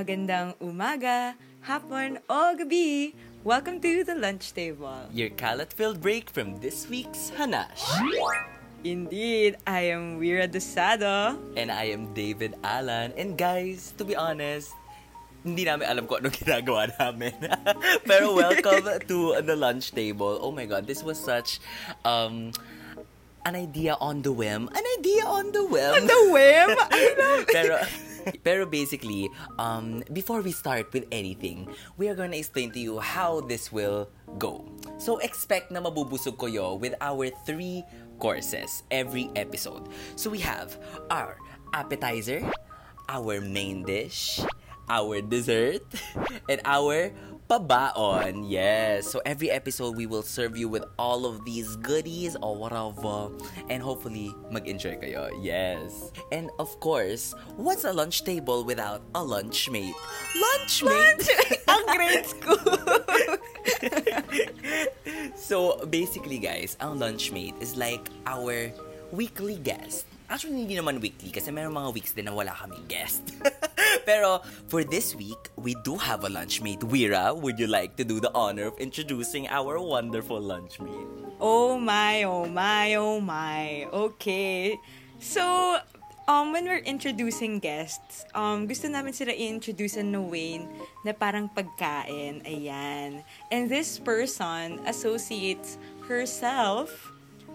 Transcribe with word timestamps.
Magandang 0.00 0.56
umaga, 0.64 1.36
hapon, 1.60 2.16
o 2.24 2.56
gabi. 2.56 3.12
Welcome 3.44 3.84
to 3.84 4.00
the 4.00 4.16
lunch 4.16 4.56
table. 4.56 4.96
Your 5.12 5.28
kalat-filled 5.36 6.00
break 6.00 6.32
from 6.32 6.56
this 6.64 6.88
week's 6.88 7.28
Hanash. 7.36 7.84
Indeed, 8.80 9.60
I 9.68 9.92
am 9.92 10.16
Wira 10.16 10.48
Dosado. 10.48 11.36
And 11.52 11.68
I 11.68 11.92
am 11.92 12.16
David 12.16 12.56
Alan. 12.64 13.12
And 13.12 13.36
guys, 13.36 13.92
to 14.00 14.08
be 14.08 14.16
honest, 14.16 14.72
hindi 15.44 15.68
namin 15.68 15.84
alam 15.84 16.08
kung 16.08 16.24
anong 16.24 16.48
ginagawa 16.48 16.88
namin. 16.96 17.36
Pero 18.08 18.32
welcome 18.32 18.88
to 19.12 19.36
the 19.44 19.52
lunch 19.52 19.92
table. 19.92 20.40
Oh 20.40 20.48
my 20.48 20.64
God, 20.64 20.88
this 20.88 21.04
was 21.04 21.20
such 21.20 21.60
um, 22.08 22.56
an 23.44 23.52
idea 23.52 24.00
on 24.00 24.24
the 24.24 24.32
whim. 24.32 24.72
An 24.72 24.84
idea 24.96 25.28
on 25.28 25.52
the 25.52 25.60
whim. 25.60 25.92
On 25.92 26.04
the 26.08 26.22
whim? 26.32 26.68
I 26.88 27.04
love 27.20 27.44
pero, 27.52 27.84
pero 28.44 28.66
basically, 28.66 29.30
um, 29.58 30.02
before 30.12 30.40
we 30.40 30.52
start 30.52 30.92
with 30.92 31.06
anything, 31.12 31.68
we 31.96 32.08
are 32.08 32.14
gonna 32.14 32.36
explain 32.36 32.70
to 32.72 32.80
you 32.80 32.98
how 32.98 33.40
this 33.40 33.72
will 33.72 34.08
go. 34.38 34.64
So 34.98 35.18
expect 35.18 35.70
na 35.70 35.80
mabubusog 35.80 36.36
kayo 36.36 36.78
with 36.78 36.94
our 37.00 37.32
three 37.46 37.84
courses 38.20 38.84
every 38.90 39.32
episode. 39.34 39.88
So 40.16 40.28
we 40.28 40.38
have 40.44 40.76
our 41.10 41.40
appetizer, 41.72 42.44
our 43.08 43.40
main 43.40 43.82
dish, 43.82 44.40
our 44.88 45.22
dessert, 45.22 45.82
and 46.48 46.60
our 46.64 47.10
pabaon. 47.50 48.46
Yes. 48.46 49.10
So 49.10 49.18
every 49.26 49.50
episode 49.50 49.98
we 49.98 50.06
will 50.06 50.22
serve 50.22 50.56
you 50.56 50.70
with 50.70 50.86
all 51.02 51.26
of 51.26 51.44
these 51.44 51.74
goodies 51.82 52.38
or 52.38 52.54
whatever. 52.54 53.34
And 53.66 53.82
hopefully 53.82 54.30
mag-enjoy 54.54 55.02
kayo. 55.02 55.34
Yes. 55.42 56.14
And 56.30 56.54
of 56.62 56.70
course, 56.78 57.34
what's 57.58 57.82
a 57.82 57.90
lunch 57.90 58.22
table 58.22 58.62
without 58.62 59.02
a 59.18 59.22
lunch 59.22 59.66
mate? 59.66 59.98
Lunch! 60.38 60.86
Ang 61.66 61.84
grade 61.90 62.26
school. 62.26 62.70
so 65.34 65.82
basically 65.90 66.38
guys, 66.38 66.76
ang 66.80 66.98
lunch 66.98 67.30
mate 67.30 67.54
is 67.58 67.76
like 67.76 68.08
our 68.26 68.70
weekly 69.10 69.58
guest. 69.58 70.06
Actually, 70.30 70.62
hindi 70.62 70.78
naman 70.78 71.02
weekly 71.02 71.34
kasi 71.34 71.50
meron 71.50 71.74
mga 71.74 71.90
weeks 71.90 72.14
din 72.14 72.30
na 72.30 72.32
wala 72.32 72.54
kaming 72.54 72.86
guest. 72.86 73.34
Pero 74.08 74.38
for 74.70 74.86
this 74.86 75.18
week, 75.18 75.50
we 75.58 75.74
do 75.82 75.98
have 75.98 76.22
a 76.22 76.30
lunchmate. 76.30 76.86
Wira, 76.86 77.34
would 77.34 77.58
you 77.58 77.66
like 77.66 77.98
to 77.98 78.06
do 78.06 78.22
the 78.22 78.30
honor 78.30 78.70
of 78.70 78.78
introducing 78.78 79.50
our 79.50 79.82
wonderful 79.82 80.38
lunchmate? 80.38 81.34
oh 81.40 81.78
my, 81.78 82.22
oh 82.22 82.46
my, 82.46 82.94
oh 82.94 83.18
my. 83.18 83.88
Okay. 83.90 84.78
So, 85.18 85.78
um, 86.28 86.52
when 86.52 86.64
we're 86.64 86.84
introducing 86.84 87.58
guests, 87.58 88.24
um, 88.34 88.68
gusto 88.68 88.86
namin 88.86 89.12
sila 89.12 89.32
i-introduce 89.32 89.98
na 89.98 90.20
Wayne 90.20 90.68
na 91.02 91.10
parang 91.10 91.50
pagkain. 91.50 92.44
Ayan. 92.46 93.24
And 93.50 93.66
this 93.66 93.98
person 93.98 94.78
associates 94.86 95.80
herself 96.06 97.09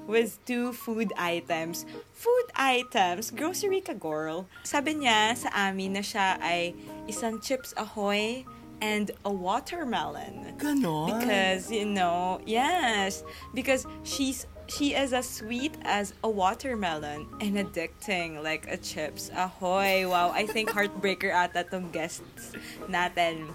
with 0.07 0.37
two 0.45 0.73
food 0.73 1.13
items. 1.17 1.85
Food 2.13 2.47
items, 2.55 3.31
grocery 3.31 3.81
ka 3.81 3.93
girl. 3.93 4.47
Sabi 4.63 5.01
niya 5.01 5.37
sa 5.37 5.49
amin 5.53 5.93
na 5.93 6.03
siya 6.05 6.37
ay 6.41 6.73
isang 7.09 7.41
Chips 7.41 7.73
Ahoy 7.77 8.45
and 8.81 9.11
a 9.23 9.31
watermelon. 9.31 10.55
Ganon? 10.57 11.19
Because, 11.19 11.71
you 11.71 11.85
know, 11.85 12.39
yes. 12.45 13.23
Because 13.53 13.87
she's 14.03 14.47
she 14.67 14.97
is 14.97 15.13
as 15.13 15.29
sweet 15.29 15.77
as 15.85 16.13
a 16.23 16.29
watermelon 16.29 17.27
and 17.39 17.57
addicting 17.57 18.41
like 18.41 18.65
a 18.65 18.77
chips. 18.77 19.29
Ahoy! 19.35 20.09
Wow, 20.09 20.33
I 20.33 20.45
think 20.45 20.69
heartbreaker 20.69 21.29
ata 21.29 21.65
tong 21.69 21.91
guests 21.93 22.53
natin. 22.89 23.53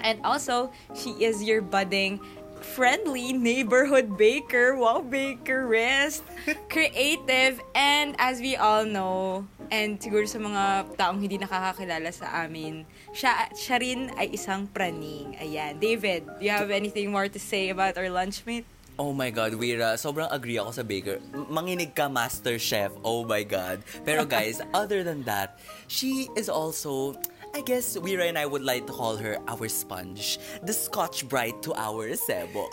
And 0.00 0.20
also, 0.24 0.72
she 0.96 1.16
is 1.24 1.42
your 1.42 1.60
budding 1.60 2.20
friendly 2.60 3.32
neighborhood 3.32 4.16
baker. 4.16 4.76
Wow, 4.76 5.04
bakerist. 5.04 6.22
Creative. 6.72 7.60
And 7.74 8.14
as 8.18 8.40
we 8.40 8.56
all 8.56 8.84
know, 8.84 9.46
and 9.70 9.98
siguro 9.98 10.28
sa 10.28 10.38
mga 10.38 10.96
taong 10.96 11.18
hindi 11.18 11.38
nakakakilala 11.38 12.12
sa 12.12 12.46
amin, 12.46 12.86
siya, 13.12 13.50
siya 13.54 13.76
rin 13.80 14.00
ay 14.16 14.34
isang 14.34 14.68
praning. 14.70 15.36
Ayan. 15.40 15.78
David, 15.80 16.26
do 16.38 16.42
you 16.44 16.54
have 16.54 16.70
anything 16.70 17.10
more 17.10 17.28
to 17.28 17.40
say 17.40 17.70
about 17.70 17.96
our 17.98 18.08
lunchmate? 18.10 18.66
Oh 18.96 19.12
my 19.12 19.28
God, 19.28 19.52
Wira, 19.60 20.00
sobrang 20.00 20.32
agree 20.32 20.56
ako 20.56 20.72
sa 20.72 20.80
baker. 20.80 21.20
Manginig 21.52 21.92
ka, 21.92 22.08
master 22.08 22.56
chef. 22.56 22.88
Oh 23.04 23.28
my 23.28 23.44
God. 23.44 23.84
Pero 24.08 24.24
guys, 24.24 24.64
other 24.72 25.04
than 25.04 25.20
that, 25.28 25.60
she 25.84 26.32
is 26.32 26.48
also, 26.48 27.12
I 27.56 27.64
guess 27.64 27.96
Wira 27.96 28.28
and 28.28 28.36
I 28.36 28.44
would 28.44 28.60
like 28.60 28.86
to 28.86 28.92
call 28.92 29.16
her 29.16 29.40
our 29.48 29.66
sponge. 29.72 30.36
The 30.60 30.76
Scotch 30.76 31.24
Brite 31.24 31.64
to 31.64 31.72
our 31.72 32.12
sebo. 32.12 32.68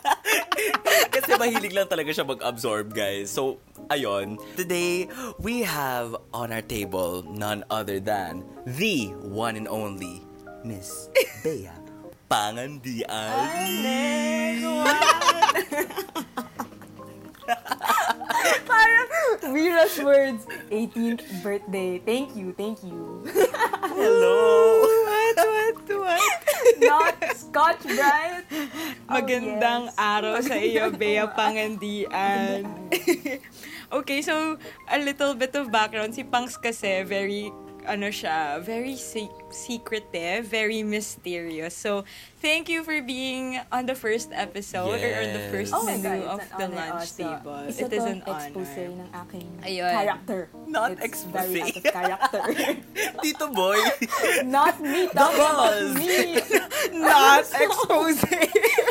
Kasi 1.12 1.36
mahilig 1.36 1.76
lang 1.76 1.92
talaga 1.92 2.08
siya 2.08 2.24
mag-absorb, 2.24 2.96
guys. 2.96 3.28
So, 3.28 3.60
ayon. 3.92 4.40
Today, 4.56 5.12
we 5.36 5.60
have 5.60 6.16
on 6.32 6.56
our 6.56 6.64
table 6.64 7.20
none 7.36 7.68
other 7.68 8.00
than 8.00 8.48
the 8.64 9.12
one 9.28 9.60
and 9.60 9.68
only 9.68 10.24
Miss 10.64 11.12
Bea 11.44 11.68
Pangandian. 12.32 13.04
Parang 18.70 19.08
Vera's 19.52 19.96
words. 19.98 20.42
18th 20.70 21.22
birthday. 21.42 21.98
Thank 22.02 22.36
you, 22.36 22.54
thank 22.56 22.82
you. 22.82 23.26
Hello! 23.96 24.82
What? 24.82 25.36
What? 25.36 25.76
What? 25.88 26.22
Not 26.82 27.16
Scotch 27.36 27.82
Brite. 27.86 28.46
Magandang 29.06 29.92
yes. 29.92 29.98
araw 29.98 30.34
sa 30.42 30.56
iyo, 30.58 30.90
Bea 30.94 31.26
Pangandian. 31.32 32.66
okay, 33.92 34.20
so 34.22 34.58
a 34.90 34.98
little 34.98 35.34
bit 35.34 35.54
of 35.54 35.70
background. 35.70 36.14
Si 36.14 36.24
Pangs 36.24 36.56
kasi 36.58 37.02
very 37.06 37.50
ano 37.86 38.08
siya, 38.08 38.60
very 38.62 38.94
se- 38.96 39.30
secretive, 39.50 40.46
very 40.46 40.82
mysterious. 40.82 41.74
So, 41.74 42.04
thank 42.40 42.68
you 42.68 42.82
for 42.84 43.00
being 43.02 43.58
on 43.70 43.86
the 43.86 43.94
first 43.94 44.30
episode 44.32 45.00
or 45.02 45.12
on 45.22 45.28
the 45.34 45.44
first 45.50 45.72
Yes. 45.72 45.80
Oh 45.80 45.86
menu 45.86 46.02
God, 46.22 46.38
of 46.38 46.40
the 46.58 46.68
lunch 46.68 47.08
also. 47.10 47.22
table. 47.22 47.58
Isa 47.68 47.84
It 47.86 47.92
is 47.92 48.02
to 48.04 48.10
an 48.10 48.20
expose 48.26 48.70
honor. 48.72 48.86
ng 48.86 48.94
aking 49.14 49.48
Ayun. 49.66 49.90
character. 49.92 50.40
Not 50.66 50.88
It's 50.92 51.04
expose. 51.04 51.48
very 51.50 51.60
out 51.62 51.76
of 51.76 51.84
character. 51.92 52.42
Tito 53.22 53.46
Boy! 53.50 53.78
Not 54.46 54.78
me, 54.80 55.06
talking 55.10 55.38
about 55.42 55.74
boss. 55.74 55.94
me. 55.98 56.18
Not 57.02 57.44
expose. 57.50 58.18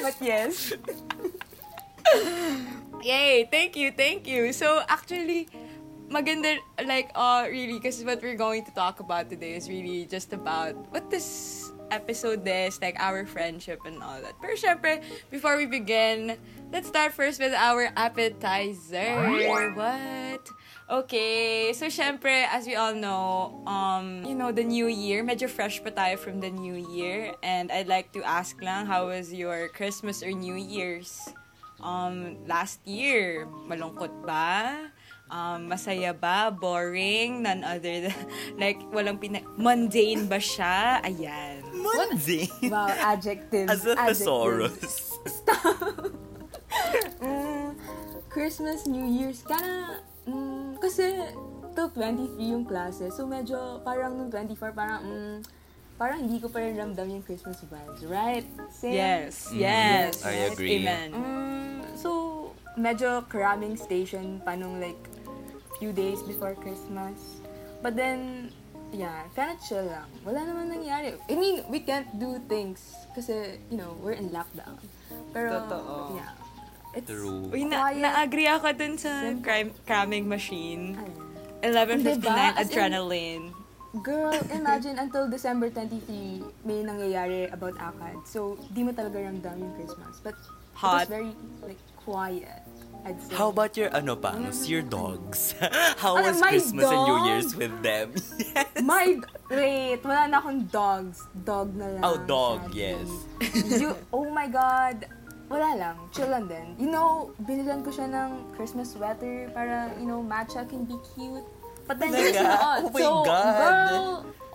But 0.02 0.16
yes. 0.22 0.74
Yay! 3.02 3.48
Thank 3.50 3.76
you, 3.76 3.92
thank 3.92 4.28
you. 4.28 4.54
So, 4.54 4.82
actually, 4.88 5.50
maganda, 6.12 6.60
like, 6.86 7.10
uh, 7.16 7.48
really, 7.50 7.80
because 7.80 8.04
what 8.04 8.22
we're 8.22 8.36
going 8.36 8.66
to 8.66 8.72
talk 8.72 9.00
about 9.00 9.30
today 9.30 9.56
is 9.56 9.70
really 9.70 10.06
just 10.06 10.34
about 10.34 10.76
what 10.92 11.10
this 11.10 11.72
episode 11.90 12.46
is, 12.46 12.80
like, 12.82 12.96
our 13.00 13.26
friendship 13.26 13.80
and 13.86 14.04
all 14.04 14.20
that. 14.22 14.36
Pero 14.44 14.54
syempre, 14.56 15.02
before 15.32 15.58
we 15.58 15.66
begin, 15.66 16.38
let's 16.72 16.88
start 16.88 17.14
first 17.14 17.40
with 17.40 17.54
our 17.56 17.90
appetizer. 17.96 19.16
What? 19.74 20.44
Okay, 20.92 21.72
so 21.72 21.88
syempre, 21.88 22.44
as 22.52 22.68
we 22.68 22.76
all 22.76 22.94
know, 22.94 23.64
um, 23.64 24.28
you 24.28 24.36
know, 24.36 24.52
the 24.52 24.64
new 24.64 24.88
year, 24.88 25.24
medyo 25.24 25.48
fresh 25.48 25.80
pa 25.80 25.90
tayo 25.90 26.20
from 26.20 26.44
the 26.44 26.52
new 26.52 26.76
year. 26.92 27.32
And 27.44 27.72
I'd 27.72 27.88
like 27.88 28.12
to 28.12 28.24
ask 28.28 28.60
lang, 28.60 28.86
how 28.86 29.08
was 29.08 29.32
your 29.32 29.72
Christmas 29.72 30.20
or 30.20 30.36
New 30.36 30.60
Year's? 30.60 31.32
um, 31.82 32.38
last 32.48 32.80
year, 32.86 33.50
malungkot 33.68 34.14
ba? 34.24 34.90
Um, 35.32 35.72
masaya 35.72 36.12
ba? 36.12 36.52
Boring? 36.52 37.40
None 37.42 37.64
other 37.64 38.12
than, 38.12 38.18
like, 38.62 38.84
walang 38.92 39.16
pina... 39.16 39.40
Mundane 39.56 40.28
ba 40.28 40.36
siya? 40.36 41.00
Ayan. 41.02 41.64
Monday! 41.72 42.52
Wow, 42.68 42.92
adjectives. 42.92 43.72
As 43.72 43.88
a 43.88 43.96
adjectives. 43.96 44.20
thesaurus. 44.28 44.94
Mm, 47.22 47.76
Christmas, 48.30 48.88
New 48.88 49.04
Year's, 49.06 49.44
kana, 49.44 50.02
mm, 50.26 50.80
kasi 50.80 51.04
till 51.76 51.90
23 51.92 52.40
yung 52.42 52.66
klase. 52.66 53.12
So 53.12 53.28
medyo 53.28 53.84
parang 53.84 54.18
nung 54.18 54.32
24, 54.32 54.72
parang, 54.72 55.02
mm, 55.04 55.36
parang 56.00 56.26
hindi 56.26 56.40
ko 56.40 56.48
pa 56.48 56.64
rin 56.64 56.74
ramdam 56.74 57.12
yung 57.12 57.24
Christmas 57.24 57.62
vibes, 57.68 58.02
right? 58.08 58.48
Same? 58.72 58.96
Yes. 58.98 59.52
Mm, 59.52 59.60
Yes. 59.60 60.14
I 60.26 60.34
agree. 60.50 60.80
Amen. 60.82 61.08
Mm, 61.12 61.78
so, 61.94 62.10
medyo 62.80 63.22
cramming 63.28 63.76
station 63.76 64.40
pa 64.42 64.56
nung 64.56 64.80
like 64.80 65.11
few 65.82 65.90
days 65.90 66.22
before 66.22 66.54
Christmas. 66.54 67.42
But 67.82 67.98
then, 67.98 68.54
yeah, 68.94 69.26
kind 69.34 69.50
of 69.50 69.58
chill 69.66 69.82
lang. 69.82 70.06
Wala 70.22 70.46
naman 70.46 70.70
nangyari. 70.70 71.18
I 71.26 71.34
mean, 71.34 71.66
we 71.74 71.82
can't 71.82 72.06
do 72.22 72.38
things 72.46 72.94
kasi, 73.18 73.58
you 73.74 73.82
know, 73.82 73.98
we're 73.98 74.14
in 74.14 74.30
lockdown. 74.30 74.78
Pero, 75.34 75.66
Totoo. 75.66 76.22
yeah. 76.22 76.38
It's, 76.94 77.10
True. 77.10 77.50
Uy, 77.50 77.66
na- 77.66 77.90
Quiet. 77.90 78.04
na-agree 78.06 78.50
ako 78.52 78.68
dun 78.78 78.94
sa 79.02 79.34
crime, 79.42 79.74
cramming 79.90 80.30
machine. 80.30 80.94
Ano? 80.94 81.18
11.59 81.66 82.22
Diba? 82.22 82.54
As 82.54 82.70
in- 82.70 82.78
adrenaline. 82.78 83.46
Girl, 84.06 84.32
imagine 84.54 85.02
until 85.02 85.26
December 85.28 85.68
23, 85.74 86.46
may 86.64 86.80
nangyayari 86.86 87.50
about 87.50 87.74
ACAD. 87.76 88.22
So, 88.24 88.56
di 88.70 88.86
mo 88.86 88.94
talaga 88.94 89.18
ramdam 89.18 89.58
yung 89.58 89.74
Christmas. 89.76 90.22
But 90.22 90.38
it 90.38 90.78
Hot. 90.78 91.04
was 91.04 91.10
very, 91.10 91.34
like, 91.66 91.82
quiet. 91.98 92.61
How 93.34 93.50
about 93.50 93.74
your 93.78 93.90
ano 93.96 94.16
pangs, 94.16 94.70
your 94.70 94.86
dogs? 94.86 95.56
How 95.98 96.18
Ano, 96.18 96.30
was 96.30 96.38
my 96.40 96.50
Christmas 96.54 96.86
and 96.86 97.02
New 97.02 97.18
dog? 97.18 97.28
Year's 97.28 97.52
with 97.58 97.76
them? 97.82 98.14
My, 98.86 99.18
wait, 99.50 100.02
wala 100.06 100.30
na 100.30 100.38
akong 100.38 100.70
dogs. 100.70 101.26
Dog 101.34 101.74
na 101.74 101.98
lang. 101.98 102.02
Oh, 102.06 102.18
dog, 102.18 102.70
sadly. 102.70 102.94
yes. 102.94 103.10
you, 103.82 103.98
oh 104.14 104.30
my 104.30 104.46
God. 104.46 105.06
Wala 105.50 105.76
lang. 105.76 105.96
Chill 106.14 106.30
lang 106.30 106.46
din. 106.48 106.78
You 106.78 106.90
know, 106.94 107.34
binilan 107.44 107.84
ko 107.84 107.90
siya 107.92 108.08
ng 108.08 108.56
Christmas 108.56 108.94
sweater 108.94 109.50
para, 109.52 109.92
you 110.00 110.06
know, 110.06 110.22
matcha 110.24 110.64
can 110.70 110.86
be 110.86 110.96
cute. 111.14 111.44
But 111.90 112.00
then, 112.00 112.14
Talaga? 112.14 112.30
it's 112.30 112.40
not. 112.40 112.78
Oh 112.86 112.90
my 112.94 113.02
so, 113.02 113.12
God. 113.26 113.44
girl, 113.58 114.10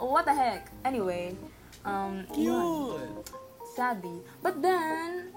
what 0.09 0.25
the 0.25 0.35
heck? 0.35 0.71
Anyway, 0.87 1.37
um, 1.85 2.25
yun. 2.33 2.97
Cute. 2.97 3.29
Sadly. 3.77 4.25
But 4.41 4.63
then, 4.63 5.35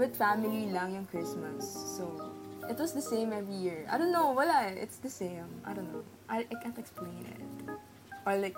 with 0.00 0.16
family 0.16 0.72
lang 0.72 0.94
yung 0.96 1.06
Christmas. 1.06 1.68
So, 1.68 2.33
it 2.68 2.78
was 2.78 2.92
the 2.92 3.02
same 3.02 3.32
every 3.32 3.54
year. 3.54 3.86
I 3.90 3.98
don't 3.98 4.12
know, 4.12 4.32
wala 4.32 4.70
eh. 4.70 4.80
It's 4.80 4.98
the 4.98 5.10
same. 5.10 5.48
I 5.64 5.72
don't 5.72 5.92
know. 5.92 6.02
I, 6.28 6.46
I 6.48 6.56
can't 6.62 6.78
explain 6.78 7.24
it. 7.28 7.40
Or 8.26 8.36
like, 8.36 8.56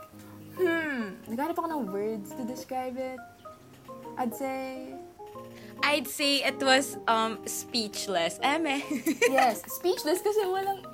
hmm, 0.57 1.19
naghanap 1.27 1.59
ako 1.59 1.69
ng 1.71 1.87
words 1.91 2.31
to 2.35 2.43
describe 2.47 2.97
it. 2.97 3.19
I'd 4.17 4.35
say, 4.35 4.95
I'd 5.83 6.09
say 6.09 6.43
it 6.43 6.63
was 6.63 6.97
um 7.09 7.43
speechless. 7.45 8.39
Eme. 8.43 8.81
yes, 9.29 9.61
speechless 9.69 10.23
kasi 10.23 10.47
walang, 10.49 10.87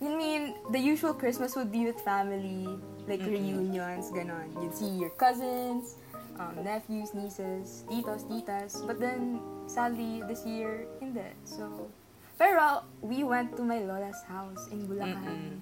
you 0.00 0.16
mean, 0.16 0.56
the 0.72 0.80
usual 0.80 1.14
Christmas 1.14 1.54
would 1.54 1.70
be 1.70 1.84
with 1.84 2.00
family, 2.00 2.66
like 3.06 3.20
reunions, 3.22 4.10
ganon. 4.10 4.50
You'd 4.58 4.74
see 4.74 4.88
your 4.88 5.12
cousins, 5.14 6.00
um, 6.40 6.56
nephews, 6.64 7.12
nieces, 7.12 7.84
titos, 7.86 8.24
titas. 8.26 8.80
But 8.86 8.98
then, 8.98 9.38
sadly, 9.68 10.24
this 10.26 10.44
year, 10.46 10.88
hindi. 10.98 11.36
So, 11.44 11.92
pero 12.40 12.88
we 13.04 13.20
went 13.20 13.52
to 13.52 13.60
my 13.60 13.84
lola's 13.84 14.24
house 14.24 14.64
in 14.72 14.88
Bulacan. 14.88 15.60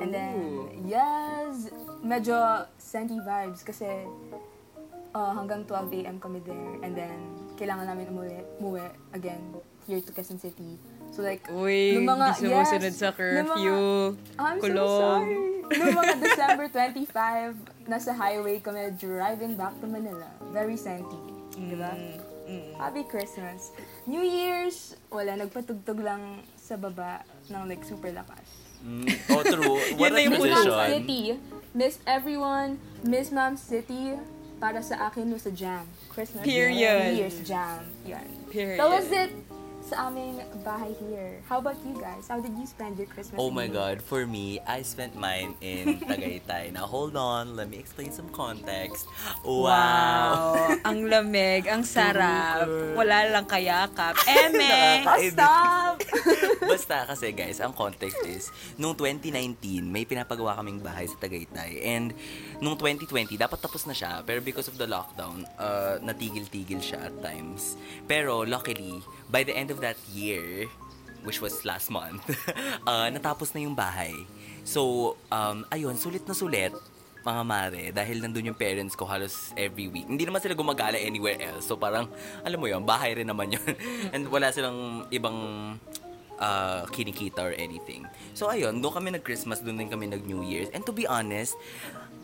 And 0.00 0.10
then, 0.10 0.34
Ooh. 0.40 0.72
yes, 0.88 1.68
medyo 2.00 2.64
senti 2.80 3.20
vibes 3.20 3.62
kasi 3.62 3.86
uh, 5.14 5.32
hanggang 5.36 5.68
12 5.68 6.02
a.m. 6.02 6.16
kami 6.18 6.40
there. 6.42 6.80
And 6.82 6.96
then, 6.96 7.14
kailangan 7.60 7.92
namin 7.92 8.10
umuwi, 8.10 8.40
umuwi 8.58 8.88
again 9.12 9.54
here 9.86 10.00
to 10.00 10.10
Quezon 10.10 10.40
City. 10.40 10.80
So 11.12 11.22
like, 11.22 11.46
Uy, 11.52 11.94
nung 11.94 12.10
mga, 12.10 12.40
sumusunod 12.40 12.90
yes, 12.90 12.98
sa 12.98 13.12
nung 13.12 13.18
curfew. 13.20 13.76
Mga, 14.16 14.42
I'm 14.42 14.58
Kulog. 14.58 14.74
so 14.74 14.98
sorry. 14.98 15.36
Noong 15.64 15.96
mga 15.96 16.14
December 16.20 16.66
25, 16.72 17.86
nasa 17.86 18.10
highway 18.16 18.58
kami 18.58 18.90
driving 18.98 19.54
back 19.54 19.76
to 19.78 19.86
Manila. 19.86 20.26
Very 20.50 20.74
senti. 20.74 21.20
Di 21.54 21.76
ba? 21.78 21.94
Mm, 22.44 22.76
Happy 22.76 23.06
Christmas. 23.06 23.70
New 24.04 24.20
Year's, 24.20 24.96
wala, 25.08 25.40
nagpatugtog 25.40 26.00
lang 26.04 26.44
sa 26.60 26.76
baba 26.76 27.24
ng 27.48 27.64
like 27.64 27.80
super 27.84 28.12
lakas. 28.12 28.48
Mm, 28.84 29.08
oh, 29.32 29.42
true. 29.42 29.80
What 30.00 30.12
a 30.12 30.20
Yun 30.20 30.36
na 30.36 30.36
yung 30.36 30.44
Miss. 30.44 30.92
City. 30.92 31.22
Miss 31.72 31.94
everyone. 32.04 32.70
Miss 33.00 33.32
Mom 33.32 33.56
City. 33.56 34.12
Para 34.60 34.84
sa 34.84 35.08
akin 35.08 35.32
was 35.32 35.48
a 35.48 35.54
jam. 35.56 35.88
Christmas 36.12 36.44
Period. 36.44 37.16
New 37.16 37.24
Year's 37.24 37.40
jam. 37.48 37.80
Yan. 38.04 38.28
Period. 38.52 38.76
That 38.76 38.92
was 38.92 39.08
it 39.08 39.32
sa 39.84 40.08
aming 40.08 40.40
bahay 40.64 40.96
here. 40.96 41.44
How 41.44 41.60
about 41.60 41.76
you 41.84 41.92
guys? 42.00 42.24
How 42.24 42.40
did 42.40 42.56
you 42.56 42.64
spend 42.64 42.96
your 42.96 43.04
Christmas? 43.04 43.36
Oh 43.36 43.52
my 43.52 43.68
God, 43.68 44.00
for 44.00 44.24
me, 44.24 44.56
I 44.64 44.80
spent 44.80 45.12
mine 45.12 45.52
in 45.60 46.00
Tagaytay. 46.00 46.72
Now, 46.72 46.88
hold 46.88 47.20
on, 47.20 47.52
let 47.52 47.68
me 47.68 47.76
explain 47.76 48.08
some 48.08 48.32
context. 48.32 49.04
Wow! 49.44 49.68
Wow. 49.68 50.80
ang 50.88 51.04
lamig, 51.04 51.68
ang 51.68 51.84
sarap. 51.84 52.64
Wala 52.96 53.28
lang 53.28 53.44
kayakap. 53.44 54.16
Eme! 54.24 54.72
Oh, 55.14 55.20
stop! 55.30 56.00
Basta 56.72 57.04
kasi 57.04 57.30
guys, 57.36 57.60
ang 57.60 57.76
context 57.76 58.18
is, 58.24 58.48
nung 58.80 58.96
2019, 58.96 59.84
may 59.84 60.08
pinapagawa 60.08 60.56
kaming 60.58 60.80
bahay 60.80 61.04
sa 61.04 61.14
Tagaytay. 61.20 61.84
And 61.84 62.16
nung 62.58 62.80
2020, 62.80 63.36
dapat 63.36 63.60
tapos 63.60 63.84
na 63.84 63.92
siya. 63.92 64.24
Pero 64.24 64.40
because 64.40 64.66
of 64.66 64.80
the 64.80 64.88
lockdown, 64.88 65.44
uh, 65.60 66.00
natigil-tigil 66.00 66.80
siya 66.80 67.12
at 67.12 67.14
times. 67.20 67.76
Pero 68.08 68.42
luckily, 68.48 69.04
by 69.28 69.44
the 69.44 69.54
end 69.54 69.70
of 69.70 69.73
that 69.80 69.98
year, 70.12 70.68
which 71.24 71.40
was 71.40 71.64
last 71.64 71.88
month, 71.88 72.22
uh, 72.90 73.08
natapos 73.10 73.54
na 73.56 73.64
yung 73.64 73.74
bahay. 73.74 74.12
So, 74.62 75.14
um, 75.32 75.64
ayun, 75.72 75.96
sulit 75.96 76.24
na 76.28 76.36
sulit 76.36 76.72
mga 77.24 77.42
mare, 77.42 77.84
dahil 77.90 78.20
nandun 78.20 78.52
yung 78.52 78.58
parents 78.58 78.92
ko 78.92 79.08
halos 79.08 79.56
every 79.56 79.88
week. 79.88 80.04
Hindi 80.04 80.28
naman 80.28 80.44
sila 80.44 80.52
gumagala 80.52 81.00
anywhere 81.00 81.40
else. 81.40 81.64
So 81.64 81.80
parang, 81.80 82.12
alam 82.44 82.60
mo 82.60 82.68
yun, 82.68 82.84
bahay 82.84 83.16
rin 83.16 83.24
naman 83.24 83.56
yun. 83.56 83.64
And 84.14 84.28
wala 84.28 84.52
silang 84.52 85.08
ibang 85.08 85.36
uh, 86.36 86.84
kinikita 86.92 87.40
or 87.40 87.56
anything. 87.56 88.04
So 88.36 88.52
ayun, 88.52 88.84
doon 88.84 88.92
kami 88.92 89.08
nag-Christmas, 89.16 89.64
doon 89.64 89.80
din 89.80 89.88
kami 89.88 90.04
nag-New 90.12 90.44
Year's. 90.44 90.68
And 90.76 90.84
to 90.84 90.92
be 90.92 91.08
honest, 91.08 91.56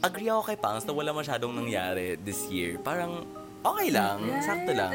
agree 0.04 0.28
ako 0.28 0.52
kay 0.52 0.58
Pangs 0.60 0.84
na 0.84 0.92
wala 0.92 1.16
masyadong 1.16 1.56
nangyari 1.56 2.20
this 2.20 2.44
year. 2.52 2.76
Parang, 2.76 3.24
okay 3.64 3.88
lang, 3.88 4.20
Right. 4.20 4.44
sakto 4.44 4.72
lang. 4.76 4.90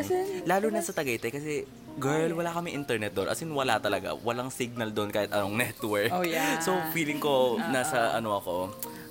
Lalo 0.45 0.69
na 0.69 0.85
sa 0.85 0.93
Tagaytay 0.93 1.33
kasi, 1.33 1.65
girl, 1.95 2.31
wala 2.33 2.51
kami 2.51 2.71
internet 2.71 3.11
doon. 3.11 3.27
As 3.27 3.39
in, 3.39 3.49
wala 3.49 3.77
talaga. 3.77 4.13
Walang 4.17 4.49
signal 4.49 4.91
doon 4.91 5.09
kahit 5.09 5.31
anong 5.31 5.55
network. 5.63 6.11
Oh, 6.11 6.21
yeah. 6.21 6.59
So, 6.59 6.75
feeling 6.91 7.17
ko, 7.17 7.55
nasa 7.57 8.13
ano 8.13 8.35
ako, 8.35 8.55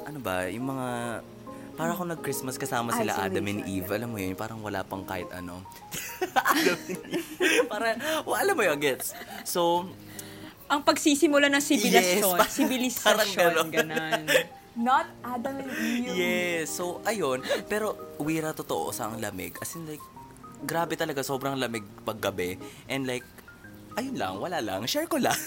ano 0.05 0.19
ba, 0.19 0.45
yung 0.47 0.69
mga, 0.69 0.87
para 1.75 1.91
ako 1.91 2.07
nag-Christmas 2.07 2.55
kasama 2.55 2.93
sila 2.93 3.19
Adam 3.19 3.43
and 3.43 3.65
Isolation. 3.65 3.83
Eve. 3.83 3.91
Alam 3.91 4.09
mo 4.09 4.19
yun, 4.19 4.35
parang 4.35 4.61
wala 4.61 4.85
pang 4.85 5.03
kahit 5.03 5.27
ano. 5.33 5.65
Adam 6.55 6.79
and 6.79 7.03
Eve. 7.11 7.67
Para, 7.67 7.87
well, 8.23 8.37
alam 8.37 8.55
mo 8.55 8.63
yun, 8.63 8.79
gets. 8.79 9.11
So, 9.43 9.89
Ang 10.65 10.81
pagsisimula 10.81 11.49
ng 11.49 11.61
sibilasyon. 11.61 12.25
Yes, 12.25 12.37
parang- 12.41 12.53
sibilisasyon. 12.53 13.37
parang 13.37 13.69
ganon. 13.69 14.23
ganon. 14.25 14.45
Not 14.75 15.07
Adam 15.23 15.61
and 15.61 15.71
Eve. 15.71 16.09
Yes. 16.11 16.73
So, 16.73 16.99
ayun. 17.03 17.41
Pero, 17.65 17.95
wira 18.17 18.51
totoo 18.51 18.91
sa 18.91 19.07
ang 19.07 19.21
lamig. 19.21 19.55
As 19.59 19.71
in, 19.75 19.85
like, 19.85 20.03
grabe 20.65 20.97
talaga. 20.97 21.21
Sobrang 21.21 21.57
lamig 21.57 21.85
paggabi. 22.03 22.59
And 22.89 23.07
like, 23.07 23.25
ayun 23.95 24.19
lang, 24.19 24.41
wala 24.41 24.59
lang. 24.59 24.83
Share 24.91 25.07
ko 25.07 25.23
lang. 25.23 25.39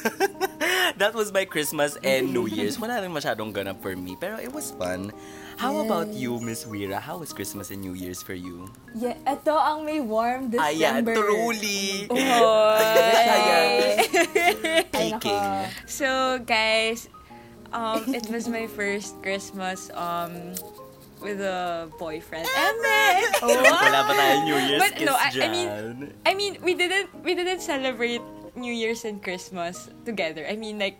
That 0.97 1.13
was 1.13 1.35
my 1.35 1.43
Christmas 1.43 1.99
and 2.01 2.31
New 2.31 2.47
Year's. 2.47 2.79
Wala 2.79 3.03
rin 3.03 3.11
masyadong 3.11 3.51
ganap 3.51 3.83
for 3.83 3.93
me. 3.93 4.15
Pero 4.15 4.39
it 4.39 4.49
was 4.49 4.71
fun. 4.71 5.11
How 5.57 5.83
about 5.83 6.13
you, 6.13 6.39
Miss 6.39 6.63
Wira? 6.63 7.01
How 7.01 7.19
was 7.19 7.33
Christmas 7.33 7.73
and 7.73 7.81
New 7.81 7.93
Year's 7.93 8.23
for 8.23 8.37
you? 8.37 8.71
Yeah, 8.95 9.17
ito 9.25 9.51
ang 9.51 9.83
may 9.83 9.99
warm 9.99 10.53
Ayan, 10.53 11.03
December. 11.03 11.17
truly. 11.17 12.07
Hoy! 12.07 12.17
Ay, 14.95 15.11
nako. 15.11 15.27
Peaking. 15.27 15.43
So, 15.89 16.39
guys, 16.45 17.09
um, 17.73 18.05
it 18.13 18.29
was 18.29 18.47
my 18.47 18.69
first 18.69 19.17
Christmas 19.21 19.89
um, 19.97 20.53
with 21.27 21.43
a 21.43 21.91
boyfriend. 21.99 22.47
Eme! 22.47 23.27
Wala 23.43 23.99
ba 24.07 24.13
tayo 24.15 24.35
New 24.47 24.55
Year's 24.55 24.79
But 24.79 24.93
kiss 24.95 25.07
no, 25.07 25.13
I, 25.19 25.29
I 25.35 25.47
mean, 25.51 25.67
I 26.23 26.31
mean, 26.33 26.53
we 26.63 26.73
didn't, 26.73 27.11
we 27.21 27.35
didn't 27.35 27.59
celebrate 27.59 28.23
New 28.55 28.71
Year's 28.71 29.03
and 29.03 29.19
Christmas 29.19 29.91
together. 30.07 30.47
I 30.47 30.55
mean, 30.55 30.79
like, 30.79 30.95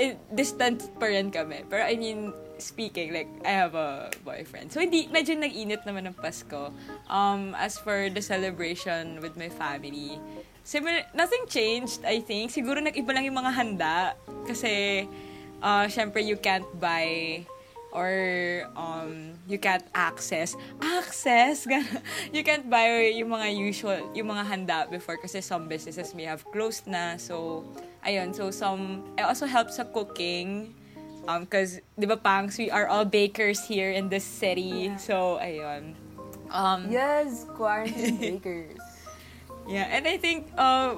it, 0.00 0.16
distant 0.32 0.88
pa 0.96 1.12
rin 1.12 1.28
kami. 1.28 1.68
Pero 1.68 1.84
I 1.84 2.00
mean, 2.00 2.32
speaking, 2.56 3.12
like, 3.12 3.28
I 3.44 3.52
have 3.52 3.76
a 3.76 4.08
boyfriend. 4.24 4.72
So, 4.72 4.80
hindi, 4.80 5.06
medyo 5.12 5.36
nag-init 5.36 5.84
naman 5.84 6.08
ng 6.08 6.16
Pasko. 6.16 6.72
Um, 7.12 7.52
as 7.60 7.76
for 7.76 8.08
the 8.08 8.24
celebration 8.24 9.20
with 9.20 9.36
my 9.36 9.52
family, 9.52 10.16
similar, 10.64 11.04
nothing 11.12 11.44
changed, 11.46 12.02
I 12.08 12.24
think. 12.24 12.50
Siguro 12.50 12.80
nag-iba 12.80 13.12
lang 13.12 13.28
yung 13.28 13.38
mga 13.38 13.52
handa. 13.52 13.96
Kasi, 14.48 15.04
uh, 15.60 15.86
syempre, 15.86 16.24
you 16.24 16.40
can't 16.40 16.66
buy 16.80 17.44
or 17.92 18.68
um 18.76 19.32
you 19.48 19.56
can't 19.56 19.84
access 19.94 20.52
access 20.82 21.64
you 22.34 22.44
can't 22.44 22.68
buy 22.68 23.08
yung 23.16 23.32
mga 23.32 23.48
usual 23.56 23.98
yung 24.12 24.28
mga 24.28 24.44
handa 24.44 24.78
before 24.90 25.16
kasi 25.16 25.40
some 25.40 25.68
businesses 25.68 26.12
may 26.12 26.24
have 26.24 26.44
closed 26.52 26.84
na. 26.86 27.16
So 27.16 27.64
ayun 28.04 28.36
so 28.36 28.50
some 28.52 29.04
it 29.16 29.24
also 29.24 29.48
helps 29.48 29.80
sa 29.80 29.84
cooking 29.88 30.76
um 31.24 31.48
cuz 31.48 31.80
'di 31.96 32.06
ba 32.08 32.20
pangs 32.20 32.60
we 32.60 32.68
are 32.68 32.88
all 32.88 33.08
bakers 33.08 33.64
here 33.64 33.90
in 33.90 34.12
this 34.12 34.24
city. 34.24 34.92
So 35.00 35.40
ayun. 35.40 35.96
Um 36.52 36.88
Yes, 36.92 37.44
quarantine 37.56 38.20
bakers. 38.40 38.80
Yeah, 39.68 39.84
and 39.92 40.08
I 40.08 40.16
think, 40.16 40.48
uh, 40.56 40.96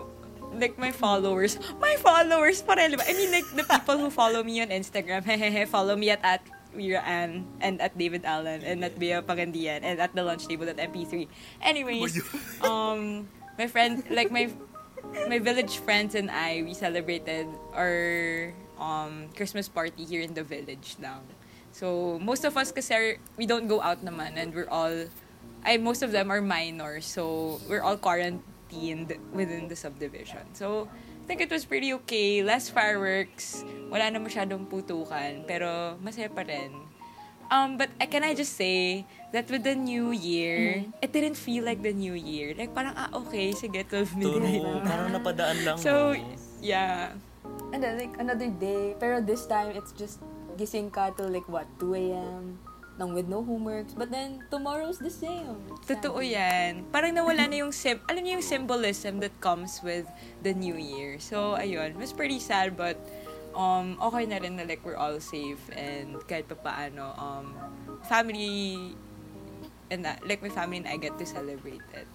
like 0.54 0.78
my 0.78 0.94
followers, 0.94 1.58
my 1.82 1.98
followers, 1.98 2.62
parang, 2.62 2.94
I 2.94 3.12
mean, 3.18 3.34
like 3.34 3.50
the 3.50 3.66
people 3.66 3.98
who 3.98 4.10
follow 4.14 4.46
me 4.46 4.62
on 4.62 4.70
Instagram, 4.70 5.24
hehehe, 5.26 5.66
follow 5.66 5.98
me 5.98 6.14
at 6.14 6.22
at 6.22 6.40
Wira 6.76 7.02
Ann 7.02 7.46
and 7.60 7.80
at 7.80 7.96
David 7.96 8.24
Allen 8.24 8.62
and 8.62 8.84
at 8.84 8.98
Bea 8.98 9.20
Pagandian 9.22 9.82
and 9.82 10.00
at 10.00 10.14
the 10.14 10.22
lunch 10.22 10.46
table 10.46 10.68
at 10.68 10.76
MP3. 10.76 11.28
Anyways, 11.62 12.20
um, 12.62 13.28
my 13.58 13.66
friend, 13.66 14.04
like 14.10 14.30
my 14.30 14.50
my 15.28 15.38
village 15.38 15.78
friends 15.78 16.14
and 16.14 16.30
I, 16.30 16.62
we 16.62 16.74
celebrated 16.74 17.46
our 17.74 18.52
um 18.78 19.28
Christmas 19.36 19.68
party 19.68 20.04
here 20.04 20.22
in 20.22 20.34
the 20.34 20.44
village 20.44 20.96
now. 21.00 21.20
So, 21.72 22.18
most 22.18 22.44
of 22.44 22.56
us 22.56 22.72
kasi, 22.72 23.18
we 23.36 23.46
don't 23.46 23.68
go 23.68 23.80
out 23.80 24.04
naman 24.04 24.34
and 24.34 24.54
we're 24.54 24.68
all, 24.68 25.06
I, 25.64 25.76
most 25.78 26.02
of 26.02 26.10
them 26.10 26.30
are 26.30 26.42
minors. 26.42 27.06
So, 27.06 27.60
we're 27.68 27.82
all 27.82 27.96
quarantined 27.96 29.14
within 29.32 29.68
the 29.68 29.76
subdivision. 29.76 30.50
So, 30.54 30.88
think 31.30 31.46
it 31.46 31.54
was 31.54 31.62
pretty 31.62 31.94
okay. 32.02 32.42
Less 32.42 32.66
fireworks. 32.66 33.62
Wala 33.86 34.10
na 34.10 34.18
masyadong 34.18 34.66
putukan. 34.66 35.46
Pero, 35.46 35.94
masaya 36.02 36.26
pa 36.26 36.42
rin. 36.42 36.74
Um, 37.54 37.78
but 37.78 37.86
uh, 38.02 38.06
can 38.10 38.26
I 38.26 38.34
just 38.34 38.58
say 38.58 39.06
that 39.30 39.46
with 39.46 39.62
the 39.62 39.78
new 39.78 40.10
year, 40.10 40.82
it 40.98 41.14
didn't 41.14 41.38
feel 41.38 41.62
like 41.62 41.86
the 41.86 41.94
new 41.94 42.18
year. 42.18 42.50
Like, 42.58 42.74
parang, 42.74 42.98
ah, 42.98 43.14
okay, 43.22 43.54
sige, 43.54 43.86
12 43.86 44.18
midnight. 44.18 44.58
Turo, 44.58 44.82
parang 44.82 45.08
napadaan 45.14 45.56
lang. 45.62 45.78
So, 45.78 46.18
no? 46.18 46.34
yeah. 46.58 47.14
And 47.70 47.78
then, 47.78 47.94
like, 47.94 48.14
another 48.18 48.50
day. 48.50 48.98
Pero 48.98 49.22
this 49.22 49.46
time, 49.46 49.70
it's 49.78 49.94
just 49.94 50.18
gising 50.58 50.90
ka 50.90 51.14
till 51.14 51.30
like, 51.30 51.46
what, 51.46 51.70
2 51.78 51.94
a.m. 52.10 52.58
Nang 53.00 53.16
with 53.16 53.32
no 53.32 53.40
homeworks. 53.40 53.96
But 53.96 54.12
then, 54.12 54.44
tomorrow's 54.52 55.00
the 55.00 55.08
same. 55.08 55.56
Totoo 55.88 56.20
yan. 56.20 56.84
Parang 56.92 57.16
nawala 57.16 57.48
na 57.48 57.64
yung 57.64 57.72
sim 57.72 57.96
alam 58.04 58.20
niyo 58.20 58.36
yung 58.36 58.44
symbolism 58.44 59.24
that 59.24 59.32
comes 59.40 59.80
with 59.80 60.04
the 60.44 60.52
new 60.52 60.76
year. 60.76 61.16
So, 61.16 61.56
ayun. 61.56 61.96
It 61.96 62.00
was 62.00 62.12
pretty 62.12 62.36
sad 62.36 62.76
but 62.76 63.00
um, 63.56 63.96
okay 64.12 64.28
na 64.28 64.36
rin 64.36 64.60
na 64.60 64.68
like 64.68 64.84
we're 64.84 65.00
all 65.00 65.16
safe 65.16 65.58
and 65.72 66.20
kahit 66.28 66.46
pa 66.46 66.60
paano, 66.60 67.16
um, 67.16 67.56
family 68.04 68.92
and 69.90 70.04
that, 70.04 70.20
like 70.28 70.44
my 70.44 70.52
family 70.52 70.78
and 70.78 70.86
I 70.86 71.00
get 71.00 71.18
to 71.18 71.26
celebrate 71.26 71.82
it. 71.96 72.06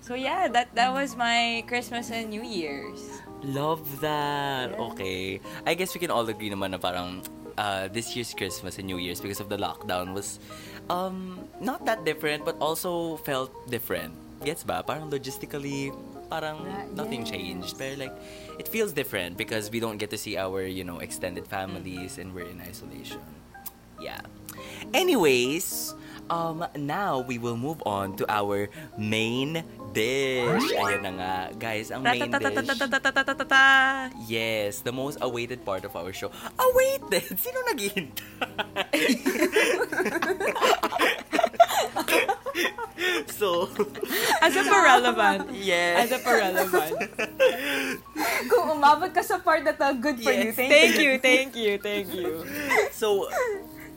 So 0.00 0.16
yeah, 0.16 0.48
that 0.48 0.72
that 0.74 0.96
was 0.96 1.12
my 1.12 1.62
Christmas 1.68 2.08
and 2.08 2.32
New 2.32 2.42
Year's. 2.42 3.20
Love 3.44 3.84
that. 4.00 4.72
Okay. 4.72 5.44
I 5.68 5.76
guess 5.76 5.92
we 5.92 6.00
can 6.00 6.08
all 6.08 6.24
agree 6.24 6.48
naman 6.48 6.72
na 6.72 6.80
parang 6.80 7.20
uh, 7.60 7.92
this 7.92 8.16
year's 8.16 8.32
Christmas 8.32 8.80
and 8.80 8.88
New 8.88 8.96
Year's 8.96 9.20
because 9.20 9.38
of 9.40 9.52
the 9.52 9.60
lockdown 9.60 10.16
was 10.16 10.40
um, 10.88 11.44
not 11.60 11.84
that 11.84 12.08
different 12.08 12.48
but 12.48 12.56
also 12.56 13.20
felt 13.28 13.52
different. 13.68 14.16
Gets 14.40 14.64
ba? 14.64 14.80
Parang 14.80 15.12
logistically, 15.12 15.92
parang 16.32 16.64
Ah, 16.64 16.88
nothing 16.96 17.28
yes. 17.28 17.30
changed. 17.36 17.76
But 17.76 18.00
like, 18.00 18.16
it 18.56 18.64
feels 18.64 18.96
different 18.96 19.36
because 19.36 19.68
we 19.68 19.84
don't 19.84 20.00
get 20.00 20.08
to 20.10 20.18
see 20.18 20.40
our, 20.40 20.64
you 20.64 20.80
know, 20.88 21.04
extended 21.04 21.44
families 21.44 22.16
and 22.16 22.32
we're 22.32 22.48
in 22.48 22.56
isolation. 22.64 23.20
Yeah. 24.00 24.24
Anyways, 24.96 25.92
Um, 26.30 26.62
now 26.78 27.26
we 27.26 27.38
will 27.42 27.56
move 27.58 27.82
on 27.84 28.14
to 28.22 28.24
our 28.30 28.70
main 28.94 29.66
dish. 29.90 30.70
Ayan 30.78 31.02
na 31.02 31.10
nga. 31.18 31.34
Guys, 31.58 31.90
ang 31.90 32.06
main 32.06 32.30
dish. 32.30 32.38
Yes, 34.30 34.86
the 34.86 34.94
most 34.94 35.18
awaited 35.20 35.66
part 35.66 35.82
of 35.82 35.98
our 35.98 36.14
show. 36.14 36.30
Awaited? 36.54 37.34
Sino 37.42 37.58
naghihintay? 37.66 38.46
so, 43.34 43.66
As 44.38 44.54
a 44.54 44.62
relevant. 44.70 45.50
yes. 45.50 46.06
As 46.06 46.14
a 46.14 46.22
relevant. 46.22 46.94
Kung 48.46 48.78
umabot 48.78 49.10
ka 49.10 49.26
sa 49.26 49.42
part 49.42 49.66
na 49.66 49.74
to, 49.74 49.98
good 49.98 50.22
for 50.22 50.30
you. 50.30 50.54
Yes. 50.54 50.62
Thank 50.62 50.94
you. 51.02 51.18
Thank 51.18 51.58
you, 51.58 51.74
thank 51.82 52.06
you, 52.14 52.14
thank 52.14 52.14
you. 52.14 52.46
So, 52.94 53.26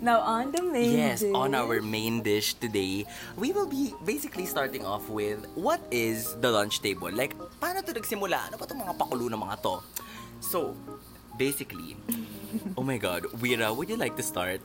Now, 0.04 0.20
on 0.20 0.52
the 0.52 0.60
main 0.60 1.00
yes, 1.00 1.24
dish. 1.24 1.32
on 1.32 1.56
our 1.56 1.80
main 1.80 2.20
dish 2.20 2.60
today, 2.60 3.08
we 3.40 3.56
will 3.56 3.72
be 3.72 3.96
basically 4.04 4.44
starting 4.44 4.84
off 4.84 5.08
with 5.08 5.48
what 5.56 5.80
is 5.96 6.36
the 6.44 6.52
lunch 6.52 6.84
table? 6.84 7.08
Like, 7.08 7.40
paano 7.64 7.80
to 7.88 7.96
nagsimula? 7.96 8.52
Ano 8.52 8.60
ba 8.60 8.68
itong 8.68 8.84
mga 8.84 9.00
pakulo 9.00 9.32
ng 9.32 9.40
mga 9.40 9.64
to? 9.64 9.80
So, 10.44 10.76
basically, 11.40 11.96
oh 12.78 12.84
my 12.84 13.00
god, 13.00 13.32
Wira, 13.40 13.72
would 13.72 13.88
you 13.88 13.96
like 13.96 14.20
to 14.20 14.26
start? 14.28 14.60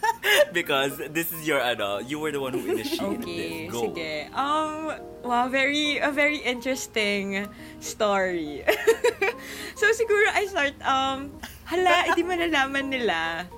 because 0.52 1.00
this 1.16 1.32
is 1.32 1.48
your, 1.48 1.64
ano, 1.64 2.04
you 2.04 2.20
were 2.20 2.28
the 2.28 2.44
one 2.44 2.52
who 2.52 2.68
initiated 2.68 3.24
Okay, 3.24 3.64
this. 3.64 3.72
Go. 3.72 3.88
sige. 3.88 4.28
Um, 4.36 5.00
wow, 5.24 5.48
very, 5.48 5.96
a 5.96 6.12
very 6.12 6.44
interesting 6.44 7.48
story. 7.80 8.60
so, 9.80 9.88
siguro 9.96 10.28
I 10.28 10.44
start, 10.44 10.76
um, 10.84 11.32
hala, 11.64 12.12
hindi 12.12 12.20
malalaman 12.20 12.92
nila. 12.92 13.48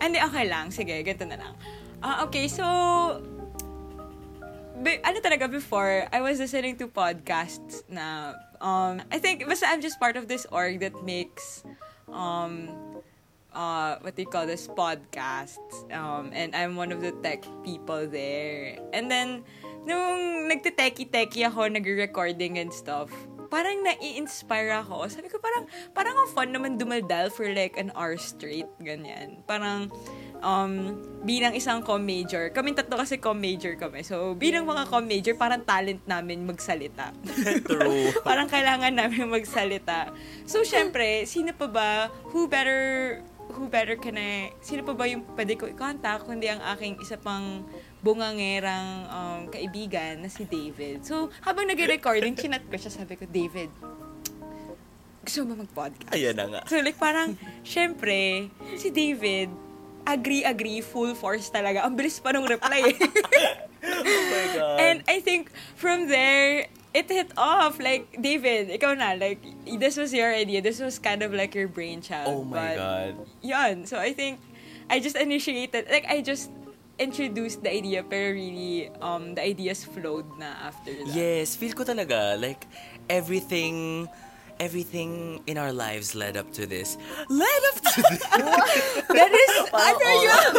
Hindi, 0.00 0.18
okay 0.18 0.48
lang. 0.48 0.72
Sige, 0.72 0.96
ganito 1.04 1.28
na 1.28 1.36
lang. 1.36 1.54
Ah, 2.00 2.24
okay, 2.24 2.48
so, 2.48 2.64
be, 4.80 4.96
ano 5.04 5.20
talaga 5.20 5.44
before, 5.44 6.08
I 6.08 6.24
was 6.24 6.40
listening 6.40 6.80
to 6.80 6.88
podcasts 6.88 7.84
na, 7.92 8.32
um, 8.64 9.04
I 9.12 9.20
think, 9.20 9.44
basta 9.44 9.68
I'm 9.68 9.84
just 9.84 10.00
part 10.00 10.16
of 10.16 10.24
this 10.24 10.48
org 10.48 10.80
that 10.80 10.96
makes, 11.04 11.62
um, 12.08 12.72
uh, 13.52 14.00
what 14.00 14.16
do 14.16 14.24
you 14.24 14.30
call 14.32 14.48
this, 14.48 14.64
podcasts. 14.72 15.84
Um, 15.92 16.32
and 16.32 16.56
I'm 16.56 16.80
one 16.80 16.90
of 16.90 17.04
the 17.04 17.12
tech 17.20 17.44
people 17.60 18.08
there. 18.08 18.80
And 18.96 19.12
then, 19.12 19.44
nung 19.84 20.48
nagte-techie-techie 20.48 21.52
ako, 21.52 21.68
nag-recording 21.68 22.56
and 22.56 22.72
stuff, 22.72 23.12
parang 23.50 23.82
nai-inspire 23.82 24.70
ako. 24.80 25.10
Sabi 25.10 25.26
ko, 25.26 25.42
parang, 25.42 25.66
parang 25.90 26.14
ang 26.14 26.30
fun 26.30 26.48
naman 26.54 26.78
dumaldal 26.78 27.28
for 27.28 27.50
like 27.50 27.74
an 27.74 27.90
hour 27.98 28.14
straight, 28.14 28.70
ganyan. 28.78 29.42
Parang, 29.44 29.90
um, 30.40 30.96
bilang 31.26 31.52
isang 31.52 31.82
com-major, 31.82 32.48
kaming 32.54 32.78
tatlo 32.78 32.96
kasi 32.96 33.18
com-major 33.18 33.76
kami. 33.76 34.06
So, 34.06 34.38
bilang 34.38 34.64
mga 34.64 34.88
com-major, 34.88 35.34
parang 35.36 35.66
talent 35.66 36.00
namin 36.06 36.46
magsalita. 36.46 37.12
True. 37.68 38.14
parang 38.28 38.46
kailangan 38.46 38.94
namin 38.94 39.28
magsalita. 39.28 40.14
So, 40.46 40.62
syempre, 40.62 41.26
sino 41.26 41.50
pa 41.52 41.66
ba, 41.66 41.90
who 42.30 42.46
better, 42.46 43.20
who 43.52 43.66
better 43.66 43.98
can 43.98 44.16
I, 44.16 44.54
sino 44.62 44.86
pa 44.86 44.94
ba 44.94 45.10
yung 45.10 45.26
pwede 45.34 45.58
ko 45.58 45.66
i-contact, 45.66 46.24
kundi 46.24 46.46
ang 46.48 46.62
aking 46.78 47.02
isa 47.02 47.18
pang 47.18 47.66
bungangerang 48.00 48.88
um, 49.06 49.40
kaibigan 49.48 50.24
na 50.24 50.28
si 50.28 50.44
David. 50.44 51.04
So, 51.04 51.28
habang 51.40 51.68
nag-recording, 51.68 52.32
chinat 52.34 52.64
ko 52.66 52.76
siya, 52.76 52.92
sabi 52.92 53.16
ko, 53.16 53.24
David, 53.28 53.68
gusto 55.20 55.44
mo 55.44 55.60
mag-podcast? 55.60 56.12
Ayan 56.16 56.34
na 56.36 56.46
nga. 56.48 56.60
So, 56.64 56.80
like, 56.80 56.96
parang, 56.96 57.36
syempre, 57.60 58.48
si 58.74 58.88
David, 58.88 59.52
agree-agree, 60.02 60.80
full 60.80 61.12
force 61.12 61.52
talaga. 61.52 61.84
Ang 61.84 61.94
bilis 61.94 62.16
pa 62.18 62.32
nung 62.32 62.48
reply. 62.48 62.82
Oh 63.80 64.04
my 64.04 64.46
God. 64.52 64.76
And 64.76 64.98
I 65.08 65.24
think 65.24 65.48
from 65.72 66.04
there, 66.12 66.68
it 66.92 67.08
hit 67.08 67.32
off. 67.40 67.80
Like, 67.80 68.12
David, 68.12 68.68
ikaw 68.68 68.92
na. 68.92 69.16
Like, 69.16 69.40
this 69.64 69.96
was 69.96 70.12
your 70.12 70.28
idea. 70.28 70.60
This 70.60 70.84
was 70.84 71.00
kind 71.00 71.24
of 71.24 71.32
like 71.32 71.56
your 71.56 71.64
brainchild. 71.64 72.28
oh 72.28 72.44
my 72.44 72.60
But, 72.60 72.76
God. 72.76 73.12
Yun. 73.40 73.74
So, 73.88 73.96
I 73.96 74.12
think, 74.12 74.36
I 74.92 75.00
just 75.00 75.16
initiated, 75.16 75.88
like, 75.88 76.04
I 76.12 76.20
just 76.20 76.52
introduced 77.00 77.64
the 77.64 77.72
idea, 77.72 78.04
pero 78.04 78.36
really, 78.36 78.92
um, 79.00 79.34
the 79.34 79.42
ideas 79.42 79.82
flowed 79.82 80.28
na 80.36 80.68
after 80.68 80.92
that. 80.92 81.08
Yes, 81.08 81.56
feel 81.56 81.72
ko 81.72 81.82
talaga, 81.82 82.36
like, 82.36 82.68
everything, 83.08 84.04
everything 84.60 85.40
in 85.48 85.56
our 85.56 85.72
lives 85.72 86.14
led 86.14 86.36
up 86.36 86.52
to 86.52 86.68
this. 86.68 87.00
Led 87.32 87.62
up 87.72 87.76
to 87.80 88.00
this! 88.04 88.24
That 89.16 89.32
is, 89.32 89.52
ano 89.72 90.06
yun? 90.28 90.52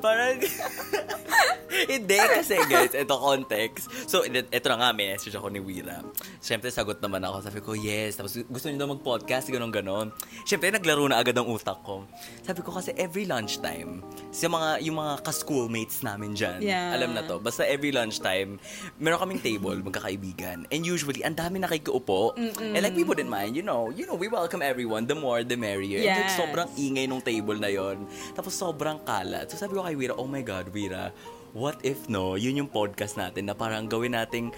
Parang, 0.00 0.38
hindi 1.92 2.18
kasi 2.18 2.56
guys, 2.66 2.94
ito 2.94 3.14
context. 3.14 3.90
So, 4.06 4.22
ito, 4.26 4.66
na 4.70 4.76
nga, 4.78 4.88
may 4.94 5.12
message 5.12 5.34
ako 5.34 5.50
ni 5.50 5.60
Wira. 5.62 6.02
Siyempre, 6.42 6.70
sagot 6.72 6.98
naman 7.02 7.22
ako. 7.22 7.36
Sabi 7.44 7.60
ko, 7.60 7.70
yes. 7.76 8.18
Tapos, 8.18 8.38
gusto 8.46 8.66
niyo 8.70 8.86
daw 8.86 8.90
mag-podcast, 8.94 9.50
ganon 9.50 9.70
ganon. 9.74 10.08
Siyempre, 10.46 10.72
naglaro 10.72 11.06
na 11.06 11.20
agad 11.20 11.36
ang 11.36 11.46
utak 11.50 11.82
ko. 11.84 12.06
Sabi 12.42 12.60
ko 12.64 12.74
kasi, 12.74 12.94
every 12.98 13.26
lunchtime, 13.26 14.02
sa 14.30 14.46
mga, 14.46 14.78
yung 14.80 14.94
mga 14.94 15.26
ka-schoolmates 15.26 16.00
namin 16.00 16.32
dyan, 16.32 16.62
Yeah. 16.62 16.94
alam 16.94 17.12
na 17.12 17.22
to, 17.22 17.36
basta 17.36 17.62
every 17.62 17.90
lunchtime, 17.90 18.62
meron 18.96 19.18
kaming 19.18 19.42
table, 19.42 19.74
magkakaibigan. 19.76 20.70
And 20.70 20.80
usually, 20.80 21.20
ang 21.20 21.34
dami 21.34 21.58
nakikiupo. 21.58 22.38
And 22.56 22.78
like, 22.78 22.94
we 22.94 23.02
wouldn't 23.02 23.26
mind, 23.26 23.54
you 23.54 23.62
know, 23.62 23.90
you 23.90 24.06
know, 24.06 24.14
we 24.14 24.26
welcome 24.26 24.62
everyone. 24.62 25.04
The 25.04 25.14
more, 25.14 25.42
the 25.42 25.58
merrier. 25.58 25.98
And 26.00 26.14
like, 26.16 26.30
Yes. 26.30 26.38
sobrang 26.38 26.70
ingay 26.74 27.04
nung 27.04 27.20
table 27.20 27.58
na 27.58 27.66
yon. 27.68 28.06
Tapos 28.32 28.54
sobrang 28.54 29.02
kalat. 29.02 29.50
So 29.50 29.58
sabi 29.58 29.74
ko 29.74 29.82
kay 29.82 29.98
Wira, 29.98 30.14
oh 30.14 30.24
my 30.24 30.40
God, 30.40 30.70
Wira, 30.70 31.10
what 31.50 31.82
if 31.82 32.06
no, 32.06 32.38
yun 32.38 32.54
yung 32.56 32.70
podcast 32.70 33.18
natin 33.18 33.50
na 33.50 33.52
parang 33.52 33.90
gawin 33.90 34.14
nating 34.14 34.54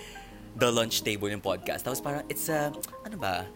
the 0.53 0.69
lunch 0.69 1.01
table 1.01 1.33
yung 1.33 1.41
podcast. 1.41 1.81
Tapos 1.81 1.99
parang 1.99 2.29
it's 2.29 2.53
a, 2.53 2.69
ano 3.03 3.17
ba? 3.17 3.49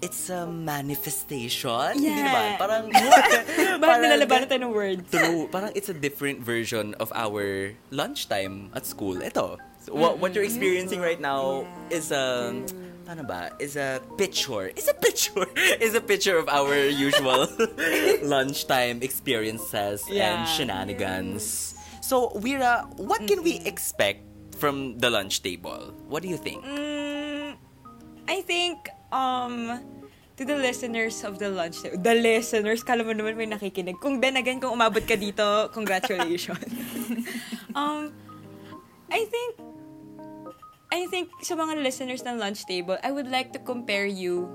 It's 0.00 0.30
a 0.30 0.46
manifestation? 0.46 1.92
Hindi 1.92 2.08
Yeah. 2.08 2.24
naman. 2.24 2.48
Parang, 2.56 2.82
Bakit 3.88 4.00
nilalabanan 4.04 4.46
tayo 4.48 4.60
ng 4.68 4.72
words? 4.74 5.08
True. 5.10 5.48
Parang 5.48 5.72
it's 5.74 5.88
a 5.88 5.96
different 5.96 6.44
version 6.44 6.92
of 7.00 7.08
our 7.16 7.72
lunchtime 7.90 8.68
at 8.76 8.84
school. 8.84 9.16
Ito. 9.18 9.56
So, 9.80 9.94
what, 9.96 10.18
what 10.18 10.34
you're 10.34 10.44
experiencing 10.44 11.00
right 11.00 11.20
now 11.20 11.64
is 11.88 12.12
a, 12.12 12.52
ano 13.08 13.22
ba? 13.24 13.50
Is 13.58 13.76
a 13.76 14.04
picture. 14.20 14.68
Is 14.76 14.88
a 14.88 14.94
picture. 14.94 15.48
Is 15.80 15.94
a 15.96 16.04
picture 16.04 16.36
of 16.36 16.48
our 16.52 16.76
usual 16.76 17.48
lunchtime 18.22 19.00
experiences 19.00 20.04
and 20.08 20.44
Yeah. 20.44 20.44
shenanigans. 20.44 21.74
So, 22.00 22.30
Wira, 22.36 22.84
what 23.00 23.24
can 23.26 23.42
we 23.42 23.60
expect 23.64 24.24
from 24.56 24.98
the 24.98 25.08
lunch 25.08 25.40
table? 25.42 25.94
What 26.08 26.22
do 26.22 26.28
you 26.28 26.36
think? 26.36 26.64
Mm, 26.64 27.56
I 28.28 28.40
think, 28.42 28.88
um, 29.12 29.80
to 30.38 30.46
the 30.46 30.54
listeners 30.54 31.26
of 31.26 31.42
the 31.42 31.50
lunch 31.50 31.82
table. 31.82 31.98
The 31.98 32.14
listeners, 32.14 32.86
kala 32.86 33.02
mo 33.02 33.10
naman 33.10 33.34
may 33.34 33.50
nakikinig. 33.50 33.98
Kung 33.98 34.22
then 34.22 34.38
again, 34.38 34.62
kung 34.62 34.78
umabot 34.78 35.02
ka 35.02 35.18
dito, 35.18 35.66
congratulations. 35.74 36.62
um, 37.78 38.14
I 39.10 39.26
think, 39.26 39.50
I 40.94 41.10
think 41.10 41.34
sa 41.42 41.58
mga 41.58 41.82
listeners 41.82 42.22
ng 42.22 42.38
lunch 42.38 42.62
table, 42.70 42.96
I 43.02 43.10
would 43.10 43.26
like 43.26 43.50
to 43.58 43.60
compare 43.60 44.06
you 44.06 44.46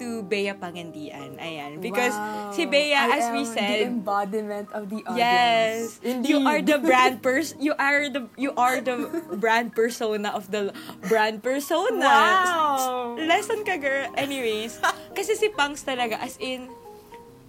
to 0.00 0.24
Bea 0.24 0.50
Pangandian. 0.52 1.36
Ayan. 1.36 1.78
Because 1.78 2.16
Wow. 2.16 2.50
si 2.50 2.64
Bea, 2.64 2.96
I 2.96 3.20
as 3.20 3.26
we 3.30 3.44
said, 3.44 3.84
the 3.84 3.86
embodiment 3.86 4.72
of 4.72 4.88
the 4.88 5.04
Yes. 5.12 6.00
audience. 6.00 6.24
You 6.26 6.40
Indeed. 6.40 6.46
are 6.48 6.60
the 6.64 6.78
brand 6.88 7.16
pers 7.20 7.52
you 7.60 7.76
are 7.76 8.08
the 8.08 8.24
you 8.34 8.56
are 8.56 8.80
the 8.80 8.96
brand 9.36 9.70
persona 9.70 10.32
of 10.32 10.48
the 10.48 10.72
brand 11.04 11.44
persona. 11.44 12.00
Wow. 12.00 13.20
Lesson 13.20 13.60
ka 13.62 13.76
girl. 13.76 14.08
Anyways, 14.16 14.80
kasi 15.12 15.36
si 15.36 15.52
Punks 15.52 15.84
talaga 15.84 16.16
as 16.18 16.40
in 16.40 16.72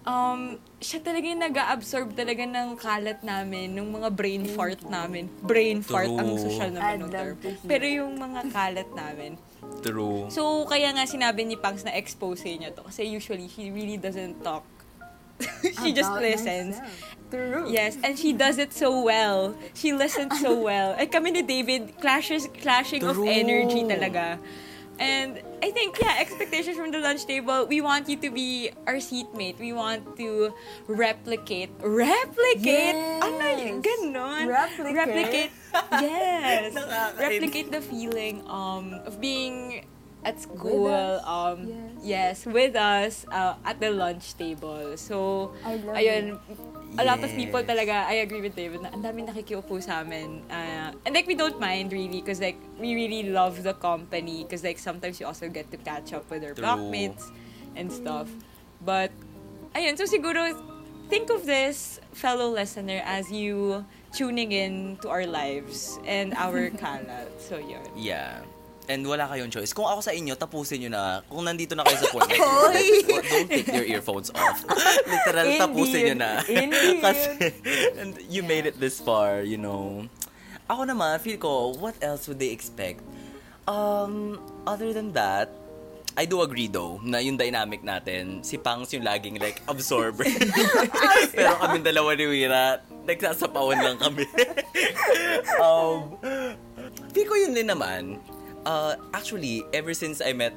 um 0.02 0.58
siya 0.82 0.98
talaga 0.98 1.26
yung 1.30 1.44
nag-absorb 1.46 2.18
talaga 2.18 2.42
ng 2.42 2.74
kalat 2.74 3.22
namin, 3.22 3.70
ng 3.72 3.86
mga 3.92 4.10
brain 4.10 4.44
fart 4.50 4.82
namin. 4.84 5.30
Brain 5.46 5.86
fart 5.86 6.10
ang 6.10 6.36
social 6.36 6.74
ng 6.74 6.82
love 6.82 7.14
term. 7.14 7.36
Pero 7.64 7.86
yung 7.86 8.18
mga 8.18 8.50
kalat 8.50 8.90
namin, 8.92 9.38
True. 9.82 10.30
So, 10.30 10.66
kaya 10.66 10.94
nga 10.94 11.06
sinabi 11.10 11.46
ni 11.46 11.56
Punks 11.58 11.86
na 11.86 11.94
expose 11.94 12.46
niya 12.46 12.74
to. 12.76 12.86
Kasi 12.86 13.06
usually, 13.06 13.46
he 13.50 13.70
really 13.74 13.98
doesn't 13.98 14.42
talk. 14.46 14.66
she 15.82 15.90
just 15.94 16.10
About 16.10 16.22
listens. 16.22 16.78
myself. 16.78 17.18
True. 17.32 17.66
Yes, 17.72 17.96
and 18.04 18.20
she 18.20 18.36
does 18.36 18.60
it 18.60 18.74
so 18.76 19.02
well. 19.02 19.56
She 19.74 19.94
listens 19.96 20.36
so 20.44 20.60
well. 20.68 20.94
Ay, 21.00 21.08
kami 21.08 21.32
ni 21.32 21.42
David, 21.42 21.96
clashes, 22.04 22.46
clashing 22.60 23.02
of 23.08 23.16
True. 23.16 23.26
energy 23.26 23.88
talaga. 23.88 24.36
And 25.00 25.40
I 25.62 25.70
think, 25.70 26.02
yeah, 26.02 26.18
expectations 26.20 26.76
from 26.76 26.90
the 26.92 26.98
lunch 27.00 27.26
table, 27.26 27.68
we 27.70 27.82
want 27.82 28.10
you 28.10 28.18
to 28.18 28.30
be 28.32 28.72
our 28.88 28.98
seatmate. 29.00 29.60
We 29.60 29.74
want 29.74 30.18
to 30.18 30.54
replicate. 30.88 31.70
Replicate? 31.80 32.98
Yes. 32.98 33.22
Ano 33.22 33.46
yun? 33.46 33.76
Ganon. 33.86 34.44
Replicate. 34.50 34.96
Replicate. 34.98 35.52
Yes. 36.02 36.76
Replicate 37.16 37.72
the 37.72 37.80
feeling 37.80 38.44
um, 38.50 39.00
of 39.06 39.22
being 39.22 39.86
at 40.26 40.42
school. 40.42 40.90
Um, 41.24 41.70
Yes. 42.02 42.44
yes. 42.44 42.46
with 42.46 42.76
us 42.76 43.26
uh, 43.32 43.56
at 43.64 43.80
the 43.80 43.92
lunch 43.92 44.36
table. 44.36 44.98
So, 44.98 45.54
I 45.64 45.76
love 45.78 45.96
ayun, 45.96 46.26
a 46.98 47.04
lot 47.06 47.24
of 47.24 47.32
people 47.36 47.64
talaga, 47.64 48.06
I 48.06 48.26
agree 48.26 48.42
with 48.42 48.56
David, 48.56 48.82
na 48.82 48.90
ang 48.90 49.04
dami 49.04 49.24
nakikiupo 49.28 49.82
sa 49.82 50.02
amin. 50.02 50.44
Uh, 50.50 50.92
and 51.06 51.16
like, 51.16 51.28
we 51.28 51.36
don't 51.36 51.60
mind 51.60 51.94
really, 51.94 52.20
because 52.22 52.42
like, 52.42 52.58
we 52.80 52.96
really 52.96 53.30
love 53.30 53.64
the 53.64 53.74
company, 53.74 54.44
because 54.44 54.64
like, 54.64 54.80
sometimes 54.80 55.20
you 55.20 55.26
also 55.26 55.48
get 55.48 55.72
to 55.72 55.78
catch 55.78 56.14
up 56.14 56.30
with 56.30 56.44
our 56.44 56.54
True. 56.54 56.66
blockmates 56.66 57.32
and 57.76 57.92
stuff. 57.92 58.28
But, 58.84 59.12
ayun, 59.76 59.98
so 59.98 60.04
siguro, 60.04 60.52
think 61.10 61.30
of 61.30 61.46
this, 61.46 62.00
fellow 62.14 62.50
listener, 62.50 63.02
as 63.06 63.32
you 63.32 63.86
tuning 64.12 64.52
in 64.52 64.98
to 65.02 65.10
our 65.10 65.26
lives 65.26 66.00
and 66.06 66.34
our 66.36 66.70
kalat. 66.82 67.32
So, 67.40 67.58
yun. 67.58 67.88
Yeah. 67.96 68.42
And 68.90 69.06
wala 69.06 69.30
kayong 69.30 69.54
choice. 69.54 69.72
Kung 69.78 69.86
ako 69.86 70.02
sa 70.02 70.12
inyo, 70.12 70.34
tapusin 70.34 70.82
nyo 70.86 70.90
na. 70.90 71.04
Kung 71.30 71.46
nandito 71.46 71.78
na 71.78 71.86
kayo 71.86 71.98
sa 72.02 72.08
point 72.10 72.28
na 72.34 72.38
don't 72.38 73.50
take 73.50 73.70
your 73.70 73.86
earphones 73.86 74.34
off. 74.34 74.66
Literal, 75.12 75.48
tapusin 75.62 76.02
nyo 76.12 76.16
na. 76.18 76.32
Indeed. 76.50 77.00
Kasi, 77.06 77.30
and 78.02 78.18
you 78.28 78.42
made 78.42 78.66
it 78.66 78.82
this 78.82 78.98
far, 78.98 79.46
you 79.46 79.62
know. 79.62 80.10
Ako 80.66 80.88
naman, 80.90 81.22
feel 81.22 81.38
ko, 81.38 81.76
what 81.78 81.96
else 82.02 82.26
would 82.26 82.40
they 82.40 82.50
expect? 82.50 83.04
Um, 83.70 84.42
other 84.66 84.92
than 84.92 85.14
that, 85.14 85.52
I 86.12 86.28
do 86.28 86.44
agree 86.44 86.68
though, 86.68 87.00
na 87.08 87.24
yung 87.24 87.40
dynamic 87.40 87.88
natin, 87.88 88.44
si 88.44 88.60
Pangs 88.60 88.92
yung 88.92 89.08
laging 89.08 89.40
like 89.40 89.64
absorber. 89.72 90.28
Pero 91.32 91.56
kami 91.56 91.80
dalawa 91.80 92.12
ni 92.20 92.28
Wira, 92.28 92.84
nagsasapawan 93.08 93.80
lang 93.80 93.96
kami. 93.96 94.28
um, 95.64 96.20
feel 97.16 97.28
ko 97.32 97.36
yun 97.40 97.56
din 97.56 97.72
naman. 97.72 98.20
Uh, 98.62 98.94
actually, 99.14 99.64
ever 99.74 99.94
since 99.94 100.22
I 100.22 100.34
met 100.34 100.54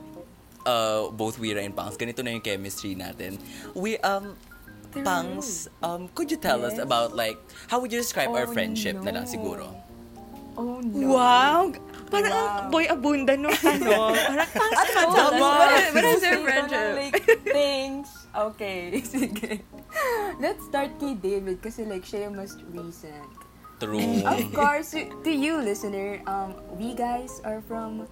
uh, 0.66 1.08
both 1.10 1.38
Wira 1.38 1.64
and 1.64 1.72
Pangs, 1.72 1.96
ganito 1.96 2.20
na 2.20 2.32
yung 2.32 2.44
chemistry 2.44 2.94
natin. 2.94 3.40
We, 3.72 3.96
um, 4.00 4.36
Pangs, 4.94 5.66
um, 5.82 6.06
could 6.14 6.30
you 6.30 6.36
tell 6.38 6.62
us 6.62 6.78
Yes. 6.78 6.84
about 6.84 7.16
like, 7.16 7.34
how 7.66 7.80
would 7.80 7.90
you 7.90 7.98
describe 7.98 8.30
our 8.30 8.46
Oh, 8.46 8.52
friendship 8.52 9.00
na 9.02 9.10
lang 9.10 9.26
no. 9.26 9.30
siguro? 9.30 9.66
Oh 10.54 10.78
no. 10.78 11.18
Wow! 11.18 11.74
Parang 12.14 12.30
Wow. 12.30 12.46
ang 12.46 12.70
boy 12.70 12.86
abunda 12.86 13.34
nung 13.34 13.50
ano. 13.74 14.14
Parang 14.14 14.50
pang 14.54 14.70
Ano 14.70 14.94
us, 14.94 15.34
ba? 15.34 15.50
what 15.50 16.04
is, 16.06 16.22
na, 16.22 16.30
friendship? 16.46 16.86
Like, 16.94 17.18
things. 17.42 18.06
Okay, 18.30 18.82
sige. 19.02 19.66
Let's 20.38 20.62
start 20.70 20.94
kay 21.02 21.18
David 21.18 21.58
kasi 21.58 21.82
like 21.82 22.06
siya 22.06 22.30
yung 22.30 22.38
most 22.38 22.62
recent. 22.70 23.26
True. 23.84 24.24
Of 24.26 24.48
course, 24.52 24.96
to 24.96 25.30
you 25.30 25.60
listener, 25.60 26.20
um, 26.26 26.54
we 26.80 26.94
guys 26.94 27.40
are 27.44 27.60
from 27.68 28.08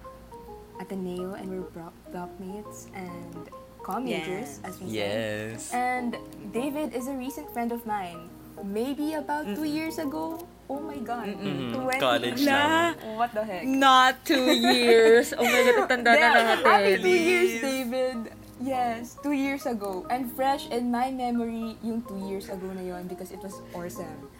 Ateneo 0.79 1.33
and 1.33 1.49
we're 1.49 1.67
bro- 1.73 1.93
blockmates 2.13 2.87
and 2.93 3.49
co-majors, 3.83 4.59
Yes. 4.59 4.63
as 4.63 4.73
we 4.79 4.85
said. 4.87 4.95
Yes. 4.95 5.73
And 5.73 6.17
David 6.53 6.93
is 6.93 7.07
a 7.07 7.13
recent 7.13 7.49
friend 7.51 7.71
of 7.71 7.85
mine. 7.85 8.29
Maybe 8.63 9.13
about 9.17 9.49
two 9.55 9.65
years 9.65 9.97
ago. 9.97 10.39
Oh 10.69 10.79
my 10.79 10.97
God. 11.01 11.27
Mm-mm. 11.27 11.73
20. 11.75 11.99
College 11.99 12.41
Na. 12.45 12.93
What 13.17 13.33
the 13.33 13.43
heck? 13.43 13.65
Not 13.65 14.23
two 14.23 14.53
years. 14.71 15.33
Oh 15.35 15.43
my 15.43 15.61
God, 15.73 15.89
tanda 15.89 16.13
na 16.13 16.15
Damn, 16.15 16.33
natin. 16.33 16.63
happy 16.63 16.93
two 17.01 17.09
years, 17.17 17.51
David. 17.59 18.17
Yes, 18.63 19.17
two 19.19 19.35
years 19.35 19.65
ago. 19.67 20.07
And 20.07 20.31
fresh 20.31 20.69
in 20.71 20.87
my 20.87 21.11
memory 21.11 21.75
yung 21.83 21.99
two 22.07 22.15
years 22.29 22.47
ago 22.47 22.71
na 22.71 22.79
yon 22.79 23.11
because 23.11 23.33
it 23.35 23.43
was 23.43 23.59
awesome. 23.75 24.31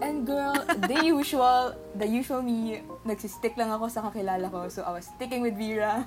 And 0.00 0.26
girl, 0.26 0.56
the 0.88 1.04
usual, 1.18 1.74
the 1.94 2.06
usual 2.06 2.42
me, 2.42 2.80
nagsistick 3.04 3.58
lang 3.58 3.70
ako 3.70 3.90
sa 3.92 4.06
kakilala 4.08 4.48
ko. 4.48 4.70
So 4.72 4.82
I 4.82 4.96
was 4.96 5.06
sticking 5.06 5.42
with 5.42 5.58
Vera. 5.58 6.06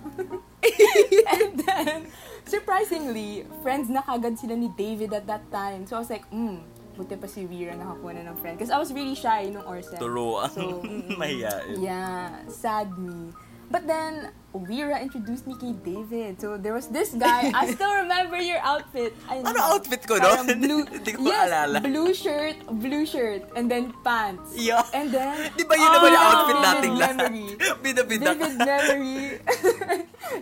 and 1.36 1.52
then, 1.62 2.10
surprisingly, 2.48 3.46
friends 3.62 3.92
na 3.92 4.02
kagad 4.02 4.40
sila 4.40 4.56
ni 4.58 4.72
David 4.74 5.14
at 5.14 5.28
that 5.28 5.46
time. 5.52 5.86
So 5.86 5.96
I 5.96 6.00
was 6.02 6.10
like, 6.10 6.26
hmm, 6.34 6.64
buti 6.96 7.20
pa 7.20 7.28
si 7.28 7.46
Vera 7.46 7.76
nakakuha 7.76 8.16
na 8.16 8.32
ng 8.32 8.38
friend. 8.40 8.56
Because 8.58 8.72
I 8.72 8.80
was 8.80 8.90
really 8.96 9.16
shy 9.16 9.52
nung 9.52 9.68
Orsen. 9.68 10.00
True. 10.00 10.40
So, 10.50 10.82
Mahiyain. 11.20 11.84
Yeah, 11.84 12.32
sad 12.48 12.96
me. 12.96 13.36
But 13.66 13.86
then, 13.86 14.30
Vera 14.56 15.02
introduced 15.02 15.44
me 15.44 15.56
kay 15.56 15.74
David. 15.74 16.40
So, 16.40 16.56
there 16.56 16.72
was 16.72 16.88
this 16.88 17.12
guy. 17.12 17.50
I 17.52 17.68
still 17.76 17.92
remember 17.92 18.38
your 18.38 18.62
outfit. 18.62 19.12
I 19.28 19.42
Ano 19.42 19.58
outfit 19.60 20.06
ko 20.06 20.16
doon? 20.16 20.48
Blue, 20.58 20.86
Hindi 20.96 21.12
ko 21.12 21.20
yes, 21.26 21.50
maalala. 21.50 21.78
blue 21.82 22.14
shirt, 22.14 22.56
blue 22.80 23.04
shirt, 23.04 23.44
and 23.58 23.68
then 23.68 23.92
pants. 24.00 24.56
Yeah. 24.56 24.86
And 24.94 25.12
then, 25.12 25.52
Di 25.54 25.66
ba 25.66 25.76
yun 25.76 25.90
naman 25.92 26.10
yung 26.10 26.24
Oh, 26.24 26.30
outfit 26.32 26.58
nating 26.62 26.94
lahat? 26.96 27.16
memory. 27.20 27.48
Bida-bida. 27.84 28.32
Vivid 28.32 28.56
memory. 28.58 29.20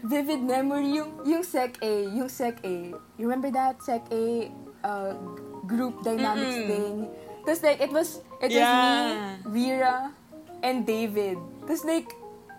Vivid 0.03 0.41
memory 0.41 0.89
yung 0.95 1.11
yung 1.23 1.43
Sec 1.43 1.75
A, 1.81 1.93
yung 2.07 2.29
Sec 2.29 2.59
A. 2.63 2.75
You 3.17 3.23
remember 3.27 3.51
that 3.51 3.81
Sec 3.81 4.03
A 4.09 4.47
uh, 4.83 5.11
group 5.65 6.03
dynamics 6.03 6.55
thing? 6.65 7.07
Tapos 7.43 7.59
like 7.61 7.79
it 7.81 7.91
was 7.91 8.23
it 8.39 8.51
was 8.51 8.61
Yeah. 8.63 9.41
me, 9.43 9.51
Vera, 9.51 9.97
and 10.61 10.87
David. 10.87 11.35
Tapos 11.67 11.83
like 11.83 12.07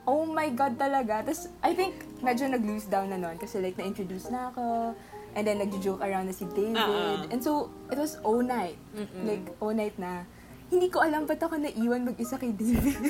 oh 0.04 0.24
my 0.24 0.48
god 0.50 0.76
talaga. 0.76 1.24
Tapos 1.24 1.48
I 1.60 1.72
think 1.72 1.92
medyo 2.20 2.46
nag-lose 2.46 2.86
down 2.86 3.08
na 3.08 3.16
nun 3.16 3.36
kasi 3.36 3.58
like 3.58 3.76
na-introduce 3.76 4.28
na 4.28 4.48
ako. 4.48 4.92
And 5.34 5.42
then 5.42 5.58
nagjo-joke 5.58 5.98
around 5.98 6.30
na 6.30 6.34
si 6.34 6.46
David. 6.46 6.78
Uh-uh. 6.78 7.26
And 7.26 7.42
so 7.42 7.66
it 7.90 7.98
was 7.98 8.22
O 8.22 8.38
night. 8.38 8.78
Like 9.26 9.42
O 9.58 9.74
night 9.74 9.98
na. 9.98 10.22
Hindi 10.70 10.88
ko 10.88 11.02
alam 11.02 11.26
ba't 11.26 11.42
ako 11.42 11.58
naiwan 11.58 12.06
mag-isa 12.06 12.38
kay 12.38 12.54
David. 12.54 12.94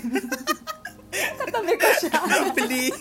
Katabi 1.14 1.74
ko 1.76 1.88
siya. 1.94 2.18
Please. 2.58 2.96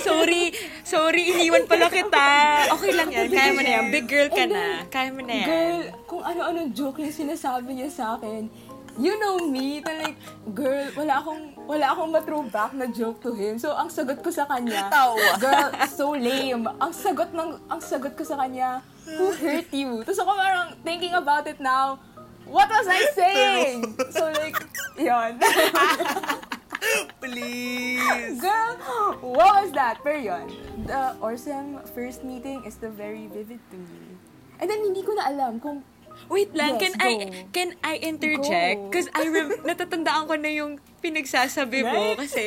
sorry, 0.00 0.50
sorry, 0.82 1.22
iniwan 1.30 1.66
pala 1.66 1.86
kita. 1.86 2.26
Okay 2.74 2.90
lang 2.90 3.08
yan, 3.10 3.28
kaya 3.28 3.50
mo 3.52 3.62
na 3.62 3.70
yan. 3.70 3.84
Big 3.90 4.06
girl 4.06 4.28
ka 4.28 4.42
And 4.42 4.50
na. 4.50 4.58
then, 4.58 4.74
Kaya 4.90 5.08
mo 5.12 5.20
na 5.22 5.34
yan. 5.34 5.46
Girl, 5.46 5.78
kung 6.06 6.22
ano-anong 6.24 6.70
joke 6.72 6.98
yung 6.98 7.14
sinasabi 7.14 7.76
niya 7.76 7.90
sa 7.90 8.16
akin, 8.16 8.50
you 8.98 9.14
know 9.18 9.38
me, 9.46 9.80
na 9.80 9.92
like, 9.98 10.18
girl, 10.54 10.86
wala 10.94 11.20
akong, 11.20 11.42
wala 11.66 11.86
akong 11.90 12.10
ma-throwback 12.14 12.72
na 12.74 12.86
joke 12.90 13.18
to 13.22 13.34
him. 13.34 13.58
So, 13.58 13.74
ang 13.74 13.90
sagot 13.90 14.22
ko 14.22 14.30
sa 14.30 14.46
kanya, 14.46 14.88
Tawa. 14.94 15.38
girl, 15.40 15.70
so 15.90 16.14
lame. 16.14 16.66
Ang 16.78 16.92
sagot 16.94 17.30
ng, 17.34 17.58
ang 17.66 17.80
sagot 17.82 18.14
ko 18.14 18.22
sa 18.22 18.38
kanya, 18.38 18.82
who 19.04 19.32
hurt 19.36 19.68
you? 19.74 20.00
Tapos 20.06 20.20
ako 20.20 20.32
parang 20.32 20.68
thinking 20.80 21.12
about 21.12 21.44
it 21.44 21.60
now, 21.60 22.00
what 22.48 22.68
was 22.68 22.86
I 22.88 23.04
saying? 23.12 23.96
So 24.12 24.32
like, 24.32 24.56
yun. 24.96 25.36
Please. 27.20 28.40
Girl, 28.40 28.76
what 29.24 29.64
was 29.64 29.72
that? 29.72 30.00
Pero 30.04 30.20
yun, 30.20 30.46
the 30.84 31.16
Orsem 31.20 31.80
first 31.96 32.24
meeting 32.24 32.64
is 32.64 32.76
the 32.76 32.92
very 32.92 33.28
vivid 33.28 33.60
to 33.72 33.76
me. 33.76 34.16
And 34.60 34.68
then 34.70 34.84
hindi 34.84 35.02
ko 35.02 35.16
na 35.16 35.32
alam 35.32 35.60
kung 35.60 35.82
Wait 36.26 36.50
lang, 36.52 36.76
Yes, 36.76 36.80
can 36.82 36.94
I 36.98 37.12
go. 37.14 37.24
can 37.50 37.70
I 37.80 37.94
interject? 37.98 38.78
Because 38.86 39.08
I 39.10 39.24
rem- 39.26 39.62
natatandaan 39.62 40.24
ko 40.24 40.34
na 40.34 40.50
yung 40.50 40.72
pinagsasabi 40.98 41.82
mo 41.82 41.94
Right? 42.12 42.18
kasi 42.18 42.44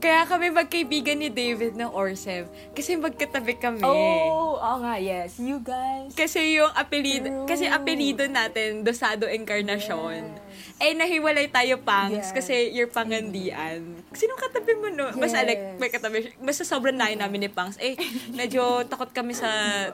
Kaya 0.00 0.24
kami 0.24 0.48
magkaibigan 0.48 1.12
ni 1.14 1.28
David 1.28 1.76
ng 1.76 1.92
Orsev. 1.92 2.48
Kasi 2.72 2.96
magkatabi 2.96 3.60
kami. 3.60 3.84
Oh, 3.84 4.56
oo 4.56 4.76
nga, 4.80 4.96
yes. 4.96 5.36
You 5.36 5.60
guys. 5.60 6.16
Kasi 6.16 6.56
yung 6.56 6.72
apelido, 6.72 7.28
True. 7.28 7.44
kasi 7.44 7.68
apelido 7.68 8.24
natin, 8.24 8.80
Dosado 8.80 9.28
Encarnacion. 9.28 10.24
Eh, 10.80 10.96
nahiwalay 10.96 11.52
tayo, 11.52 11.84
Pangs, 11.84 12.16
Yes. 12.16 12.32
kasi 12.32 12.72
your 12.72 12.88
pangandian. 12.88 14.00
Sinong 14.10 14.40
katabi 14.40 14.72
mo, 14.74 14.88
no? 14.88 15.12
Basta, 15.12 15.44
Yes. 15.44 15.46
like, 15.46 15.62
may 15.76 15.90
katabi. 15.90 16.32
Basta 16.38 16.64
sobrang 16.64 16.96
layo 16.96 17.20
namin 17.20 17.44
ni 17.44 17.50
Pangs. 17.52 17.76
Eh, 17.76 17.92
medyo 18.32 18.80
takot 18.86 19.12
kami 19.12 19.36
sa 19.36 19.52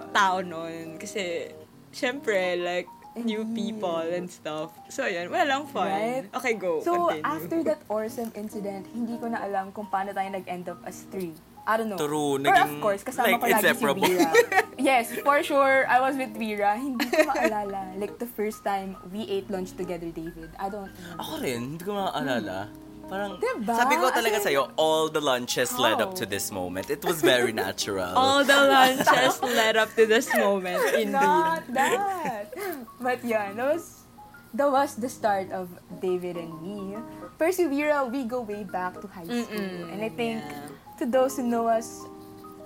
tao 0.08 0.38
noon. 0.38 0.96
Kasi, 0.96 1.50
syempre, 1.96 2.60
like, 2.60 2.88
new 3.16 3.48
people 3.56 4.04
and 4.04 4.28
stuff. 4.28 4.76
So, 4.92 5.08
yun. 5.08 5.32
Wala 5.32 5.48
lang 5.48 5.64
fun. 5.72 5.88
Right? 5.88 6.24
Okay, 6.36 6.52
go. 6.60 6.84
So, 6.84 7.08
Continue. 7.08 7.24
after 7.24 7.58
that 7.64 7.80
awesome 7.88 8.28
incident, 8.36 8.84
hindi 8.92 9.16
ko 9.16 9.32
na 9.32 9.40
alam 9.40 9.72
kung 9.72 9.88
paano 9.88 10.12
tayo 10.12 10.28
nag-end 10.28 10.68
up 10.68 10.84
as 10.84 11.08
three. 11.08 11.32
I 11.66 11.74
don't 11.74 11.90
know. 11.90 11.98
True, 11.98 12.38
But 12.38 12.54
naging, 12.54 12.78
of 12.78 12.84
course, 12.84 13.02
kasama 13.02 13.26
like, 13.26 13.40
ko 13.42 13.46
lagi 13.50 13.66
inseparable. 13.66 14.06
si 14.06 14.14
Vira. 14.14 14.30
yes, 14.78 15.04
for 15.26 15.42
sure, 15.42 15.82
I 15.90 15.98
was 15.98 16.14
with 16.14 16.30
Vira. 16.38 16.78
Hindi 16.78 17.10
ko 17.10 17.26
maalala. 17.26 17.98
Like, 17.98 18.22
the 18.22 18.28
first 18.28 18.62
time 18.62 18.94
we 19.10 19.26
ate 19.26 19.50
lunch 19.50 19.74
together, 19.74 20.06
David. 20.14 20.54
I 20.60 20.70
don't 20.70 20.92
know. 20.92 21.16
Ako 21.18 21.42
rin, 21.42 21.74
hindi 21.74 21.82
ko 21.82 21.98
maalala. 21.98 22.70
Parang, 23.06 23.38
Diba? 23.38 23.74
sabi 23.78 23.94
ko 24.02 24.10
talaga 24.10 24.42
sa'yo, 24.42 24.66
all 24.74 25.06
the 25.06 25.22
lunches 25.22 25.70
led 25.78 26.02
up 26.02 26.18
How? 26.18 26.22
to 26.22 26.24
this 26.26 26.50
moment. 26.50 26.90
It 26.90 27.06
was 27.06 27.22
very 27.22 27.54
natural. 27.54 28.10
All 28.18 28.42
the 28.42 28.58
lunches 28.66 29.38
led 29.42 29.78
up 29.78 29.94
to 29.94 30.10
this 30.10 30.26
moment, 30.34 30.82
indeed. 30.98 31.14
Not 31.14 31.62
that. 31.70 32.50
But 32.98 33.22
yeah, 33.22 33.54
that 33.54 33.66
was 33.78 34.06
that 34.54 34.66
was 34.72 34.96
the 34.96 35.08
start 35.08 35.52
of 35.52 35.70
David 36.02 36.36
and 36.36 36.50
me. 36.58 36.98
Persevera, 37.38 38.10
we 38.10 38.24
go 38.24 38.40
way 38.42 38.64
back 38.64 38.98
to 39.00 39.06
high 39.06 39.28
school. 39.28 39.44
Mm-mm, 39.54 39.92
and 39.92 40.02
I 40.02 40.08
think 40.08 40.42
yeah. 40.42 40.66
to 40.98 41.04
those 41.06 41.36
who 41.36 41.44
know 41.44 41.68
us, 41.68 42.02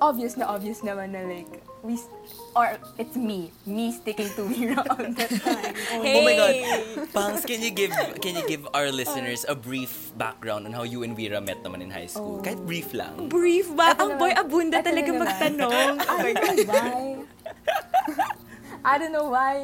obvious 0.01 0.39
na 0.41 0.47
obvious 0.47 0.81
naman 0.81 1.13
na 1.13 1.27
like, 1.27 1.61
we, 1.83 1.99
or 2.53 2.79
it's 2.99 3.15
me, 3.15 3.53
me 3.65 3.93
sticking 3.93 4.29
to 4.35 4.43
Vera 4.51 4.83
all 4.91 4.99
the 4.99 5.27
time. 5.39 5.75
Oh 6.03 6.21
my 6.25 6.35
God. 6.35 6.55
Pangs, 7.13 7.43
can 7.45 7.63
you 7.63 7.71
give 7.71 7.93
can 8.21 8.35
you 8.35 8.45
give 8.47 8.67
our 8.75 8.91
listeners 8.91 9.47
a 9.49 9.55
brief 9.55 10.11
background 10.17 10.67
on 10.67 10.73
how 10.73 10.83
you 10.83 11.03
and 11.03 11.15
Vera 11.15 11.41
met 11.41 11.63
naman 11.63 11.83
in 11.83 11.91
high 11.91 12.11
school? 12.11 12.39
Oh. 12.39 12.45
Kahit 12.45 12.63
brief 12.67 12.91
lang. 12.93 13.29
Brief 13.29 13.71
ba? 13.75 13.95
Ito 13.95 14.03
Ang 14.03 14.13
boy 14.19 14.31
naman. 14.35 14.43
abunda 14.43 14.77
Ito 14.81 14.87
talaga 14.91 15.09
na 15.09 15.15
naman. 15.15 15.23
magtanong. 15.27 15.93
I 16.01 16.17
don't 16.21 16.37
know 16.37 16.65
why. 16.75 17.01
I 18.83 18.95
don't 18.99 19.13
know 19.13 19.29
why. 19.31 19.57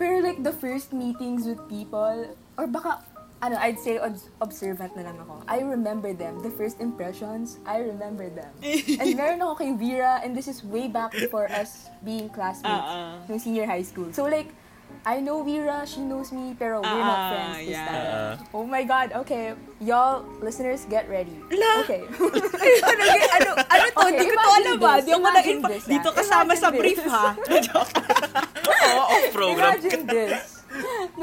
Pero 0.00 0.24
like 0.24 0.40
the 0.40 0.54
first 0.54 0.96
meetings 0.96 1.44
with 1.44 1.60
people, 1.68 2.32
or 2.56 2.64
baka, 2.64 3.04
ano, 3.40 3.56
I'd 3.56 3.78
say 3.78 3.96
obs- 3.96 4.28
observant 4.40 4.92
na 4.96 5.02
lang 5.02 5.16
ako. 5.18 5.40
I 5.48 5.64
remember 5.64 6.12
them. 6.12 6.40
The 6.42 6.52
first 6.52 6.80
impressions, 6.80 7.56
I 7.64 7.80
remember 7.80 8.28
them. 8.28 8.52
and 9.00 9.16
meron 9.16 9.40
ako 9.40 9.54
kay 9.56 9.72
Vera, 9.72 10.20
and 10.20 10.36
this 10.36 10.46
is 10.46 10.60
way 10.60 10.88
back 10.88 11.12
before 11.12 11.48
us 11.48 11.88
being 12.04 12.28
classmates 12.28 12.68
Ah, 12.68 13.16
ah. 13.16 13.28
nung 13.28 13.40
senior 13.40 13.64
high 13.64 13.82
school. 13.84 14.12
So 14.12 14.28
like, 14.28 14.52
I 15.00 15.16
know 15.16 15.40
Vera, 15.40 15.88
she 15.88 16.04
knows 16.04 16.28
me, 16.28 16.52
pero 16.52 16.84
we're 16.84 16.92
Ah, 16.92 17.00
not 17.00 17.20
friends 17.32 17.56
this 17.64 17.72
yeah. 17.72 17.88
time. 17.88 18.04
Ah. 18.04 18.32
Oh 18.52 18.66
my 18.68 18.84
God, 18.84 19.08
okay. 19.24 19.56
Y'all, 19.80 20.20
listeners, 20.44 20.84
get 20.84 21.08
ready. 21.08 21.40
La! 21.48 21.80
Okay. 21.88 22.04
ano, 22.92 23.02
ano, 23.08 23.50
ano 23.56 23.84
to? 23.88 24.00
Okay, 24.04 24.20
Di 24.20 24.26
ko 24.28 24.34
to 24.36 24.50
alam 24.52 24.74
ba? 24.76 24.92
this, 25.00 25.04
Di 25.08 25.12
ako 25.16 25.24
na 25.24 25.40
this, 25.40 25.84
Dito 25.88 26.08
ah. 26.12 26.16
kasama 26.20 26.52
sa 26.52 26.68
brief, 26.68 27.00
this. 27.00 27.08
ha? 27.08 27.32
Oo, 28.68 29.00
off-program. 29.08 29.80
Imagine 29.80 30.04
this. 30.04 30.59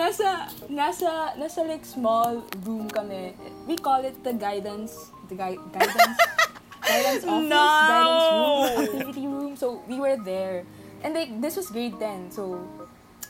Nasa, 0.07 0.47
nasa, 0.71 1.11
nasa 1.35 1.67
like 1.67 1.83
small 1.83 2.39
room 2.63 2.87
kami. 2.87 3.35
We 3.67 3.75
call 3.75 4.07
it 4.07 4.15
the 4.23 4.31
guidance, 4.31 5.11
the 5.27 5.35
gui- 5.35 5.59
guidance, 5.75 6.19
guidance 6.87 7.23
office, 7.27 7.51
No! 7.51 7.65
guidance 7.91 8.27
room, 8.31 8.59
activity 8.87 9.25
room. 9.27 9.53
So, 9.59 9.83
we 9.83 9.99
were 9.99 10.15
there. 10.15 10.63
And 11.03 11.11
like, 11.11 11.35
this 11.43 11.59
was 11.59 11.67
grade 11.67 11.99
10. 11.99 12.31
So, 12.31 12.63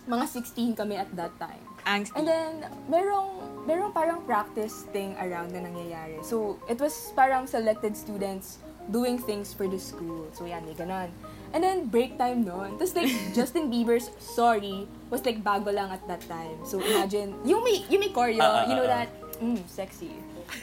mga 0.06 0.30
16 0.30 0.78
kami 0.78 1.02
at 1.02 1.10
that 1.18 1.34
time. 1.42 1.66
Angsty. 1.90 2.13
And 2.13 2.28
then, 2.30 2.52
merong, 2.86 3.42
merong 3.66 3.90
parang 3.98 4.22
practice 4.30 4.86
thing 4.94 5.18
around 5.18 5.58
na 5.58 5.66
nangyayari. 5.66 6.22
So, 6.22 6.62
it 6.70 6.78
was 6.78 6.94
parang 7.18 7.50
selected 7.50 7.98
students 7.98 8.62
doing 8.94 9.18
things 9.18 9.50
for 9.50 9.66
the 9.66 9.82
school. 9.82 10.30
So, 10.38 10.46
yan, 10.46 10.62
may 10.62 10.78
ganon. 10.78 11.10
And 11.53 11.63
then, 11.63 11.88
break 11.88 12.17
time 12.17 12.43
noon. 12.43 12.75
Tapos, 12.75 12.95
like, 12.95 13.12
Justin 13.38 13.71
Bieber's 13.71 14.12
Sorry 14.19 14.88
was, 15.10 15.23
like, 15.23 15.43
bago 15.43 15.71
lang 15.71 15.91
at 15.91 16.03
that 16.07 16.21
time. 16.27 16.60
So, 16.67 16.79
imagine, 16.79 17.36
yung 17.47 17.63
may, 17.63 17.86
yung 17.88 18.01
may 18.03 18.12
choreo, 18.12 18.41
Ah, 18.41 18.63
ah, 18.63 18.69
you 18.69 18.75
know 18.75 18.88
ah, 18.88 19.03
that, 19.03 19.10
mm, 19.39 19.62
sexy. 19.67 20.12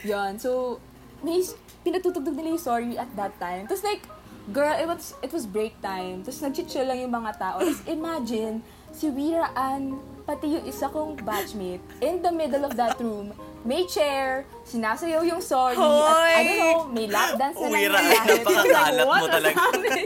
Yon. 0.05 0.37
So, 0.37 0.79
may 1.25 1.41
pinatutugtog 1.81 2.35
nila 2.35 2.53
yung 2.53 2.61
Sorry 2.61 2.93
at 2.97 3.09
that 3.17 3.33
time. 3.41 3.65
Tapos, 3.65 3.81
like, 3.81 4.05
girl, 4.53 4.73
it 4.77 4.85
was, 4.85 5.17
it 5.25 5.31
was 5.33 5.49
break 5.49 5.73
time. 5.81 6.21
Tapos, 6.21 6.41
nag-chill 6.41 6.85
lang 6.85 7.01
yung 7.01 7.13
mga 7.13 7.31
tao. 7.41 7.57
Tapos, 7.61 7.81
imagine, 7.89 8.61
si 8.93 9.09
Wira 9.09 9.51
Ann, 9.57 9.97
pati 10.23 10.57
yung 10.57 10.65
isa 10.65 10.87
kong 10.87 11.19
batchmate, 11.21 11.83
in 11.99 12.21
the 12.21 12.31
middle 12.31 12.63
of 12.63 12.77
that 12.77 12.97
room, 13.01 13.33
may 13.65 13.81
chair, 13.89 14.45
sinasayaw 14.63 15.25
yung 15.25 15.41
sorry, 15.41 15.73
at 15.73 15.81
I 15.81 16.41
don't 16.45 16.57
know, 16.61 16.77
may 16.93 17.09
lap 17.09 17.33
dance 17.33 17.57
na 17.57 17.65
Wira, 17.65 17.97
nangyayari. 17.97 18.29
napakakalat 18.29 19.05
What 19.09 19.19
mo 19.19 19.27
talaga. 19.27 19.57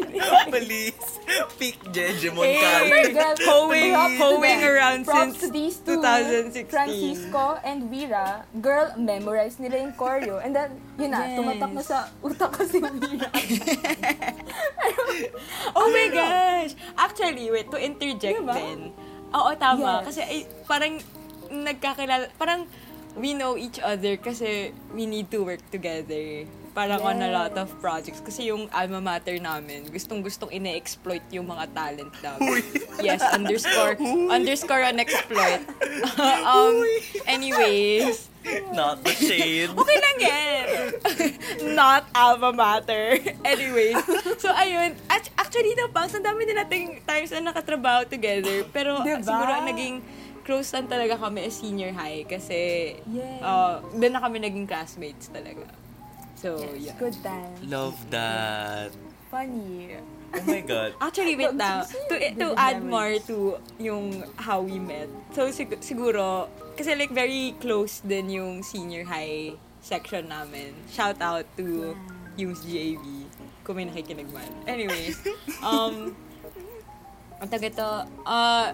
Please. 0.55 1.07
Peak 1.59 1.77
Jejemon 1.91 2.41
Hey, 2.41 2.57
ka. 2.57 2.71
But 2.87 3.11
girl, 3.11 3.35
Hoeing- 3.45 3.95
hoeing 4.17 4.61
around 4.63 4.99
Props 5.03 5.19
since 5.19 5.35
to 5.43 5.47
these 5.51 5.75
two, 5.77 5.99
2016. 5.99 6.65
Francisco 6.65 7.59
and 7.61 7.91
Wira, 7.91 8.47
girl, 8.57 8.95
memorize 8.95 9.59
nila 9.59 9.83
yung 9.83 9.93
choreo. 9.93 10.39
And 10.39 10.55
then, 10.55 10.79
yun 10.95 11.11
na, 11.11 11.19
Yes. 11.21 11.35
tumatak 11.35 11.71
na 11.75 11.83
sa 11.83 11.97
utak 12.23 12.49
ko 12.49 12.63
si 12.63 12.79
Wira. 12.79 13.27
Oh 15.71 15.87
my 15.89 16.07
gosh! 16.09 16.73
Actually, 16.95 17.51
wait, 17.51 17.67
to 17.67 17.77
interject 17.77 18.39
Diba? 18.39 18.55
din. 18.55 18.95
Oo, 19.29 19.51
tama. 19.55 19.99
Yes. 20.01 20.05
Kasi 20.07 20.19
ay, 20.23 20.39
parang 20.65 20.95
nagkakilala, 21.49 22.29
parang 22.35 22.65
we 23.19 23.35
know 23.35 23.59
each 23.59 23.77
other 23.83 24.15
kasi 24.15 24.71
we 24.95 25.05
need 25.05 25.27
to 25.29 25.43
work 25.43 25.61
together. 25.69 26.47
Parang 26.71 27.03
on 27.03 27.19
a 27.19 27.27
lot 27.27 27.53
of 27.59 27.67
projects. 27.83 28.23
Kasi 28.23 28.47
yung 28.47 28.71
alma 28.71 29.03
mater 29.03 29.35
namin, 29.35 29.91
gustong-gustong 29.91 30.47
ine-exploit 30.55 31.25
yung 31.29 31.51
mga 31.51 31.67
talent 31.75 32.13
namin. 32.23 32.63
Yes, 33.03 33.19
underscore, 33.35 33.99
underscore 34.31 34.87
on 34.87 34.97
exploit. 34.97 35.59
um, 36.47 36.79
anyways, 37.27 38.31
Not 38.71 39.03
the 39.03 39.11
shade. 39.11 39.69
Okay 39.75 39.97
lang 39.99 40.17
yan. 40.23 40.65
Not 41.79 42.07
alma 42.15 42.55
mater. 42.55 43.19
Anyways, 43.43 43.99
so 44.39 44.49
ayun. 44.55 44.95
Act- 45.11 45.35
Actually, 45.35 45.75
na 45.75 45.91
pangs, 45.91 46.15
ang 46.15 46.23
dami 46.23 46.47
din 46.47 46.55
nating 46.55 47.03
times 47.03 47.35
na 47.35 47.51
nakatrabaho 47.51 48.07
together. 48.07 48.63
Pero 48.71 49.03
Diba? 49.03 49.21
siguro 49.21 49.51
ang 49.51 49.65
naging 49.67 49.99
close 50.39 50.71
lang 50.71 50.87
talaga 50.87 51.15
kami 51.15 51.47
is 51.47 51.55
senior 51.55 51.91
high. 51.91 52.23
Kasi 52.23 52.93
Yes. 53.05 53.39
uh, 53.41 53.83
doon 53.91 54.11
na 54.15 54.19
kami 54.19 54.39
naging 54.39 54.65
classmates 54.65 55.29
talaga. 55.29 55.67
So, 56.39 56.55
yeah. 56.79 56.95
Good 56.95 57.19
time. 57.19 57.51
Love 57.67 57.99
that. 58.09 58.95
Funny. 59.27 59.99
Oh 60.31 60.45
my 60.45 60.61
God. 60.61 60.95
Actually, 61.03 61.35
wait 61.35 61.53
na. 61.53 61.83
To, 61.83 62.15
to 62.15 62.47
add 62.55 62.79
more 62.79 63.19
to 63.27 63.59
yung 63.75 64.23
how 64.39 64.63
we 64.63 64.79
met. 64.79 65.11
So, 65.35 65.51
sig- 65.51 65.83
siguro, 65.83 66.47
kasi 66.79 66.95
like 66.95 67.11
very 67.11 67.53
close 67.59 67.99
din 67.99 68.31
yung 68.31 68.63
senior 68.63 69.03
high 69.03 69.51
section 69.83 70.31
namin. 70.31 70.71
Shout 70.87 71.19
out 71.19 71.43
to 71.59 71.91
yung 72.39 72.55
GAV 72.55 73.03
kung 73.67 73.75
may 73.75 73.85
nakikinig 73.85 74.31
man. 74.31 74.47
Anyways, 74.63 75.19
um, 75.65 76.15
ang 77.37 77.49
taga 77.51 77.67
to, 77.75 77.89
uh, 78.23 78.67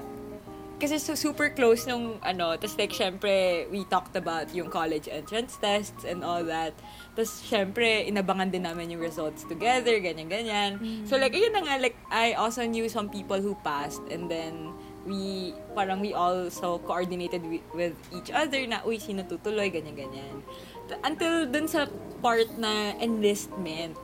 kasi 0.76 1.00
su- 1.00 1.16
super 1.16 1.50
close 1.50 1.88
nung 1.88 2.20
ano, 2.20 2.54
tapos 2.60 2.76
like 2.76 2.92
syempre 2.92 3.64
we 3.72 3.88
talked 3.88 4.14
about 4.14 4.52
yung 4.52 4.68
college 4.68 5.08
entrance 5.08 5.56
tests 5.58 6.04
and 6.04 6.20
all 6.22 6.44
that. 6.44 6.76
Tapos 7.16 7.42
syempre 7.42 8.04
inabangan 8.04 8.52
din 8.52 8.68
namin 8.68 8.92
yung 8.92 9.00
results 9.00 9.48
together, 9.48 9.96
ganyan-ganyan. 9.98 10.78
So 11.08 11.16
like 11.16 11.32
ayun 11.32 11.56
na 11.56 11.64
nga, 11.64 11.76
like 11.80 11.96
I 12.12 12.36
also 12.36 12.68
knew 12.68 12.92
some 12.92 13.08
people 13.08 13.40
who 13.40 13.56
passed 13.64 14.04
and 14.12 14.28
then 14.28 14.76
we, 15.06 15.54
parang 15.78 16.02
we 16.02 16.12
also 16.12 16.82
coordinated 16.82 17.46
wi- 17.46 17.64
with 17.72 17.94
each 18.12 18.34
other 18.34 18.60
na, 18.66 18.82
uy, 18.84 18.98
sino 18.98 19.22
tutuloy, 19.22 19.70
ganyan-ganyan. 19.70 20.42
T- 20.90 21.00
Until 21.06 21.46
dun 21.46 21.70
sa 21.70 21.86
part 22.26 22.50
na 22.58 22.98
enlistment. 23.00 23.96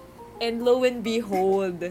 And 0.42 0.62
lo 0.62 0.82
and 0.86 1.02
behold, 1.02 1.90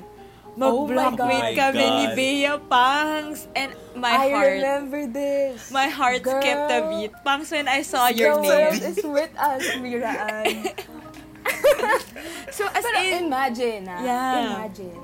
Oh 0.59 0.87
my 0.87 0.95
mag-blockmate 1.15 1.55
God. 1.55 1.73
kami 1.75 1.85
ni 1.87 2.05
God. 2.07 2.17
Bea 2.17 2.55
Pangs. 2.69 3.39
And 3.55 3.71
my 3.95 4.11
I 4.11 4.29
heart, 4.31 4.53
remember 4.59 5.01
this. 5.07 5.71
my 5.71 5.87
heart 5.89 6.23
Girl. 6.23 6.41
skipped 6.43 6.71
a 6.71 6.81
beat. 6.91 7.13
Pangs, 7.23 7.51
when 7.51 7.69
I 7.69 7.83
saw 7.83 8.09
your 8.09 8.37
the 8.41 8.43
world 8.43 8.75
name. 8.81 8.91
is 8.91 8.99
with 9.05 9.33
us, 9.39 9.63
Miraan. 9.79 10.75
So, 12.51 12.67
as 12.75 12.85
Pero 12.85 12.99
in, 13.01 13.27
imagine, 13.31 13.89
ah. 13.89 14.03
Yeah. 14.05 14.39
Imagine. 14.59 14.99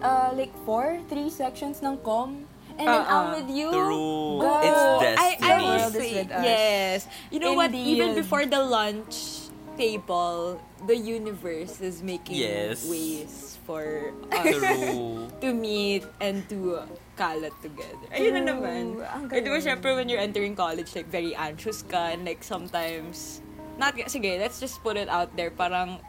Uh, 0.00 0.30
like, 0.32 0.54
four, 0.64 0.98
three 1.10 1.28
sections 1.28 1.82
ng 1.82 1.98
com. 2.00 2.46
And 2.78 2.86
then 2.86 3.02
Uh-uh. 3.02 3.10
I'm 3.10 3.26
with 3.34 3.50
you. 3.50 3.68
True. 3.74 4.38
Girl. 4.38 4.62
It's 4.62 5.18
I, 5.18 5.28
I 5.28 5.34
destiny. 5.34 5.66
will 5.66 5.90
say, 5.90 6.12
yes. 6.30 6.98
You 7.30 7.40
know 7.42 7.52
what, 7.58 7.74
even 7.74 8.14
Indeed. 8.14 8.22
before 8.22 8.46
the 8.46 8.62
lunch, 8.62 9.50
table, 9.76 10.62
the 10.86 10.94
universe 10.96 11.80
is 11.82 12.02
making 12.02 12.36
Yes. 12.38 12.86
ways 12.86 13.47
for 13.68 14.16
us 14.32 14.56
True. 14.56 15.28
to 15.44 15.52
meet 15.52 16.08
and 16.24 16.40
to 16.48 16.80
kalat 17.20 17.52
together. 17.60 18.08
Ayun 18.16 18.40
na 18.40 18.42
naman. 18.48 18.96
Eh, 19.28 19.44
di 19.44 19.52
ba, 19.52 19.60
syempre, 19.60 19.92
when 19.92 20.08
you're 20.08 20.22
entering 20.22 20.56
college, 20.56 20.88
like, 20.96 21.12
very 21.12 21.36
anxious 21.36 21.84
ka, 21.84 22.16
and 22.16 22.24
like, 22.24 22.40
sometimes, 22.40 23.44
not, 23.76 23.92
sige, 24.08 24.40
let's 24.40 24.56
just 24.56 24.80
put 24.80 24.96
it 24.96 25.12
out 25.12 25.28
there, 25.36 25.52
parang, 25.52 26.00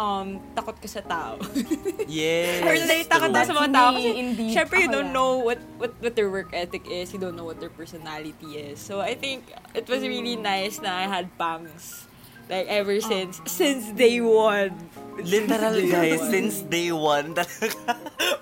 um, 0.00 0.40
takot 0.56 0.80
ka 0.80 0.88
sa 0.88 1.04
tao. 1.04 1.36
Yes. 2.08 2.62
Or 2.62 2.72
like, 2.86 3.10
takot 3.10 3.34
ka 3.34 3.44
sa 3.44 3.52
mga 3.52 3.70
tao. 3.76 3.92
Kasi, 3.92 4.08
Hindi, 4.16 4.22
indeed. 4.22 4.52
syempre, 4.56 4.80
you 4.80 4.88
don't 4.88 5.12
know 5.12 5.42
what, 5.42 5.60
what, 5.76 5.92
what 6.00 6.14
their 6.16 6.30
work 6.30 6.54
ethic 6.54 6.86
is. 6.88 7.12
You 7.12 7.18
don't 7.18 7.36
know 7.36 7.44
what 7.44 7.60
their 7.60 7.74
personality 7.74 8.56
is. 8.56 8.78
So, 8.78 9.02
I 9.02 9.18
think, 9.18 9.52
it 9.74 9.84
was 9.90 10.00
really 10.00 10.38
nice 10.38 10.80
na 10.80 10.96
I 10.96 11.10
had 11.10 11.28
pangs. 11.36 12.05
Like, 12.48 12.66
ever 12.68 13.00
since, 13.00 13.40
since 13.46 13.90
day 13.92 14.20
one. 14.20 14.90
Literal 15.18 15.72
Since 15.74 15.90
day 15.90 15.90
guys, 15.90 16.20
one. 16.20 16.30
since 16.30 16.54
day 16.62 16.92
one 16.92 17.34
talaga. 17.34 17.96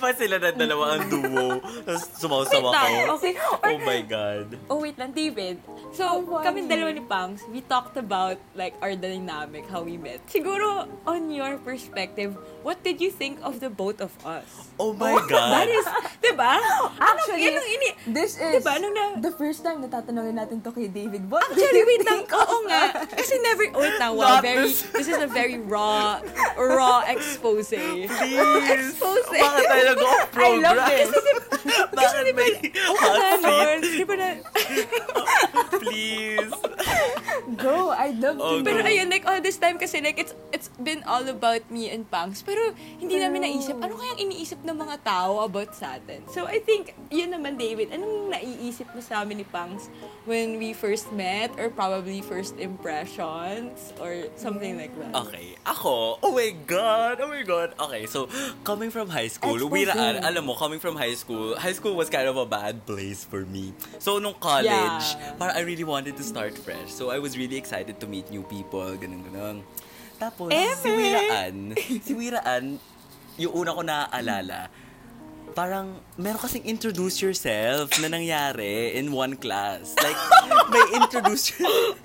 Pa 0.04 0.12
sila 0.12 0.36
na 0.36 0.52
dalawa 0.52 0.84
ang 0.94 1.04
duo. 1.08 1.46
Tapos 1.80 2.02
sumaw-sawa 2.14 2.68
Wait 2.68 2.76
lang, 2.76 2.92
ko. 3.08 3.14
okay. 3.16 3.32
Oh 3.64 3.78
my 3.80 4.00
God. 4.04 4.46
Oh, 4.68 4.78
wait 4.78 4.96
lang, 4.96 5.10
David. 5.10 5.56
So, 5.96 6.04
funny. 6.20 6.44
kami 6.44 6.58
dalawa 6.68 6.90
ni 6.92 7.00
Pangs, 7.00 7.40
we 7.48 7.64
talked 7.64 7.96
about, 7.96 8.36
like, 8.52 8.76
our 8.80 8.92
dynamic, 8.92 9.64
how 9.64 9.80
we 9.80 9.96
met. 9.96 10.20
Siguro, 10.28 10.84
on 11.04 11.32
your 11.32 11.56
perspective, 11.56 12.36
what 12.60 12.84
did 12.84 13.00
you 13.00 13.08
think 13.08 13.40
of 13.40 13.60
the 13.60 13.72
both 13.72 14.04
of 14.04 14.12
us? 14.22 14.68
Oh 14.76 14.92
my 14.92 15.14
That 15.30 15.30
God. 15.30 15.68
is, 15.70 15.86
di 16.20 16.32
ba? 16.34 16.58
Actually, 16.98 17.48
Anong, 17.48 17.62
anong 17.62 17.68
ini... 17.70 17.88
This 18.04 18.36
is 18.36 18.60
Diba, 18.60 18.76
nung 18.76 18.92
na- 18.92 19.16
the 19.16 19.32
first 19.32 19.62
time 19.62 19.80
na 19.80 19.88
tatanungin 19.88 20.34
natin 20.34 20.60
to 20.60 20.68
kay 20.68 20.90
David. 20.90 21.24
What 21.30 21.46
did 21.48 21.62
Actually, 21.62 21.80
you 21.80 21.88
wait 21.88 22.02
lang. 22.04 22.20
Oo 22.28 22.56
nga. 22.66 22.82
Kasi 23.08 23.38
never, 23.40 23.64
wait 23.72 23.96
lang, 23.96 24.12
wow, 24.12 24.42
very, 24.42 24.68
this- 24.68 24.84
this 24.92 25.06
is 25.06 25.16
a 25.16 25.30
very 25.30 25.56
raw, 25.56 26.18
raw 26.58 27.06
expose. 27.06 27.70
Please. 27.70 28.10
Expose. 28.66 29.30
Bakit 29.30 29.64
tayo 29.64 29.93
nag-off 29.94 30.28
I 30.34 30.50
love 30.58 30.76
program? 30.76 30.88
this. 30.90 31.10
Bakit 31.94 32.26
may 32.34 32.52
hot 32.74 33.18
Ano, 33.40 33.50
seat? 33.80 33.96
di 33.96 34.04
ba 34.04 34.14
na, 34.14 34.28
Please. 35.80 36.52
Go, 37.56 37.90
I'd 37.90 38.18
love 38.18 38.36
Oh. 38.40 38.60
Pero 38.60 38.82
ayun, 38.82 39.08
like 39.08 39.24
all 39.24 39.38
this 39.40 39.56
time 39.56 39.76
kasi 39.76 40.00
like 40.00 40.18
it's 40.18 40.34
it's 40.50 40.68
been 40.76 41.00
all 41.04 41.22
about 41.24 41.62
me 41.70 41.88
and 41.88 42.04
Pangs. 42.04 42.42
Pero 42.42 42.72
hindi 42.98 43.16
namin 43.16 43.46
naisip, 43.46 43.78
ano 43.78 43.94
kayang 43.94 44.20
iniisip 44.20 44.60
ng 44.60 44.76
mga 44.76 44.96
tao 45.02 45.40
about 45.40 45.72
sa 45.72 45.96
atin? 45.96 46.24
So 46.28 46.44
I 46.44 46.58
think, 46.58 46.92
yun 47.08 47.30
naman 47.30 47.56
David, 47.56 47.90
anong 47.90 48.32
naiisip 48.32 48.90
mo 48.90 49.00
sa 49.00 49.22
amin 49.22 49.40
ni 49.40 49.46
Pangs 49.46 49.88
when 50.24 50.58
we 50.58 50.72
first 50.72 51.08
met 51.10 51.52
or 51.56 51.68
probably 51.68 52.20
first 52.20 52.56
impressions 52.58 53.92
or 54.00 54.28
something 54.36 54.76
like 54.76 54.92
that? 54.98 55.12
Okay, 55.26 55.54
ako, 55.64 56.18
oh 56.20 56.32
my 56.32 56.50
God, 56.64 57.20
oh 57.20 57.28
my 57.28 57.42
God. 57.42 57.72
Okay, 57.78 58.04
so, 58.06 58.26
coming 58.62 58.90
from 58.90 59.08
high 59.08 59.28
school. 59.28 59.56
Wiraan, 59.74 60.14
alam 60.22 60.42
mo, 60.42 60.54
coming 60.54 60.78
from 60.78 60.94
high 60.94 61.12
school, 61.12 61.58
high 61.58 61.74
school 61.74 61.92
was 61.92 62.06
kind 62.06 62.24
of 62.24 62.38
a 62.38 62.46
bad 62.46 62.86
place 62.86 63.26
for 63.26 63.42
me. 63.44 63.74
So, 63.98 64.16
nung 64.16 64.38
college, 64.38 64.70
Yeah. 65.10 65.34
parang 65.34 65.54
I 65.54 65.62
really 65.62 65.82
wanted 65.82 66.14
to 66.14 66.24
start 66.24 66.54
fresh. 66.54 66.88
So, 66.88 67.10
I 67.10 67.18
was 67.18 67.34
really 67.34 67.58
excited 67.58 67.98
to 67.98 68.06
meet 68.06 68.30
new 68.30 68.42
people, 68.44 68.86
ganun, 68.94 69.26
ganun. 69.26 69.56
Tapos, 70.16 70.48
si 70.48 70.86
Eme! 70.86 70.94
Wiraan, 70.94 71.54
si 71.76 72.12
Wiraan, 72.14 72.64
yung 73.34 73.52
una 73.52 73.70
ko 73.70 73.82
naaalala, 73.82 74.70
parang 75.52 75.98
meron 76.14 76.38
kasing 76.38 76.66
introduce 76.66 77.22
yourself 77.22 77.90
na 77.98 78.08
nangyari 78.08 78.94
in 78.94 79.10
one 79.10 79.34
class. 79.34 79.94
Like, 79.98 80.18
may 80.70 80.98
introduce 80.98 81.50
yourself. 81.54 81.98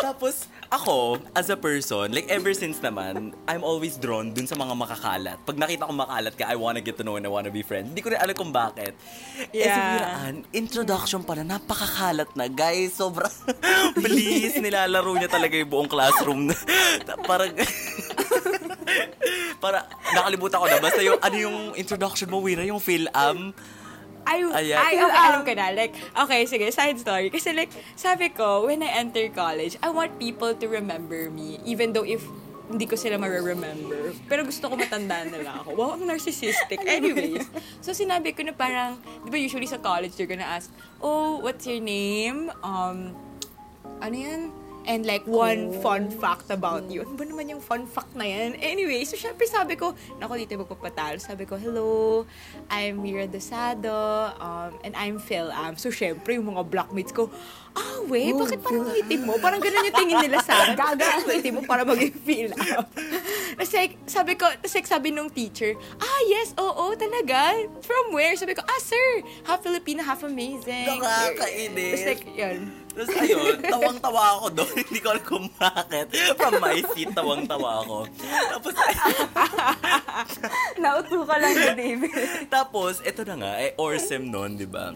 Tapos, 0.00 0.48
ako, 0.74 1.22
as 1.32 1.46
a 1.48 1.56
person, 1.56 2.10
like 2.10 2.26
ever 2.26 2.50
since 2.50 2.82
naman, 2.82 3.30
I'm 3.46 3.62
always 3.62 3.94
drawn 3.94 4.34
dun 4.34 4.50
sa 4.50 4.58
mga 4.58 4.74
makakalat. 4.74 5.38
Pag 5.46 5.56
nakita 5.56 5.86
ko 5.86 5.92
makalat 5.94 6.34
ka, 6.34 6.50
I 6.50 6.58
wanna 6.58 6.82
get 6.82 6.98
to 6.98 7.04
know 7.06 7.14
and 7.14 7.22
I 7.22 7.30
wanna 7.30 7.54
be 7.54 7.62
friends. 7.62 7.94
Hindi 7.94 8.02
ko 8.02 8.10
rin 8.10 8.18
alam 8.18 8.34
kung 8.34 8.50
bakit. 8.50 8.92
Eh, 9.54 9.64
Yeah. 9.64 9.78
Viraan, 9.96 10.34
introduction 10.50 11.22
pa 11.22 11.38
na, 11.38 11.56
napakakalat 11.56 12.30
na. 12.34 12.50
Guys, 12.50 12.98
sobra, 12.98 13.30
please, 14.04 14.58
nilalaro 14.58 15.14
niya 15.14 15.30
talaga 15.30 15.54
yung 15.54 15.70
buong 15.70 15.90
classroom. 15.90 16.50
parang, 17.30 17.54
para, 19.62 19.86
nakalimutan 20.10 20.58
ko 20.58 20.66
na. 20.66 20.82
Basta 20.82 21.00
yung, 21.00 21.18
ano 21.22 21.36
yung 21.38 21.58
introduction 21.78 22.26
mo, 22.26 22.42
Wira, 22.42 22.66
yung 22.66 22.82
Phil-Am. 22.82 23.54
Ay, 24.24 24.40
Ayan. 24.40 24.78
ay, 24.80 24.94
okay, 25.04 25.20
alam 25.28 25.40
ko 25.44 25.52
na. 25.52 25.66
Like, 25.76 25.94
okay, 26.16 26.40
sige, 26.48 26.66
side 26.72 26.96
story. 26.96 27.28
Kasi 27.28 27.52
like, 27.52 27.68
sabi 27.92 28.32
ko, 28.32 28.64
when 28.64 28.80
I 28.80 28.96
enter 28.96 29.28
college, 29.28 29.76
I 29.84 29.92
want 29.92 30.16
people 30.16 30.56
to 30.56 30.66
remember 30.66 31.28
me, 31.28 31.60
even 31.68 31.92
though 31.92 32.08
if 32.08 32.24
hindi 32.64 32.88
ko 32.88 32.96
sila 32.96 33.20
ma-remember. 33.20 34.16
Pero 34.24 34.40
gusto 34.48 34.72
ko 34.72 34.74
matandaan 34.80 35.28
nila 35.28 35.60
ako. 35.60 35.76
Wow, 35.76 35.90
ang 36.00 36.08
narcissistic. 36.08 36.80
Anyways, 36.88 37.44
so 37.84 37.92
sinabi 37.92 38.32
ko 38.32 38.40
na 38.40 38.56
parang, 38.56 38.96
di 39.20 39.28
ba 39.28 39.36
usually 39.36 39.68
sa 39.68 39.76
college, 39.76 40.16
they're 40.16 40.30
gonna 40.30 40.48
ask, 40.48 40.72
oh, 41.04 41.44
what's 41.44 41.68
your 41.68 41.84
name? 41.84 42.48
Um, 42.64 43.12
ano 44.00 44.16
yan? 44.16 44.40
And 44.84 45.08
like, 45.08 45.24
one 45.24 45.72
fun 45.80 46.12
fact 46.12 46.52
about 46.52 46.92
you. 46.92 47.08
Ano 47.08 47.16
ba 47.16 47.24
naman 47.24 47.48
yung 47.48 47.62
fun 47.64 47.88
fact 47.88 48.12
na 48.12 48.28
yan? 48.28 48.60
Anyway, 48.60 49.00
so 49.08 49.16
syempre 49.16 49.48
sabi 49.48 49.80
ko, 49.80 49.96
naku, 50.20 50.44
dito 50.44 50.60
magpapatalo. 50.60 51.16
Sabi 51.16 51.48
ko, 51.48 51.56
hello, 51.56 52.22
I'm 52.68 53.00
Mira 53.00 53.24
Dosado, 53.24 54.36
um, 54.36 54.76
and 54.84 54.92
I'm 54.92 55.16
Phil 55.16 55.48
Am. 55.48 55.80
So 55.80 55.88
syempre, 55.88 56.36
yung 56.36 56.52
mga 56.52 56.68
blockmates 56.68 57.16
ko, 57.16 57.32
ah, 57.72 58.04
wait, 58.12 58.36
bakit 58.36 58.60
parang 58.60 58.92
itim 58.92 59.20
mo? 59.24 59.40
Parang 59.40 59.58
ganun 59.58 59.88
yung 59.88 59.96
tingin 59.96 60.18
nila 60.20 60.44
sa 60.44 60.52
akin. 60.52 60.76
Gaga, 60.76 61.32
itim 61.32 61.52
mo 61.58 61.62
para 61.64 61.82
maging 61.88 62.12
Phil 62.28 62.52
Am. 62.52 62.84
Tapos 63.56 63.72
like, 63.72 63.96
sabi 64.04 64.36
ko, 64.36 64.44
tapos 64.52 64.74
like, 64.76 64.88
sabi 64.88 65.08
nung 65.16 65.32
teacher, 65.32 65.72
ah, 65.96 66.20
yes, 66.28 66.52
oo, 66.60 66.92
talaga. 66.92 67.56
From 67.80 68.12
where? 68.12 68.36
Sabi 68.36 68.52
ko, 68.52 68.60
ah, 68.60 68.80
sir, 68.84 69.24
half 69.48 69.64
Filipina, 69.64 70.04
half 70.04 70.20
amazing. 70.28 71.00
Nakakainis. 71.00 72.04
Tapos 72.04 72.04
like, 72.04 72.24
yun. 72.36 72.83
Tapos 72.94 73.10
ayun, 73.18 73.58
tawang-tawa 73.58 74.22
ako 74.38 74.46
doon. 74.54 74.74
Hindi 74.86 75.00
ko 75.02 75.08
alam 75.10 75.24
kung 75.26 75.46
bakit. 75.58 76.06
From 76.38 76.54
my 76.62 76.78
seat, 76.94 77.10
tawang-tawa 77.10 77.82
ako. 77.82 77.98
Tapos, 78.54 78.72
Nauto 80.82 81.26
ka 81.26 81.36
lang 81.36 81.54
na 81.54 81.72
David. 81.74 82.14
tapos, 82.46 83.02
eto 83.02 83.26
na 83.26 83.34
nga, 83.34 83.52
eh, 83.58 83.74
Orsem 83.74 84.30
noon, 84.30 84.54
di 84.54 84.68
ba? 84.70 84.94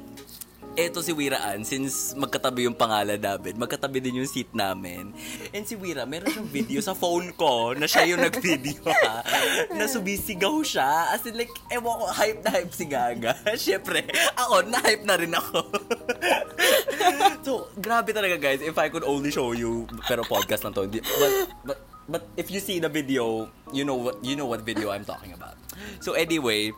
Eto 0.78 1.02
si 1.02 1.10
Wiraan, 1.10 1.66
since 1.66 2.14
magkatabi 2.14 2.70
yung 2.70 2.78
pangalan 2.78 3.18
namin, 3.18 3.58
magkatabi 3.58 3.98
din 3.98 4.22
yung 4.22 4.30
seat 4.30 4.54
namin. 4.54 5.10
And 5.50 5.66
si 5.66 5.74
Wira, 5.74 6.06
meron 6.06 6.30
siyang 6.30 6.46
video 6.46 6.78
sa 6.78 6.94
phone 6.94 7.34
ko 7.34 7.74
na 7.74 7.90
siya 7.90 8.06
yung 8.14 8.22
nag-video 8.22 8.86
ha, 8.86 9.26
na 9.74 9.90
sumisigaw 9.90 10.62
siya. 10.62 11.10
As 11.10 11.26
in 11.26 11.34
like, 11.34 11.50
ewan 11.74 11.98
ko, 11.98 12.06
hype 12.14 12.46
na 12.46 12.50
hype 12.54 12.70
si 12.70 12.86
Gaga. 12.86 13.34
Siyempre, 13.58 14.06
ako, 14.38 14.70
na-hype 14.70 15.02
na 15.02 15.18
rin 15.18 15.34
ako. 15.34 15.66
so, 17.46 17.66
grabe 17.82 18.14
talaga 18.14 18.38
guys, 18.38 18.62
if 18.62 18.78
I 18.78 18.86
could 18.86 19.02
only 19.02 19.34
show 19.34 19.50
you, 19.58 19.82
pero 20.06 20.22
podcast 20.22 20.62
lang 20.62 20.78
to. 20.78 20.86
But, 20.86 21.02
but, 21.66 21.78
but 22.06 22.22
if 22.38 22.54
you 22.54 22.62
see 22.62 22.78
the 22.78 22.88
video, 22.88 23.50
you 23.74 23.82
know 23.82 23.98
what 23.98 24.22
you 24.22 24.38
know 24.38 24.46
what 24.46 24.62
video 24.62 24.94
I'm 24.94 25.04
talking 25.04 25.34
about. 25.34 25.58
So 26.00 26.14
anyway, 26.14 26.70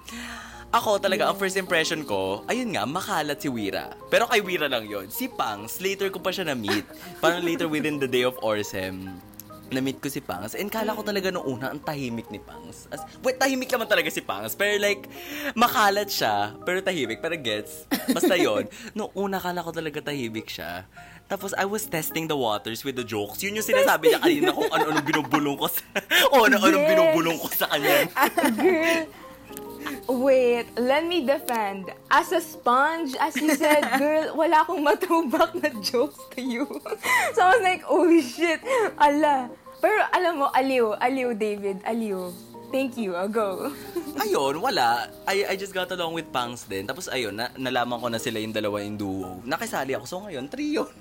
ako 0.70 1.02
talaga, 1.02 1.26
ang 1.26 1.34
first 1.34 1.58
impression 1.58 2.06
ko, 2.06 2.46
ayun 2.46 2.70
nga, 2.70 2.86
makalat 2.86 3.42
si 3.42 3.50
Wira. 3.50 3.90
Pero 4.06 4.30
kay 4.30 4.38
Wira 4.38 4.70
lang 4.70 4.86
yon 4.86 5.10
Si 5.10 5.26
Pangs, 5.26 5.82
later 5.82 6.06
ko 6.14 6.22
pa 6.22 6.30
siya 6.30 6.46
na-meet. 6.46 6.86
Parang 7.18 7.42
later 7.42 7.66
within 7.66 7.98
the 7.98 8.06
day 8.06 8.22
of 8.22 8.38
Orsem, 8.38 9.18
na-meet 9.70 9.98
ko 9.98 10.06
si 10.06 10.22
Pangs. 10.22 10.54
And 10.54 10.70
kala 10.70 10.94
ko 10.94 11.02
talaga 11.02 11.34
nung 11.34 11.42
una, 11.42 11.74
ang 11.74 11.82
tahimik 11.82 12.30
ni 12.30 12.38
Pangs. 12.38 12.86
As, 12.90 13.02
wait, 13.18 13.38
tahimik 13.38 13.66
naman 13.66 13.90
talaga 13.90 14.14
si 14.14 14.22
Pangs. 14.22 14.54
Pero 14.54 14.78
like, 14.78 15.10
makalat 15.58 16.06
siya, 16.06 16.54
pero 16.62 16.78
tahimik. 16.78 17.18
Pero 17.18 17.34
gets, 17.34 17.90
basta 18.10 18.38
yon 18.38 18.70
Nung 18.98 19.10
una, 19.18 19.42
kala 19.42 19.66
ko 19.66 19.74
talaga 19.74 19.98
tahimik 19.98 20.46
siya. 20.46 20.86
Tapos, 21.26 21.54
I 21.54 21.62
was 21.62 21.86
testing 21.86 22.26
the 22.26 22.34
waters 22.34 22.82
with 22.82 22.98
the 22.98 23.06
jokes. 23.06 23.38
Yun 23.42 23.54
yung 23.54 23.66
sinasabi 23.66 24.10
niya 24.10 24.18
kanina 24.18 24.50
kung 24.50 24.66
ano-ano 24.66 24.98
binubulong 24.98 25.54
ko 25.54 25.70
sa... 25.70 25.82
o 26.34 26.42
ano-ano 26.42 26.74
Yes. 26.74 26.88
binubulong 26.90 27.38
ko 27.38 27.46
sa 27.54 27.66
kanya. 27.70 28.06
Girl, 28.58 29.06
wait, 30.10 30.66
let 30.76 31.06
me 31.06 31.24
defend. 31.26 31.92
As 32.10 32.32
a 32.32 32.40
sponge, 32.40 33.14
as 33.20 33.36
you 33.36 33.54
said, 33.54 33.86
girl, 33.98 34.34
wala 34.34 34.66
akong 34.66 34.82
matubak 34.82 35.54
na 35.54 35.70
jokes 35.80 36.18
to 36.34 36.42
you. 36.42 36.66
so 37.34 37.38
I 37.42 37.48
was 37.54 37.62
like, 37.62 37.82
oh 37.86 38.06
shit, 38.20 38.60
ala. 38.98 39.50
Pero 39.80 40.00
alam 40.12 40.44
mo, 40.44 40.46
aliw, 40.52 40.98
aliw, 41.00 41.32
David, 41.38 41.80
aliw. 41.88 42.49
Thank 42.70 42.94
you, 42.94 43.18
I'll 43.18 43.30
go. 43.30 43.74
ayun, 44.22 44.62
wala. 44.62 45.10
I, 45.26 45.42
I 45.50 45.54
just 45.58 45.74
got 45.74 45.90
along 45.90 46.14
with 46.14 46.30
Pangs 46.30 46.62
din. 46.70 46.86
Tapos 46.86 47.10
ayun, 47.10 47.34
na, 47.34 47.50
nalaman 47.58 47.98
ko 47.98 48.06
na 48.06 48.22
sila 48.22 48.38
yung 48.38 48.54
dalawa 48.54 48.78
yung 48.78 48.94
duo. 48.94 49.42
Nakisali 49.42 49.98
ako. 49.98 50.04
So 50.06 50.22
ngayon, 50.22 50.46
trio. 50.46 50.86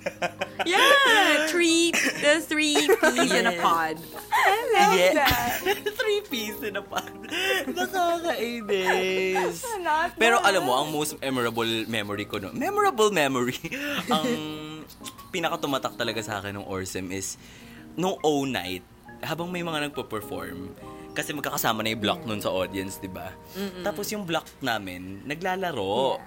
Yeah, 0.67 1.47
three, 1.47 1.95
the 2.19 2.43
three 2.43 2.75
peas 2.75 3.31
in 3.31 3.47
a 3.47 3.55
pod. 3.63 3.95
yeah. 4.75 5.55
Three 5.99 6.19
piece 6.27 6.59
in 6.59 6.75
a 6.75 6.83
pan. 6.83 7.15
Nakakainis. 7.63 9.63
Pero 10.19 10.43
alam 10.43 10.67
mo, 10.67 10.75
ang 10.75 10.91
most 10.91 11.15
memorable 11.23 11.87
memory 11.87 12.27
ko 12.27 12.43
no. 12.43 12.51
Memorable 12.51 13.15
memory. 13.15 13.55
ang 14.11 14.27
pinakatumatak 15.31 15.95
talaga 15.95 16.19
sa 16.19 16.43
akin 16.43 16.59
ng 16.59 16.67
Orsem 16.67 17.07
is 17.15 17.39
nung 17.95 18.19
O 18.19 18.43
night 18.43 18.83
habang 19.23 19.51
may 19.51 19.63
mga 19.63 19.89
nagpo-perform, 19.89 20.71
kasi 21.19 21.35
magkakasama 21.35 21.83
na 21.83 21.91
yung 21.91 21.99
block 21.99 22.23
nun 22.23 22.39
sa 22.39 22.47
audience, 22.47 22.95
di 22.97 23.11
ba? 23.11 23.35
Tapos 23.83 24.07
yung 24.15 24.23
block 24.23 24.47
namin, 24.63 25.19
naglalaro. 25.27 26.15
Yeah. 26.15 26.23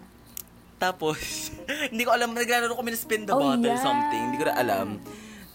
Tapos, 0.76 1.16
hindi 1.92 2.04
ko 2.04 2.12
alam, 2.12 2.36
naglalaro 2.36 2.76
kami 2.76 2.92
na 2.92 2.98
spin 3.00 3.24
the 3.24 3.32
Oh, 3.32 3.40
bottle 3.40 3.72
yeah. 3.72 3.80
something. 3.80 4.22
Hindi 4.28 4.36
ko 4.36 4.46
na 4.50 4.54
alam. 4.60 4.88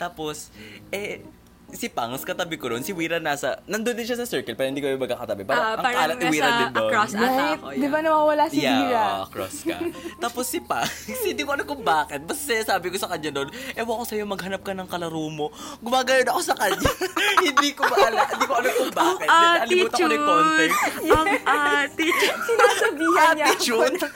Tapos, 0.01 0.49
eh, 0.89 1.21
si 1.69 1.87
Pangs, 1.87 2.23
katabi 2.23 2.55
ko 2.55 2.69
ron, 2.69 2.79
si 2.79 2.89
Wira 2.89 3.17
nasa, 3.17 3.59
nandun 3.65 3.91
din 3.93 4.03
siya 4.03 4.15
sa 4.15 4.23
circle, 4.23 4.53
pero 4.53 4.67
hindi 4.67 4.79
ko 4.79 4.87
yung 4.87 4.99
magkakatabi. 4.99 5.43
Parang, 5.43 5.59
Ah, 5.59 5.69
ang 5.69 5.77
parang 5.77 5.93
kalat 5.99 6.17
ni 6.17 6.27
Wira 6.29 6.47
din 6.49 6.67
doon. 6.69 6.79
across 6.81 7.11
ata 7.11 7.43
ako. 7.53 7.67
Di 7.73 7.87
ba 7.87 7.99
nawawala 7.99 8.43
si 8.47 8.57
yeah, 8.57 8.77
Vira? 8.79 9.03
oo, 9.03 9.25
cross 9.27 9.57
ka. 9.61 9.77
Tapos 10.23 10.45
si 10.45 10.59
Pangs, 10.59 10.91
hindi 11.21 11.41
ko 11.41 11.51
alam 11.51 11.65
kung 11.65 11.83
bakit. 11.83 12.19
Basta 12.23 12.51
sabi 12.65 12.87
ko 12.87 12.95
sa 12.95 13.07
kanya 13.07 13.31
doon, 13.33 13.47
ewan 13.73 13.95
ko 13.95 14.05
sa'yo, 14.05 14.23
maghanap 14.23 14.61
ka 14.61 14.71
ng 14.71 14.87
kalaro 14.87 15.27
mo. 15.27 15.51
Gumagano'n 15.79 16.29
ako 16.29 16.41
sa 16.41 16.55
kanya. 16.55 16.91
hindi 17.45 17.69
ko 17.71 17.83
maala, 17.85 18.21
hindi 18.25 18.45
ko 18.45 18.53
alam 18.53 18.71
kung 18.73 18.93
bakit. 18.93 19.27
Ah, 19.27 19.55
Nalimutan 19.59 19.97
ko 19.97 20.05
na 20.05 20.13
yung 20.13 20.25
context. 20.25 20.77
Ang 21.03 21.27
attitude. 21.43 22.39
Sinasabihan 22.47 23.31
niya 23.33 23.45
ako 23.45 23.53
Attitude. 23.53 23.95
na 23.97 24.07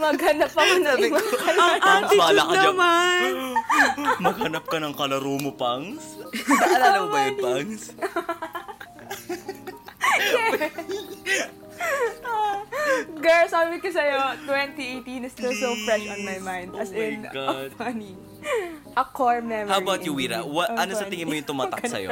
maghanap 0.00 0.50
ako 0.52 0.72
ng 0.72 0.86
Sabi 0.86 1.06
ko, 1.06 1.16
ibang 1.18 1.58
Ang 1.58 1.80
Pangs, 1.80 2.10
bahala 2.12 2.40
attitude 2.40 2.46
ka 2.46 2.54
dyan. 2.54 2.66
naman. 2.70 3.30
Maghanap 4.20 4.64
ka 4.64 4.76
ng 4.78 4.94
kalaro 4.94 5.34
mo, 5.36 5.50
Pangs. 5.52 6.04
Naalala 6.30 6.99
mo 7.00 7.08
ba 7.08 7.18
yun, 7.24 7.36
Pangs? 7.38 7.82
Girl, 13.20 13.46
sabi 13.46 13.76
ko 13.78 13.88
sa'yo, 13.92 14.18
2018 14.48 15.24
is 15.28 15.32
still 15.32 15.52
so 15.54 15.76
fresh 15.84 16.04
on 16.08 16.24
my 16.24 16.38
mind. 16.40 16.72
As 16.76 16.90
Oh 16.92 16.98
in, 16.98 17.28
God. 17.30 17.72
funny. 17.76 18.16
A 18.96 19.04
core 19.04 19.44
memory. 19.44 19.68
How 19.68 19.80
about 19.84 20.00
you, 20.04 20.16
Wira? 20.16 20.40
What, 20.40 20.72
ano 20.72 20.96
sa 20.96 21.04
tingin 21.04 21.28
mo 21.28 21.36
yung 21.36 21.44
tumatak 21.44 21.84
sa'yo 21.92 22.08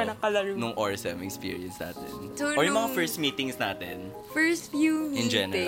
nung 0.53 0.77
ORSEM 0.77 1.25
experience 1.25 1.81
natin? 1.81 2.09
So, 2.37 2.53
Or 2.53 2.61
yung 2.61 2.77
mga 2.77 2.93
first 2.93 3.17
meetings 3.17 3.57
natin? 3.57 4.13
First 4.29 4.69
few 4.69 5.09
In 5.17 5.27
general. 5.27 5.65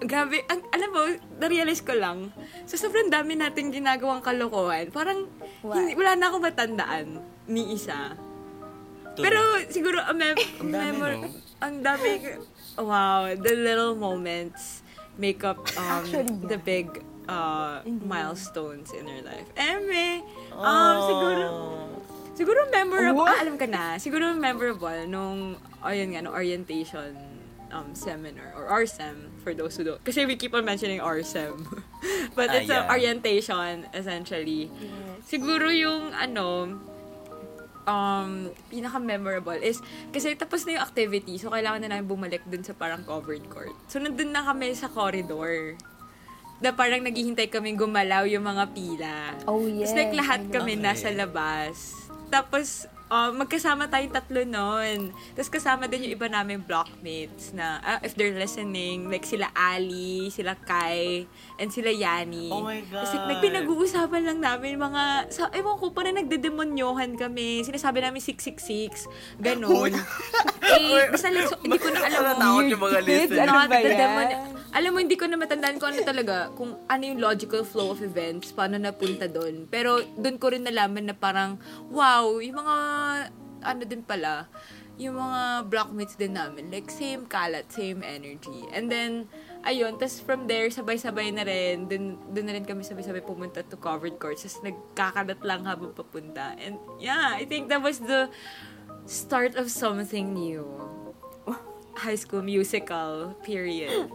Grabe, 0.00 0.42
ang, 0.46 0.60
alam 0.70 0.90
mo, 0.90 1.02
na-realize 1.38 1.80
ko 1.80 1.92
lang, 1.92 2.32
sa 2.64 2.76
sobrang 2.76 3.08
dami 3.08 3.34
nating 3.34 3.70
ginagawang 3.70 4.20
kalokohan, 4.20 4.88
parang 4.88 5.28
What? 5.60 5.76
hindi, 5.76 5.92
wala 5.94 6.16
na 6.16 6.24
akong 6.26 6.44
matandaan 6.44 7.06
ni 7.46 7.72
isa. 7.72 8.16
Ito. 9.06 9.20
Pero 9.20 9.38
siguro, 9.68 9.98
a 9.98 10.12
mem- 10.12 10.38
Ang 10.58 10.70
dami, 10.70 10.84
memor- 10.86 11.18
no? 11.18 11.28
ang 11.60 11.74
dami, 11.80 12.10
wow, 12.76 13.28
the 13.30 13.54
little 13.54 13.92
moments 13.92 14.80
make 15.14 15.42
up 15.42 15.60
um, 15.76 16.00
Actually, 16.00 16.24
yeah. 16.26 16.48
the 16.48 16.58
big 16.58 16.86
uh, 17.26 17.84
Indeed. 17.84 18.06
milestones 18.06 18.90
in 18.90 19.04
our 19.04 19.22
life. 19.22 19.48
Eme, 19.54 20.24
um, 20.50 20.60
Oh. 20.60 21.00
siguro, 21.06 21.46
Siguro 22.30 22.60
memorable, 22.72 23.28
ah, 23.28 23.36
alam 23.36 23.60
ka 23.60 23.68
na, 23.68 24.00
siguro 24.00 24.32
memorable 24.32 25.04
nung, 25.04 25.54
ayun 25.84 26.16
nga, 26.16 26.24
nung 26.24 26.32
orientation 26.32 27.12
um, 27.68 27.92
seminar, 27.92 28.56
or 28.56 28.64
RSEM, 28.72 29.28
for 29.40 29.52
those 29.52 29.74
who 29.74 29.82
don't, 29.82 30.00
kasi 30.00 30.22
we 30.22 30.36
keep 30.36 30.52
on 30.52 30.62
mentioning 30.62 31.00
RSEM. 31.00 31.56
But 32.36 32.48
Ah, 32.48 32.56
it's 32.56 32.68
yeah. 32.68 32.84
an 32.84 32.92
orientation, 32.92 33.88
essentially. 33.90 34.68
Siguro 35.24 35.68
yung, 35.68 36.12
ano, 36.12 36.76
um, 37.84 38.30
pinaka-memorable 38.68 39.58
is, 39.58 39.80
kasi 40.08 40.34
tapos 40.34 40.64
na 40.64 40.78
yung 40.78 40.84
activity, 40.84 41.36
so 41.36 41.48
kailangan 41.48 41.80
na 41.80 41.96
namin 41.96 42.06
bumalik 42.06 42.44
dun 42.44 42.60
sa 42.60 42.72
parang 42.72 43.02
covered 43.02 43.44
court. 43.48 43.72
So, 43.88 43.98
nandun 43.98 44.30
na 44.30 44.44
kami 44.44 44.72
sa 44.72 44.86
corridor. 44.86 45.74
Na 46.60 46.76
parang 46.76 47.00
naghihintay 47.00 47.48
kami 47.48 47.72
gumalaw 47.72 48.28
yung 48.28 48.44
mga 48.44 48.64
pila. 48.76 49.16
Oh, 49.48 49.64
Tapos 49.64 49.80
yes. 49.80 49.96
like 49.96 50.12
lahat 50.12 50.44
kami 50.52 50.76
Okay. 50.76 50.84
nasa 50.84 51.08
labas. 51.08 51.96
Tapos, 52.28 52.84
uh, 53.10 53.30
magkasama 53.34 53.90
tayong 53.90 54.14
tatlo 54.14 54.40
noon. 54.46 55.10
Tapos 55.34 55.50
kasama 55.50 55.90
din 55.90 56.08
yung 56.08 56.14
iba 56.16 56.30
naming 56.30 56.62
blockmates 56.62 57.50
na, 57.52 57.82
ah, 57.82 57.98
if 58.06 58.14
they're 58.14 58.32
listening, 58.32 59.10
like 59.10 59.26
sila 59.26 59.50
Ali, 59.52 60.30
sila 60.30 60.54
Kai, 60.54 61.26
and 61.60 61.68
sila 61.68 61.92
Yani. 61.92 62.48
Oh 62.48 62.64
my 62.64 62.80
God. 62.88 63.04
like, 63.28 63.44
pinag-uusapan 63.44 64.22
lang 64.24 64.38
namin 64.40 64.80
mga, 64.80 65.28
sa, 65.28 65.52
ewan 65.52 65.76
ko, 65.76 65.92
parang 65.92 66.16
nagdedemonyohan 66.16 67.20
kami. 67.20 67.60
Sinasabi 67.60 68.00
namin 68.00 68.24
666, 68.24 69.04
ganun. 69.36 69.92
eh, 70.72 71.12
basta 71.12 71.28
like, 71.28 71.52
so, 71.52 71.60
hindi 71.60 71.76
ko 71.76 71.88
na 71.92 72.00
alam 72.08 72.20
Natatakot 72.24 72.64
yung 72.64 72.82
mga 72.88 72.98
listeners. 73.04 73.40
ano 73.44 73.52
not 73.52 73.68
ba 73.68 73.76
the 73.76 73.92
yan? 73.92 74.00
demon. 74.00 74.28
Alam 74.70 74.90
mo, 74.94 74.98
hindi 75.04 75.16
ko 75.20 75.24
na 75.28 75.36
matandaan 75.36 75.76
kung 75.76 75.90
ano 75.92 76.00
talaga, 76.00 76.34
kung 76.56 76.70
ano 76.88 77.02
yung 77.04 77.20
logical 77.20 77.62
flow 77.62 77.92
of 77.92 78.00
events, 78.00 78.56
paano 78.56 78.80
napunta 78.80 79.28
doon. 79.28 79.68
Pero 79.68 80.00
doon 80.16 80.40
ko 80.40 80.56
rin 80.56 80.64
nalaman 80.64 81.12
na 81.12 81.14
parang, 81.14 81.60
wow, 81.92 82.40
yung 82.40 82.56
mga, 82.56 82.76
ano 83.60 83.82
din 83.84 84.00
pala, 84.00 84.48
yung 85.00 85.16
mga 85.16 85.68
blockmates 85.68 86.16
din 86.16 86.36
namin, 86.36 86.68
like 86.72 86.88
same 86.88 87.24
kalat, 87.28 87.66
same 87.68 88.04
energy. 88.04 88.64
And 88.72 88.88
then, 88.88 89.26
ayun, 89.64 89.96
tas 90.00 90.20
from 90.20 90.48
there, 90.48 90.68
sabay-sabay 90.72 91.32
na 91.34 91.44
rin, 91.44 91.88
dun, 91.88 92.16
dun 92.32 92.44
na 92.48 92.52
rin 92.56 92.64
kami 92.64 92.84
sabay-sabay 92.84 93.20
pumunta 93.24 93.60
to 93.64 93.76
covered 93.76 94.16
courts, 94.16 94.44
tas 94.44 94.60
nagkakalat 94.64 95.40
lang 95.44 95.64
habang 95.68 95.92
papunta. 95.92 96.56
And 96.60 96.80
yeah, 96.96 97.36
I 97.36 97.44
think 97.44 97.68
that 97.68 97.82
was 97.84 98.00
the 98.00 98.32
start 99.04 99.56
of 99.56 99.70
something 99.70 100.32
new. 100.32 100.64
High 102.00 102.16
School 102.16 102.40
Musical, 102.40 103.36
period. 103.44 104.08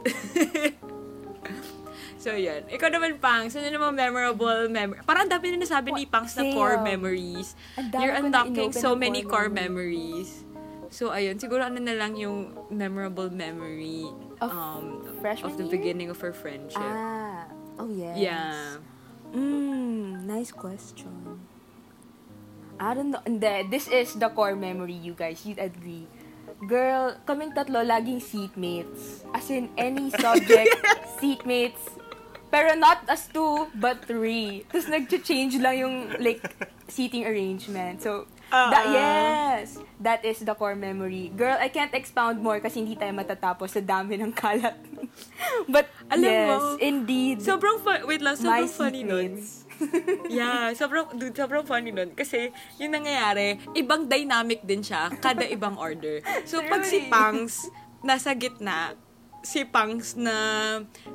so, 2.23 2.33
yun. 2.33 2.65
Ikaw 2.65 2.89
naman, 2.89 3.21
Pangs, 3.21 3.53
ano 3.53 3.69
namang 3.69 3.93
memorable 3.93 4.65
memory? 4.65 4.97
Parang 5.05 5.29
ang 5.29 5.33
dami 5.37 5.53
na 5.53 5.61
nasabi 5.61 5.93
ni 5.93 6.09
Pangs 6.09 6.33
na 6.33 6.49
Same. 6.49 6.57
core 6.57 6.81
memories. 6.81 7.53
You're 7.77 8.17
unlocking 8.17 8.73
so 8.73 8.97
many 8.97 9.21
core 9.21 9.53
memories. 9.53 10.41
So, 10.89 11.13
ayun. 11.13 11.37
Siguro 11.37 11.61
ano 11.61 11.77
na 11.77 11.93
lang 11.93 12.17
yung 12.17 12.57
memorable 12.73 13.29
memory 13.29 14.09
Of 14.41 14.51
um, 14.51 14.94
freshman 15.21 15.51
of 15.51 15.57
the 15.57 15.65
year? 15.65 15.71
beginning 15.71 16.09
of 16.09 16.19
our 16.23 16.33
friendship. 16.33 16.81
Ah. 16.81 17.47
Oh, 17.79 17.89
yes. 17.91 18.17
Yeah. 18.17 18.77
Mm, 19.35 20.23
nice 20.23 20.51
question. 20.51 21.43
I 22.79 22.93
don't 22.93 23.11
know. 23.11 23.23
Hindi, 23.25 23.67
this 23.71 23.87
is 23.87 24.13
the 24.15 24.29
core 24.29 24.55
memory, 24.55 24.95
you 24.95 25.13
guys. 25.13 25.45
You'd 25.45 25.59
agree. 25.59 26.07
Girl, 26.67 27.15
kaming 27.27 27.55
tatlo 27.55 27.83
laging 27.83 28.23
seatmates. 28.23 29.23
As 29.35 29.51
in, 29.51 29.71
any 29.77 30.11
subject, 30.23 30.71
seatmates. 31.19 31.99
Pero 32.51 32.75
not 32.75 33.03
as 33.11 33.27
two, 33.27 33.67
but 33.75 34.03
three. 34.07 34.63
Tapos 34.71 34.87
nag-change 34.87 35.59
lang 35.59 35.75
yung, 35.75 35.95
like, 36.23 36.39
seating 36.87 37.27
arrangement. 37.27 37.99
So, 37.99 38.27
that, 38.51 38.85
Uh-uh. 38.85 38.93
yes, 38.93 39.79
that 39.99 40.21
is 40.25 40.39
the 40.43 40.53
core 40.53 40.75
memory. 40.75 41.31
Girl, 41.35 41.57
I 41.59 41.69
can't 41.69 41.93
expound 41.93 42.41
more 42.41 42.59
kasi 42.59 42.85
hindi 42.85 42.95
tayo 42.95 43.11
matatapos 43.13 43.73
sa 43.73 43.81
dami 43.81 44.19
ng 44.21 44.31
kalat. 44.33 44.77
but, 45.73 45.89
Alam 46.11 46.29
yes, 46.29 46.47
mo, 46.47 46.57
indeed. 46.79 47.37
Sobrang 47.41 47.81
fun, 47.81 48.05
wait 48.05 48.21
lang, 48.21 48.35
sobrang 48.37 48.69
funny 48.69 49.03
nun. 49.03 49.41
yeah, 50.31 50.71
sobrang, 50.71 51.11
dude, 51.19 51.35
sobrang 51.35 51.65
funny 51.67 51.91
nun. 51.91 52.15
Kasi, 52.15 52.51
yung 52.79 52.95
nangyayari, 52.95 53.59
ibang 53.75 54.07
dynamic 54.07 54.63
din 54.63 54.83
siya, 54.83 55.11
kada 55.19 55.43
ibang 55.47 55.75
order. 55.75 56.23
So, 56.47 56.63
pag 56.65 56.83
si? 56.87 57.07
Pangs, 57.11 57.67
nasa 58.05 58.31
gitna, 58.37 58.95
si 59.45 59.61
Pangs 59.61 60.17
na, 60.17 60.35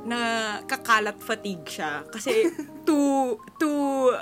na 0.06 0.18
kakalat 0.64 1.18
fatigue 1.18 1.66
siya. 1.66 2.06
Kasi, 2.08 2.52
two, 2.88 3.36
two, 3.58 4.14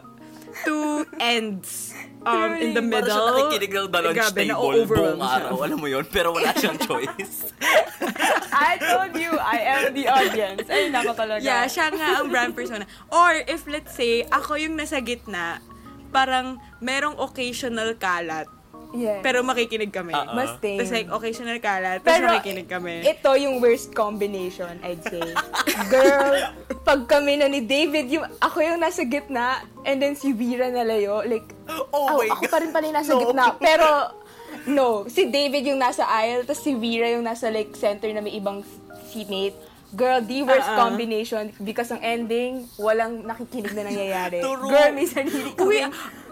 two 0.64 1.06
ends 1.18 1.92
um, 2.24 2.54
in 2.56 2.74
the 2.74 2.82
Para 2.82 3.04
middle. 3.04 3.14
siya 3.14 3.30
nakikinig 3.30 3.72
ng 3.72 3.86
the 3.88 4.00
lunch 4.02 4.16
Grabe, 4.18 4.40
table 4.42 4.80
buong 4.84 5.20
siya. 5.20 5.34
araw. 5.38 5.54
Alam 5.62 5.78
mo 5.78 5.86
yun? 5.86 6.04
Pero 6.08 6.34
wala 6.34 6.50
siyang 6.54 6.78
choice. 6.80 7.52
I 8.58 8.74
told 8.80 9.14
you, 9.14 9.30
I 9.38 9.58
am 9.62 9.82
the 9.94 10.06
audience. 10.10 10.66
Ay, 10.66 10.90
nako 10.90 11.14
talaga. 11.14 11.40
Yeah, 11.40 11.62
siya 11.70 11.94
nga 11.94 12.18
ang 12.18 12.28
brand 12.28 12.52
persona. 12.58 12.84
Or 13.08 13.38
if 13.46 13.70
let's 13.70 13.94
say, 13.94 14.26
ako 14.26 14.58
yung 14.58 14.74
nasa 14.74 14.98
gitna, 14.98 15.62
parang 16.10 16.58
merong 16.80 17.14
occasional 17.20 17.94
kalat, 17.94 18.50
Yes. 18.88 19.20
pero 19.20 19.44
makikinig 19.44 19.92
kami. 19.92 20.16
Ah, 20.16 20.24
ah. 20.24 20.34
Mustang. 20.34 20.80
Tapos 20.80 20.92
like, 20.92 21.08
occasional 21.10 21.58
kalat, 21.58 22.00
tapos 22.00 22.08
Pero, 22.08 22.26
makikinig 22.32 22.66
kami. 22.66 23.04
ito 23.04 23.30
yung 23.36 23.60
worst 23.60 23.92
combination, 23.92 24.80
I'd 24.80 25.04
say. 25.04 25.20
Girl, 25.92 26.56
pag 26.82 27.04
kami 27.04 27.36
na 27.36 27.46
ni 27.46 27.60
David, 27.60 28.08
yung, 28.08 28.24
ako 28.40 28.64
yung 28.64 28.80
nasa 28.80 29.04
gitna, 29.04 29.60
and 29.84 30.00
then 30.00 30.16
si 30.16 30.32
Vera 30.32 30.72
nalayo, 30.72 31.20
like, 31.22 31.44
Oh 31.68 32.16
ako, 32.16 32.32
ako 32.32 32.42
pa 32.48 32.58
rin 32.58 32.70
pala 32.72 32.84
yung 32.86 32.96
nasa 32.96 33.12
No. 33.12 33.20
gitna. 33.20 33.44
Pero, 33.60 33.88
no, 34.66 34.86
si 35.04 35.28
David 35.28 35.68
yung 35.68 35.78
nasa 35.78 36.08
aisle, 36.08 36.48
tapos 36.48 36.64
si 36.64 36.72
Vera 36.72 37.12
yung 37.12 37.22
nasa 37.22 37.52
like 37.52 37.76
center 37.76 38.08
na 38.08 38.24
may 38.24 38.32
ibang 38.32 38.64
seatmate. 39.06 39.67
Girl, 39.96 40.20
the 40.20 40.44
worst 40.44 40.68
ah. 40.68 40.76
combination 40.76 41.48
because 41.64 41.88
ang 41.88 42.04
ending, 42.04 42.68
walang 42.76 43.24
nakikinig 43.24 43.72
na 43.72 43.88
nangyayari. 43.88 44.44
True. 44.44 44.68
Girl, 44.68 44.92
may 44.92 45.08
sarili 45.08 45.48
kami. 45.56 45.64
Uy, 45.64 45.78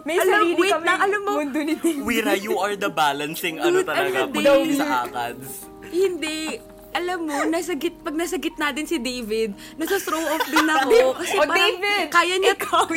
may 0.05 0.17
alam- 0.21 0.45
sarili 0.45 0.61
wait 0.61 0.73
kami 0.77 0.85
lang, 0.85 0.99
alam 1.01 1.21
mo- 1.25 1.39
mundo 1.41 1.61
ni 1.65 1.75
David. 1.75 2.05
Wira, 2.05 2.33
you 2.37 2.61
are 2.61 2.77
the 2.77 2.93
balancing 2.93 3.57
ano 3.57 3.81
talaga 3.81 4.29
ano 4.29 4.73
sa 4.77 5.09
akads. 5.09 5.49
Hindi. 5.89 6.61
alam 6.97 7.29
mo, 7.29 7.37
nasa 7.45 7.77
git, 7.77 7.93
pag 8.01 8.17
nasa 8.17 8.41
gitna 8.41 8.73
din 8.73 8.89
si 8.89 8.97
David, 8.97 9.53
nasa 9.77 10.01
throw 10.01 10.21
off 10.33 10.45
din 10.49 10.65
ako. 10.81 11.13
Kasi 11.21 11.37
O, 11.37 11.45
parang 11.45 11.77
David! 11.77 12.07
kaya 12.09 12.35
niya 12.41 12.55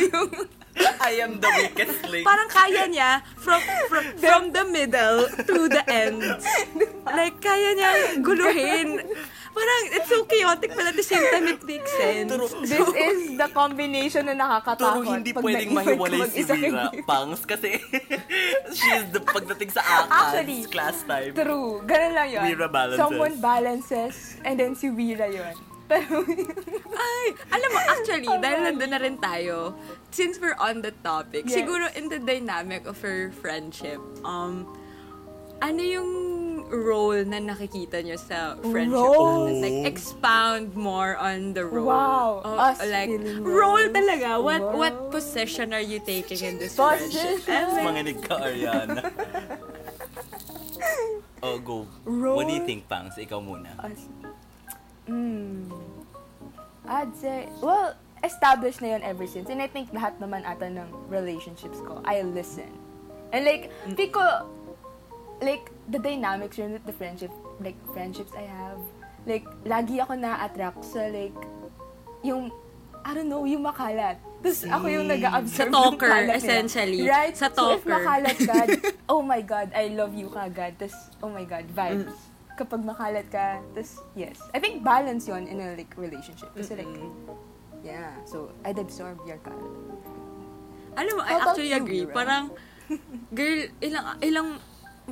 yung... 0.08 0.30
I 1.04 1.12
am 1.20 1.42
the 1.42 1.50
weakest 1.60 2.00
link. 2.08 2.24
parang 2.24 2.48
kaya 2.48 2.88
niya 2.88 3.20
from, 3.36 3.60
from, 3.90 4.04
from 4.16 4.42
the 4.54 4.64
middle 4.64 5.28
to 5.44 5.68
the 5.68 5.82
end. 5.84 6.22
Like, 7.10 7.42
kaya 7.42 7.74
niya 7.74 7.90
guluhin. 8.22 9.02
Parang, 9.50 9.82
it's 9.92 10.08
so 10.08 10.22
chaotic, 10.24 10.70
but 10.72 10.86
at 10.86 10.94
the 10.94 11.02
same 11.02 11.26
time, 11.26 11.46
it 11.48 11.62
makes 11.66 11.90
sense. 11.92 12.30
Turo, 12.30 12.46
This 12.62 12.86
is 12.94 13.34
the 13.34 13.48
combination 13.50 14.30
na 14.30 14.34
nakakatakot. 14.38 15.02
Turo 15.02 15.10
hindi 15.10 15.34
pag 15.34 15.42
pwedeng 15.42 15.72
mahiwalay 15.74 16.30
si 16.30 16.42
Vera. 16.46 16.86
Pangs 17.10 17.42
kasi 17.42 17.76
she's 18.78 19.06
the 19.10 19.18
pagdating 19.20 19.74
sa 19.74 19.82
ACADS 19.82 20.10
Actually, 20.10 20.60
class 20.70 20.96
time. 21.02 21.32
True. 21.34 21.82
Ganun 21.82 22.12
lang 22.14 22.28
yun. 22.30 22.42
Vera 22.46 22.68
balances. 22.70 23.02
Someone 23.02 23.34
balances, 23.42 24.14
and 24.46 24.54
then 24.54 24.72
si 24.72 24.86
Vera 24.88 25.26
yun. 25.26 25.56
Pero, 25.90 26.22
Ay, 27.10 27.24
alam 27.50 27.68
mo, 27.74 27.78
actually, 27.82 28.30
dahil 28.38 28.58
nandun 28.62 28.90
na 28.94 29.00
rin 29.02 29.18
tayo, 29.18 29.74
since 30.14 30.38
we're 30.38 30.54
on 30.62 30.78
the 30.78 30.94
topic, 31.02 31.50
Yes. 31.50 31.58
siguro 31.58 31.90
in 31.98 32.06
the 32.06 32.22
dynamic 32.22 32.86
of 32.86 32.94
her 33.02 33.34
friendship, 33.42 33.98
um, 34.22 34.70
ano 35.58 35.82
yung 35.82 36.10
role 36.70 37.26
na 37.26 37.42
nakikita 37.42 37.98
nyo 38.00 38.14
sa 38.14 38.54
friendship 38.62 38.94
Role? 38.94 39.50
natin? 39.50 39.60
Like, 39.60 39.78
expound 39.90 40.72
more 40.72 41.18
on 41.18 41.52
the 41.52 41.66
role. 41.66 41.90
Wow. 41.90 42.40
Oh, 42.42 42.56
Us 42.56 42.78
like, 42.80 43.10
feeling 43.10 43.42
role 43.42 43.82
roles. 43.82 43.92
talaga. 43.92 44.38
What 44.38 44.62
Wow. 44.62 44.78
what 44.78 44.94
position 45.10 45.74
are 45.74 45.82
you 45.82 45.98
taking 45.98 46.38
in 46.40 46.54
this 46.56 46.78
Position. 46.78 47.42
friendship? 47.42 47.50
And, 47.50 47.68
like, 47.74 47.84
Manginig 47.84 48.18
ka, 48.22 48.34
Ariana. 48.38 49.02
oh, 51.42 51.58
go. 51.58 51.86
Role? 52.04 52.36
What 52.36 52.46
do 52.48 52.54
you 52.54 52.64
think, 52.64 52.88
Pangs? 52.88 53.16
Ikaw 53.18 53.40
muna. 53.42 53.70
Us. 53.82 54.06
Mm. 55.08 55.70
I'd 56.86 57.14
say, 57.16 57.48
well, 57.62 57.94
established 58.22 58.82
na 58.82 58.98
yun 58.98 59.02
ever 59.02 59.26
since. 59.26 59.48
And 59.48 59.62
I 59.62 59.66
think 59.66 59.92
lahat 59.92 60.20
naman 60.20 60.44
ata 60.46 60.68
ng 60.68 60.88
relationships 61.08 61.78
ko, 61.82 62.02
I 62.04 62.22
listen. 62.22 62.70
And 63.32 63.46
like, 63.46 63.70
feel 63.94 64.10
ko, 64.10 64.22
like, 65.40 65.72
the 65.88 65.98
dynamics 65.98 66.56
yun 66.58 66.72
with 66.72 66.84
the 66.86 66.92
friendship, 66.92 67.32
like, 67.60 67.76
friendships 67.92 68.32
I 68.36 68.46
have, 68.46 68.80
like, 69.26 69.44
lagi 69.64 70.00
ako 70.00 70.16
na-attract 70.16 70.84
sa, 70.84 71.08
like, 71.08 71.36
yung, 72.22 72.52
I 73.00 73.16
don't 73.16 73.28
know, 73.28 73.44
yung 73.48 73.64
makalat. 73.64 74.20
Tapos 74.40 74.64
ako 74.64 74.86
yung 74.88 75.04
nag-absorb 75.08 75.68
Sa 75.68 75.72
talker, 75.72 76.08
ng 76.08 76.12
kalat 76.16 76.24
nila. 76.24 76.40
essentially. 76.40 77.00
Right? 77.04 77.36
Sa 77.36 77.48
So 77.52 77.76
if 77.76 77.84
talker. 77.84 77.92
makalat 77.92 78.36
ka, 78.40 78.60
oh 79.12 79.20
my 79.20 79.40
God, 79.44 79.68
I 79.76 79.92
love 79.92 80.16
you 80.16 80.32
kagad. 80.32 80.80
Tapos, 80.80 80.96
oh 81.20 81.28
my 81.28 81.44
God, 81.44 81.68
vibes. 81.68 82.16
Kapag 82.56 82.80
makalat 82.84 83.28
ka, 83.28 83.60
tapos, 83.76 84.00
yes. 84.16 84.40
I 84.52 84.60
think 84.60 84.84
balance 84.84 85.28
yon 85.28 85.48
in 85.48 85.60
a 85.60 85.76
like 85.76 85.92
relationship. 85.96 86.52
Kasi 86.56 86.76
like, 86.76 86.88
yeah. 87.84 88.16
So, 88.24 88.52
I'd 88.64 88.80
absorb 88.80 89.20
your 89.28 89.40
kalat. 89.44 89.72
Alam 90.96 91.12
mo, 91.16 91.22
I 91.24 91.32
actually 91.40 91.72
you, 91.72 91.80
agree. 91.80 92.04
Vera? 92.08 92.16
Parang, 92.16 92.44
girl, 93.36 93.60
ilang, 93.80 94.06
ilang, 94.24 94.48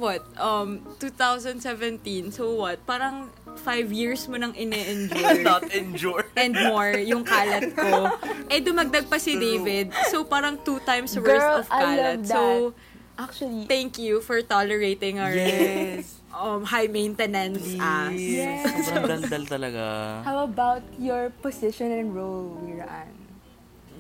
what, 0.01 0.23
um, 0.39 0.81
2017, 0.99 2.33
so 2.33 2.55
what, 2.55 2.81
parang 2.87 3.31
five 3.59 3.91
years 3.93 4.27
mo 4.31 4.39
nang 4.39 4.55
ine-enjoy. 4.55 5.43
Not 5.47 5.67
endure. 5.75 6.25
and 6.37 6.55
more 6.55 6.95
yung 6.95 7.25
kalat 7.25 7.75
ko. 7.75 8.15
Eh, 8.53 8.65
dumagdag 8.65 9.11
pa 9.11 9.21
si 9.21 9.37
David. 9.37 9.93
So, 10.09 10.25
parang 10.25 10.57
two 10.65 10.81
times 10.89 11.13
worth 11.13 11.29
Girl, 11.37 11.61
of 11.61 11.69
I 11.69 11.77
kalat. 11.85 12.21
So, 12.25 12.73
Actually, 13.19 13.67
thank 13.67 13.99
you 13.99 14.23
for 14.23 14.39
tolerating 14.47 15.19
our 15.19 15.35
Yes. 15.35 16.23
um, 16.31 16.63
high 16.63 16.87
maintenance 16.87 17.75
ass. 17.83 18.15
Yes. 18.15 18.87
Sobrang 18.87 19.27
daldal 19.27 19.43
talaga. 19.51 19.85
how 20.23 20.47
about 20.47 20.87
your 21.03 21.35
position 21.43 21.91
and 21.91 22.15
role, 22.15 22.55
Wiraan? 22.63 23.11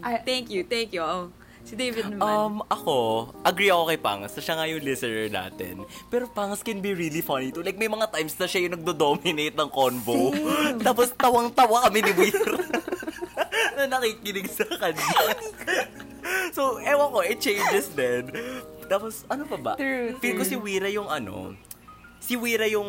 I, 0.06 0.22
Thank 0.22 0.54
you, 0.54 0.62
thank 0.62 0.94
you. 0.94 1.02
Oh, 1.02 1.34
si 1.68 1.76
David 1.76 2.16
naman. 2.16 2.24
Um, 2.24 2.54
ako, 2.72 2.96
agree 3.44 3.68
ako 3.68 3.92
kay 3.92 4.00
Pangas 4.00 4.32
na 4.32 4.40
siya 4.40 4.54
nga 4.56 4.64
yung 4.64 4.80
listener 4.80 5.28
natin. 5.28 5.74
Pero 6.08 6.24
Pangas 6.32 6.64
can 6.64 6.80
be 6.80 6.96
really 6.96 7.20
funny 7.20 7.52
too. 7.52 7.60
Like, 7.60 7.76
may 7.76 7.92
mga 7.92 8.08
times 8.08 8.32
na 8.40 8.48
siya 8.48 8.64
yung 8.64 8.74
nagdo-dominate 8.80 9.52
ng 9.52 9.68
convo. 9.68 10.32
Tapos 10.86 11.12
tawang-tawa 11.12 11.92
kami 11.92 12.00
ni 12.08 12.12
Weir. 12.16 12.40
na 13.78 13.84
nakikinig 14.00 14.48
sa 14.50 14.66
kanya. 14.66 15.06
so, 16.56 16.82
ewan 16.82 17.08
ko, 17.14 17.20
it 17.22 17.38
changes 17.38 17.92
din. 17.92 18.26
Tapos, 18.88 19.28
ano 19.28 19.44
pa 19.44 19.56
ba? 19.60 19.72
True, 19.76 20.16
Feel 20.18 20.34
ko 20.40 20.44
si 20.48 20.56
Wira 20.56 20.88
yung 20.90 21.06
ano, 21.06 21.54
si 22.18 22.34
Wira 22.34 22.66
yung 22.66 22.88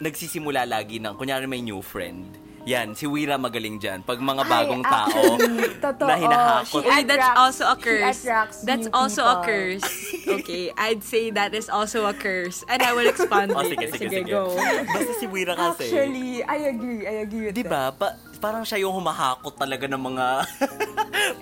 nagsisimula 0.00 0.64
lagi 0.64 0.96
ng, 1.02 1.12
kunyari 1.18 1.44
may 1.44 1.60
new 1.60 1.84
friend. 1.84 2.49
Yan, 2.64 2.92
si 2.92 3.08
Wira 3.08 3.40
magaling 3.40 3.80
dyan. 3.80 4.04
Pag 4.04 4.20
mga 4.20 4.44
bagong 4.44 4.84
Ay, 4.84 4.92
tao 4.92 5.06
actually, 5.08 5.68
totoo. 5.84 6.06
na 6.06 6.14
hinahakot. 6.16 6.82
She 6.82 6.90
Uy, 6.92 7.00
that's 7.08 7.30
also 7.34 7.64
a 7.64 7.76
curse. 7.76 8.20
That's 8.62 8.88
also 8.92 9.22
a 9.24 9.40
people. 9.40 9.48
curse. 9.48 9.86
Okay, 10.30 10.64
I'd 10.76 11.02
say 11.02 11.30
that 11.32 11.56
is 11.56 11.72
also 11.72 12.04
a 12.06 12.12
curse. 12.12 12.62
And 12.68 12.82
I 12.82 12.92
will 12.92 13.08
expand 13.08 13.50
Oh, 13.50 13.64
later. 13.64 13.88
sige, 13.88 13.96
sige, 13.96 14.06
sige. 14.22 14.30
go. 14.30 14.52
Basta 14.86 15.12
si 15.16 15.26
Wira 15.26 15.56
kasi. 15.56 15.88
Actually, 15.88 16.44
I 16.44 16.56
agree. 16.68 17.00
I 17.08 17.14
agree 17.24 17.44
with 17.48 17.54
Di 17.56 17.64
ba? 17.64 17.90
Pa- 17.90 18.14
parang 18.40 18.64
siya 18.64 18.82
yung 18.82 18.96
humahakot 18.96 19.54
talaga 19.54 19.84
ng 19.86 20.00
mga... 20.00 20.26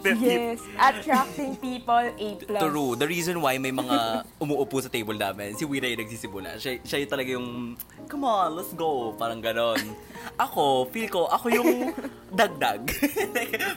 Yes. 0.05 0.63
Attracting 0.75 1.57
people, 1.59 1.95
A+. 1.95 2.27
True. 2.43 2.99
The 2.99 3.07
reason 3.07 3.39
why 3.41 3.59
may 3.59 3.71
mga 3.71 4.25
umuupo 4.43 4.83
sa 4.83 4.91
table 4.91 5.15
namin, 5.15 5.55
si 5.55 5.65
Wira 5.65 5.87
yung 5.87 6.03
nagsisimula. 6.03 6.59
Siya, 6.59 6.83
siya 6.83 6.99
yung 7.05 7.11
talaga 7.11 7.31
yung, 7.31 7.49
come 8.11 8.25
on, 8.27 8.59
let's 8.59 8.73
go. 8.75 9.15
Parang 9.15 9.39
ganon. 9.39 9.79
Ako, 10.37 10.89
feel 10.91 11.09
ko, 11.09 11.31
ako 11.31 11.47
yung 11.51 11.95
dagdag. 12.39 12.85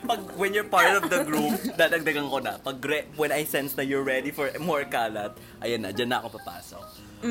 Pag, 0.03 0.19
when 0.35 0.51
you're 0.55 0.67
part 0.67 0.97
of 0.97 1.09
the 1.09 1.21
group, 1.23 1.53
dadagdagan 1.77 2.27
ko 2.27 2.37
na. 2.41 2.57
Pag, 2.57 2.77
re- 2.83 3.07
when 3.15 3.31
I 3.31 3.45
sense 3.45 3.77
na 3.77 3.83
you're 3.85 4.05
ready 4.05 4.31
for 4.31 4.49
more 4.57 4.83
kalat, 4.87 5.37
ayan 5.61 5.85
na, 5.85 5.93
dyan 5.93 6.09
na 6.11 6.23
ako 6.23 6.41
papasok. 6.41 6.85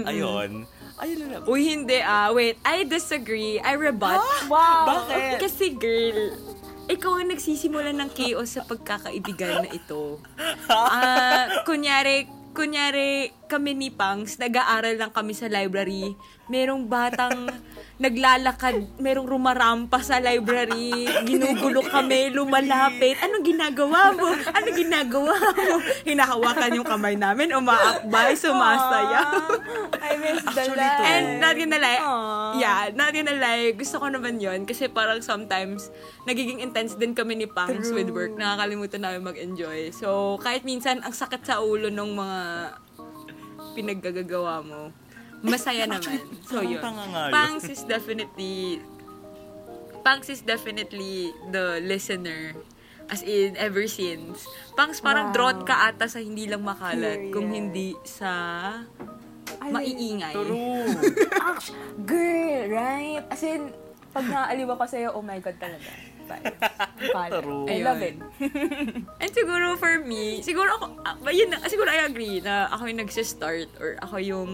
Ayun. 0.07 0.67
Ayun 1.01 1.33
na. 1.33 1.37
Uy, 1.49 1.65
hindi 1.65 1.99
ah. 2.05 2.29
Wait, 2.31 2.61
I 2.61 2.85
disagree. 2.85 3.57
I 3.61 3.73
rebut. 3.75 4.21
Wow. 4.53 5.09
Bakit? 5.09 5.41
Kasi 5.41 5.73
girl, 5.73 6.37
ikaw 6.93 7.17
ang 7.17 7.33
nagsisimula 7.33 7.97
ng 7.97 8.11
chaos 8.13 8.53
sa 8.53 8.63
pagkakaibigan 8.69 9.65
na 9.65 9.71
ito. 9.73 10.21
Ah, 10.71 11.67
kunyari, 11.67 12.31
kunyari 12.55 13.35
kami 13.51 13.75
ni 13.75 13.91
Pangs, 13.91 14.39
nag-aaral 14.39 14.95
lang 14.95 15.11
kami 15.11 15.35
sa 15.35 15.51
library. 15.51 16.15
Merong 16.47 16.87
batang 16.87 17.51
naglalakad, 18.05 18.97
merong 18.97 19.29
rumarampa 19.29 20.01
sa 20.01 20.23
library, 20.23 21.05
ginugulo 21.29 21.85
kami, 21.85 22.33
lumalapit. 22.33 23.19
Anong 23.21 23.45
ginagawa 23.45 24.15
mo? 24.17 24.33
Anong 24.33 24.77
ginagawa 24.79 25.37
mo? 25.37 25.83
Hinahawakan 26.09 26.81
yung 26.81 26.89
kamay 26.89 27.19
namin, 27.19 27.53
umaakbay, 27.53 28.33
sumasayaw. 28.39 29.53
I 30.01 30.17
miss 30.17 30.41
the 30.41 30.49
Actually, 30.49 30.81
life. 30.81 31.05
And 31.05 31.27
not 31.45 31.55
gonna 31.61 31.77
lie, 31.77 32.01
Aww. 32.01 32.51
yeah, 32.57 32.89
not 32.97 33.13
gonna 33.13 33.37
lie, 33.37 33.77
gusto 33.77 34.01
ko 34.01 34.09
naman 34.09 34.41
yon 34.41 34.65
kasi 34.65 34.89
parang 34.89 35.21
sometimes 35.21 35.93
nagiging 36.25 36.65
intense 36.65 36.97
din 36.97 37.13
kami 37.13 37.37
ni 37.37 37.45
Pangs 37.45 37.93
True. 37.93 38.01
with 38.01 38.09
work. 38.17 38.33
Nakakalimutan 38.33 39.05
namin 39.05 39.29
mag-enjoy. 39.29 39.93
So, 39.93 40.41
kahit 40.41 40.65
minsan 40.65 41.05
ang 41.05 41.13
sakit 41.13 41.45
sa 41.45 41.61
ulo 41.61 41.93
ng 41.93 42.11
mga 42.17 42.39
pinaggagawa 43.73 44.61
mo, 44.61 44.91
masaya 45.41 45.87
naman. 45.87 46.21
So, 46.45 46.61
yun. 46.61 46.83
Pangs 47.31 47.65
is 47.65 47.83
definitely, 47.83 48.81
Pangs 50.01 50.29
is 50.29 50.41
definitely 50.41 51.29
the 51.49 51.79
listener. 51.81 52.57
As 53.07 53.21
in, 53.21 53.59
ever 53.59 53.91
since. 53.91 54.47
Pangs 54.73 55.03
parang 55.03 55.31
Wow. 55.31 55.35
drought 55.35 55.61
ka 55.65 55.91
ata 55.91 56.07
sa 56.07 56.23
hindi 56.23 56.47
lang 56.47 56.63
makalat, 56.63 57.29
kung 57.29 57.51
Curious. 57.51 57.59
hindi 57.59 57.89
sa 58.07 58.31
Ay, 59.59 59.71
maiingay. 59.75 60.31
True. 60.31 60.87
Girl, 62.07 62.71
right? 62.71 63.27
As 63.27 63.43
in, 63.43 63.75
pag 64.11 64.25
naaliw 64.25 64.71
ako 64.71 64.85
sa'yo, 64.87 65.09
oh 65.13 65.21
my 65.21 65.37
God 65.37 65.59
talaga. 65.59 65.91
Pala. 67.13 67.43
True. 67.43 67.67
I 67.67 67.77
love 67.83 68.01
it. 68.03 68.17
And 69.21 69.31
siguro 69.33 69.75
for 69.77 69.99
me, 70.05 70.41
siguro 70.45 70.71
ako, 70.79 70.85
ah, 71.03 71.17
yun, 71.33 71.51
na- 71.51 71.65
siguro 71.67 71.91
I 71.91 72.07
agree 72.07 72.39
na 72.41 72.71
ako 72.71 72.87
yung 72.87 73.01
nagsistart 73.03 73.69
or 73.81 73.99
ako 73.99 74.17
yung 74.23 74.51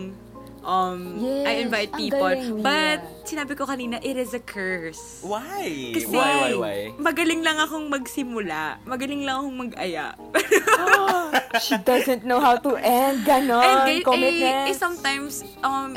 um, 0.66 1.22
Yes, 1.22 1.46
I 1.46 1.52
invite 1.62 1.90
people. 1.94 2.18
galing, 2.18 2.60
But, 2.60 3.00
Mia. 3.00 3.24
sinabi 3.24 3.52
ko 3.54 3.64
kanina, 3.64 4.02
it 4.02 4.18
is 4.18 4.34
a 4.34 4.42
curse. 4.42 5.22
Why? 5.22 5.94
Kasi, 5.94 6.10
why, 6.10 6.34
why, 6.34 6.52
why? 6.58 6.78
magaling 6.98 7.40
lang 7.46 7.56
akong 7.62 7.86
magsimula. 7.86 8.82
Magaling 8.82 9.22
lang 9.22 9.46
akong 9.46 9.56
mag-aya. 9.70 10.06
She 11.64 11.78
doesn't 11.80 12.26
know 12.26 12.42
how 12.42 12.58
to 12.60 12.76
end. 12.76 13.24
Ganon. 13.24 13.62
And 13.62 14.04
eh, 14.04 14.74
eh, 14.74 14.76
sometimes, 14.76 15.46
um, 15.64 15.96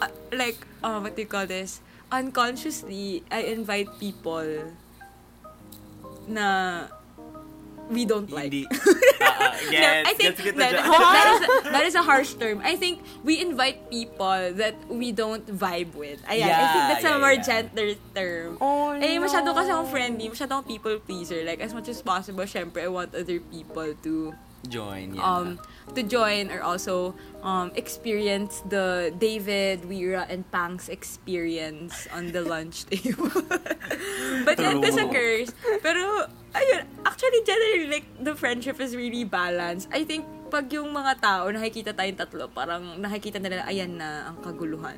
uh, 0.00 0.08
like, 0.32 0.56
uh, 0.80 1.02
what 1.02 1.18
do 1.18 1.20
you 1.26 1.28
call 1.28 1.44
this? 1.44 1.82
Unconsciously, 2.14 3.26
I 3.26 3.50
invite 3.50 3.90
people 3.98 4.70
na 6.30 6.86
we 7.90 8.04
don't 8.06 8.30
like. 8.30 8.52
Hindi. 8.52 8.66
Ah, 9.24 9.56
ah, 9.56 9.56
No, 9.72 9.90
I 10.04 10.12
think 10.14 10.36
that, 10.36 10.54
that, 10.76 11.26
is, 11.32 11.40
that 11.72 11.84
is 11.88 11.94
a 11.94 12.02
harsh 12.04 12.34
term. 12.34 12.60
I 12.62 12.76
think 12.76 13.00
we 13.24 13.40
invite 13.40 13.88
people 13.88 14.52
that 14.60 14.76
we 14.90 15.12
don't 15.12 15.46
vibe 15.48 15.94
with. 15.96 16.20
Ayan, 16.28 16.44
I 16.44 16.66
think 16.68 16.82
Yeah, 16.84 16.88
that's 16.92 17.04
a 17.08 17.08
yeah, 17.08 17.18
more 17.24 17.32
yeah. 17.32 17.42
gentler 17.42 17.88
term. 18.14 18.58
Oh, 18.60 18.92
Eh, 18.92 19.16
masyado 19.16 19.50
no. 19.50 19.56
kasi 19.56 19.72
akong 19.72 19.88
friendly, 19.88 20.28
masyado 20.28 20.60
akong 20.60 20.68
people 20.68 20.92
pleaser. 21.00 21.40
Like, 21.42 21.64
as 21.64 21.72
much 21.72 21.88
as 21.88 22.02
possible, 22.04 22.44
syempre, 22.44 22.84
I 22.84 22.90
want 22.92 23.14
other 23.16 23.40
people 23.40 23.96
to 24.04 24.12
Join, 24.68 25.14
yeah. 25.14 25.22
um 25.22 25.60
to 25.92 26.00
join 26.02 26.48
or 26.48 26.64
also 26.64 27.12
um 27.44 27.68
experience 27.76 28.64
the 28.72 29.12
David, 29.20 29.84
Wira, 29.84 30.24
and 30.28 30.48
Pang's 30.48 30.88
experience 30.88 32.08
on 32.12 32.32
the 32.32 32.40
lunch 32.40 32.86
table. 32.90 33.28
but 34.48 34.56
yan, 34.56 34.80
this 34.80 34.96
True. 34.96 35.04
occurs. 35.04 35.52
Pero, 35.84 36.26
ayun, 36.56 36.82
actually, 37.04 37.44
generally, 37.44 37.88
like, 38.00 38.06
the 38.22 38.32
friendship 38.32 38.80
is 38.80 38.96
really 38.96 39.24
balanced. 39.24 39.88
I 39.92 40.04
think, 40.08 40.24
pag 40.48 40.70
yung 40.72 40.94
mga 40.94 41.20
tao, 41.20 41.50
nakikita 41.50 41.92
tayong 41.92 42.16
tatlo, 42.16 42.46
parang 42.48 42.96
nakikita 43.02 43.42
nila, 43.42 43.66
ayan 43.66 43.98
na 43.98 44.30
ang 44.32 44.38
kaguluhan. 44.40 44.96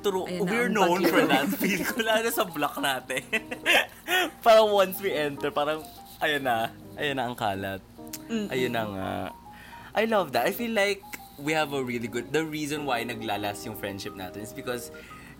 True, 0.00 0.30
Ayun 0.30 0.46
na, 0.46 0.50
we're 0.52 0.70
known 0.70 1.02
bagyo. 1.02 1.10
for 1.10 1.22
that. 1.26 1.46
Feel 1.58 1.82
ko 1.82 1.96
lalo 2.06 2.28
sa 2.30 2.44
block 2.46 2.78
natin. 2.78 3.22
parang 4.46 4.70
once 4.70 5.02
we 5.02 5.10
enter, 5.10 5.50
parang, 5.50 5.82
ayun 6.22 6.46
na, 6.46 6.70
ayun 6.94 7.18
na 7.18 7.24
ang 7.26 7.34
kalat. 7.34 7.82
Ayun 8.28 8.72
na 8.72 8.82
nga. 8.86 9.08
I 9.92 10.04
love 10.08 10.32
that. 10.32 10.48
I 10.48 10.52
feel 10.52 10.72
like 10.72 11.04
we 11.36 11.52
have 11.52 11.72
a 11.72 11.82
really 11.82 12.08
good, 12.08 12.32
the 12.32 12.44
reason 12.44 12.84
why 12.84 13.04
naglalas 13.04 13.64
yung 13.66 13.76
friendship 13.76 14.14
natin 14.14 14.40
is 14.44 14.52
because 14.52 14.88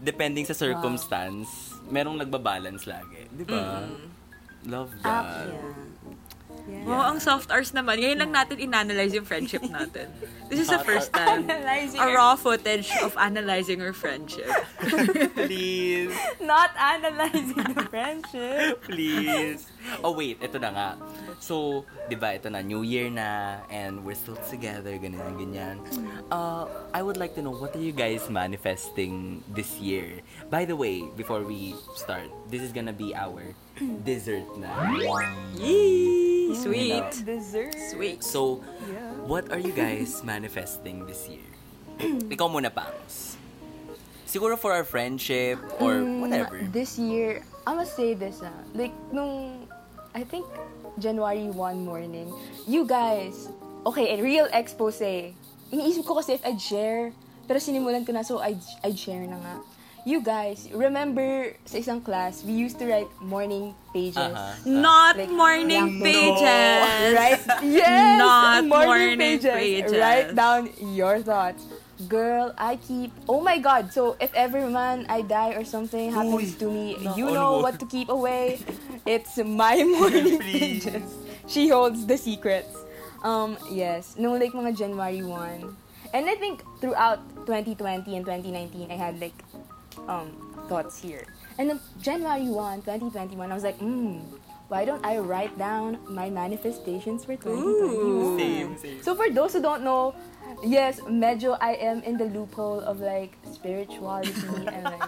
depending 0.03 0.45
sa 0.45 0.53
circumstance, 0.53 1.73
merong 1.87 2.19
nagbabalance 2.19 2.85
lagi. 2.85 3.29
Di 3.31 3.45
ba? 3.47 3.87
Love 4.67 4.91
Ah, 5.03 5.47
that. 5.47 5.55
Yeah. 6.69 6.83
Yeah. 6.83 6.87
Wow, 6.87 7.15
ang 7.15 7.19
soft 7.21 7.51
hours 7.51 7.71
naman. 7.71 7.99
Ngayon 8.03 8.19
lang 8.19 8.33
natin 8.35 8.59
in-analyze 8.59 9.15
yung 9.15 9.25
friendship 9.25 9.63
natin. 9.63 10.11
This 10.51 10.61
is 10.61 10.69
the 10.69 10.83
first 10.83 11.13
time. 11.13 11.47
Analyzing 11.47 12.01
A 12.01 12.05
our- 12.11 12.15
raw 12.17 12.35
footage 12.35 12.91
of 13.03 13.15
analyzing 13.17 13.81
our 13.81 13.93
friendship. 13.95 14.51
Please. 15.39 16.13
Not 16.43 16.71
analyzing 16.77 17.57
the 17.57 17.87
friendship. 17.89 18.83
Please. 18.89 19.67
Oh, 20.03 20.13
wait. 20.13 20.39
Ito 20.43 20.59
na 20.59 20.71
nga. 20.71 20.89
So, 21.43 21.83
di 22.07 22.15
ba, 22.15 22.35
ito 22.39 22.51
na, 22.51 22.63
New 22.63 22.83
Year 22.83 23.11
na, 23.11 23.63
and 23.67 24.05
we're 24.07 24.19
still 24.19 24.39
together, 24.47 24.95
ganyan, 24.99 25.35
ganyan. 25.39 25.77
Uh, 26.31 26.67
I 26.95 27.03
would 27.03 27.17
like 27.17 27.35
to 27.35 27.43
know, 27.43 27.51
what 27.55 27.75
are 27.75 27.83
you 27.83 27.91
guys 27.91 28.31
manifesting 28.31 29.43
this 29.51 29.79
year? 29.83 30.23
By 30.51 30.65
the 30.65 30.77
way, 30.77 31.03
before 31.17 31.43
we 31.43 31.75
start, 31.99 32.31
this 32.47 32.63
is 32.63 32.71
gonna 32.71 32.95
be 32.95 33.11
our 33.15 33.43
dessert 34.05 34.47
na. 34.59 34.69
Yee! 35.57 36.55
Sweet. 36.55 37.11
Dessert. 37.25 37.75
Sweet. 37.91 38.21
So, 38.23 38.61
Yeah. 38.87 39.01
what 39.27 39.49
are 39.51 39.59
you 39.59 39.73
guys 39.73 40.21
manifesting 40.25 41.07
this 41.07 41.27
year? 41.29 41.45
Ikaw 42.33 42.49
muna, 42.49 42.69
Pangs. 42.69 43.37
Siguro 44.27 44.57
for 44.57 44.73
our 44.73 44.85
friendship, 44.85 45.61
or 45.77 46.01
whatever. 46.01 46.65
Mm, 46.65 46.73
This 46.73 46.97
year, 46.97 47.45
I 47.69 47.77
must 47.77 47.93
say 47.97 48.17
this 48.17 48.41
ah. 48.41 48.53
Like, 48.73 48.93
nung, 49.13 49.69
I 50.17 50.25
think, 50.25 50.49
January 50.97 51.53
1 51.53 51.85
morning, 51.85 52.33
you 52.65 52.89
guys, 52.89 53.53
okay, 53.85 54.17
a 54.17 54.23
real 54.25 54.49
expose. 54.53 55.05
Iniisip 55.69 56.05
ko 56.05 56.17
kasi 56.17 56.37
if 56.37 56.45
I'd 56.45 56.61
share, 56.61 57.13
pero 57.45 57.61
sinimulan 57.61 58.05
ko 58.05 58.13
na, 58.13 58.25
so 58.25 58.41
I'd, 58.41 58.61
I'd 58.85 58.97
share 58.97 59.25
na 59.25 59.37
nga. 59.37 59.55
You 60.03 60.19
guys, 60.19 60.67
remember 60.75 61.55
sa 61.63 61.79
isang 61.79 62.03
class, 62.03 62.43
we 62.43 62.59
used 62.59 62.75
to 62.83 62.91
write 62.91 63.07
morning 63.23 63.71
pages. 63.95 64.19
Aha. 64.19 64.59
Not 64.67 65.15
Like, 65.15 65.31
morning 65.31 66.03
yeah, 66.03 66.03
pages. 66.03 67.07
Right? 67.15 67.43
Yes! 67.63 68.19
Not 68.19 68.67
morning 68.67 69.15
pages. 69.15 69.95
Write 69.95 70.35
down 70.35 70.75
your 70.91 71.23
thoughts. 71.23 71.63
Girl, 72.11 72.51
I 72.59 72.83
keep... 72.83 73.15
Oh 73.31 73.39
my 73.39 73.63
God! 73.63 73.95
So, 73.95 74.19
if 74.19 74.35
every 74.35 74.67
man 74.67 75.07
I 75.07 75.23
die 75.23 75.55
or 75.55 75.63
something 75.63 76.11
Uy, 76.11 76.19
happens 76.19 76.59
to 76.59 76.67
me, 76.67 76.99
knock 76.99 77.15
you 77.15 77.31
know 77.31 77.63
wood. 77.63 77.71
what 77.71 77.75
to 77.79 77.87
keep 77.87 78.11
away. 78.11 78.59
It's 79.07 79.39
my 79.39 79.87
morning 79.87 80.43
Please. 80.43 80.83
pages. 80.83 81.07
She 81.47 81.71
holds 81.71 82.07
the 82.11 82.19
secrets. 82.19 82.75
Um, 83.23 83.55
yes. 83.71 84.19
No, 84.19 84.35
like 84.35 84.51
mga 84.51 84.75
January 84.75 85.23
1. 85.23 85.63
And 86.11 86.27
I 86.27 86.35
think 86.35 86.63
throughout 86.83 87.23
2020 87.47 88.19
and 88.19 88.25
2019, 88.27 88.91
I 88.91 88.99
had 88.99 89.19
like 89.23 89.35
um, 90.09 90.33
thoughts 90.69 91.01
here. 91.01 91.27
And 91.59 91.69
then 91.69 91.81
January 92.01 92.49
1, 92.49 92.83
2021, 92.83 93.51
I 93.51 93.55
was 93.55 93.65
like, 93.65 93.79
hmm, 93.79 94.21
why 94.69 94.85
don't 94.85 95.05
I 95.05 95.19
write 95.19 95.53
down 95.59 95.99
my 96.09 96.31
manifestations 96.31 97.25
for 97.25 97.37
2021? 97.37 98.39
Same, 98.39 98.79
same. 98.79 99.03
So 99.03 99.15
for 99.15 99.29
those 99.29 99.53
who 99.53 99.61
don't 99.61 99.85
know, 99.85 100.15
yes, 100.65 101.01
medyo 101.01 101.59
I 101.61 101.75
am 101.77 102.03
in 102.03 102.17
the 102.17 102.25
loophole 102.25 102.81
of 102.81 103.01
like 103.01 103.37
spirituality 103.53 104.33
and 104.73 104.85
like 104.85 105.05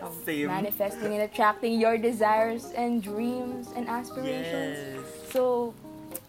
um, 0.00 0.16
manifesting 0.48 1.12
and 1.12 1.28
attracting 1.28 1.78
your 1.78 1.98
desires 1.98 2.72
and 2.72 3.02
dreams 3.02 3.68
and 3.76 3.88
aspirations. 3.88 4.80
Yes. 4.80 5.32
So, 5.32 5.74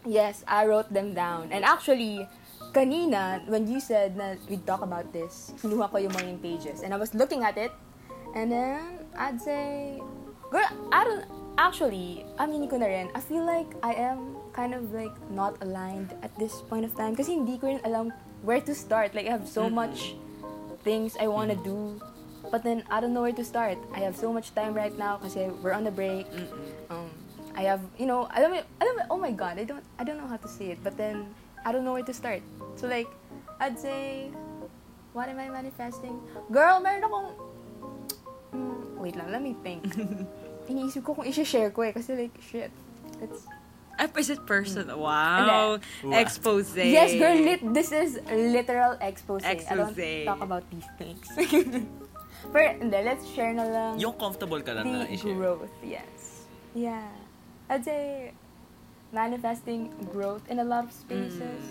yes, 0.04 0.44
I 0.46 0.66
wrote 0.66 0.92
them 0.92 1.14
down. 1.14 1.48
And 1.52 1.64
actually, 1.64 2.28
kanina, 2.74 3.48
when 3.48 3.64
you 3.70 3.80
said 3.80 4.16
na 4.16 4.36
we'd 4.50 4.66
talk 4.66 4.82
about 4.82 5.08
this, 5.12 5.56
kinuha 5.62 5.88
ko 5.88 5.96
yung 5.96 6.12
morning 6.12 6.38
pages. 6.38 6.82
And 6.82 6.92
I 6.92 6.98
was 7.00 7.14
looking 7.14 7.44
at 7.44 7.56
it, 7.56 7.72
and 8.34 8.50
then 8.50 8.98
I'd 9.16 9.40
say, 9.40 10.02
girl, 10.50 10.66
I 10.92 11.04
don't, 11.04 11.24
actually, 11.58 12.26
aminin 12.38 12.68
ko 12.68 12.76
na 12.76 12.86
rin, 12.86 13.08
I 13.14 13.20
feel 13.20 13.46
like 13.46 13.70
I 13.82 13.94
am 13.94 14.36
kind 14.52 14.74
of 14.74 14.92
like 14.92 15.14
not 15.30 15.58
aligned 15.62 16.14
at 16.22 16.34
this 16.38 16.62
point 16.66 16.84
of 16.84 16.94
time. 16.94 17.14
Kasi 17.14 17.34
hindi 17.38 17.58
ko 17.58 17.70
rin 17.70 17.80
alam 17.86 18.12
where 18.42 18.60
to 18.60 18.74
start. 18.74 19.14
Like, 19.14 19.26
I 19.26 19.32
have 19.34 19.48
so 19.48 19.70
much 19.70 20.14
things 20.82 21.16
I 21.18 21.26
want 21.26 21.50
to 21.50 21.58
do. 21.62 22.02
But 22.50 22.62
then, 22.62 22.84
I 22.90 23.00
don't 23.00 23.14
know 23.14 23.22
where 23.22 23.34
to 23.34 23.46
start. 23.46 23.78
I 23.94 24.00
have 24.04 24.14
so 24.14 24.32
much 24.32 24.54
time 24.54 24.74
right 24.74 24.92
now 24.98 25.16
kasi 25.16 25.48
we're 25.62 25.72
on 25.72 25.82
the 25.82 25.94
break. 25.94 26.26
Um, 26.90 27.08
I 27.54 27.62
have, 27.70 27.80
you 27.98 28.06
know, 28.06 28.26
I 28.30 28.42
don't, 28.42 28.52
I 28.52 28.84
don't, 28.84 29.00
oh 29.10 29.16
my 29.16 29.30
god, 29.30 29.58
I 29.58 29.64
don't, 29.64 29.82
I 29.98 30.04
don't 30.04 30.18
know 30.18 30.26
how 30.26 30.36
to 30.36 30.48
say 30.50 30.74
it. 30.74 30.82
But 30.82 30.98
then, 30.98 31.30
I 31.64 31.72
don't 31.72 31.84
know 31.84 31.94
where 31.94 32.04
to 32.04 32.12
start. 32.12 32.42
So 32.76 32.86
like, 32.86 33.08
I'd 33.58 33.78
say, 33.78 34.30
what 35.14 35.28
am 35.28 35.38
I 35.38 35.48
manifesting? 35.48 36.20
Girl, 36.50 36.82
meron 36.82 37.06
akong, 37.06 37.28
wait 38.98 39.16
lang, 39.16 39.30
let 39.30 39.42
me 39.42 39.54
think. 39.62 39.84
Iniisip 40.70 41.04
ko 41.04 41.14
kung 41.14 41.26
i-share 41.28 41.70
ko 41.70 41.82
eh, 41.84 41.92
kasi 41.92 42.16
like, 42.16 42.36
shit. 42.40 42.72
It's, 43.20 43.46
Opposite 43.94 44.42
person. 44.46 44.90
Wow. 44.90 45.78
Wow. 46.02 46.18
Expose. 46.18 46.74
yes, 46.74 47.14
girl, 47.14 47.38
lit, 47.38 47.62
this 47.70 47.92
is 47.92 48.18
literal 48.26 48.98
expose. 49.00 49.44
I 49.46 49.54
don't 49.54 49.94
Expose. 49.94 50.26
talk 50.26 50.42
about 50.42 50.64
these 50.66 50.88
things. 50.98 51.22
Pero, 52.52 52.74
hindi, 52.74 52.98
let's 53.06 53.22
share 53.30 53.54
na 53.54 53.64
lang. 53.64 53.92
Yung 54.02 54.18
comfortable 54.18 54.60
ka 54.66 54.72
lang 54.74 54.90
na 54.90 55.06
the 55.06 55.14
i-share. 55.14 55.38
growth, 55.38 55.70
yes. 55.86 56.42
Yeah. 56.74 57.06
I'd 57.70 57.84
say 57.84 58.34
manifesting 59.12 59.94
growth 60.10 60.42
in 60.50 60.58
a 60.58 60.66
lot 60.66 60.84
of 60.84 60.92
spaces. 60.92 61.62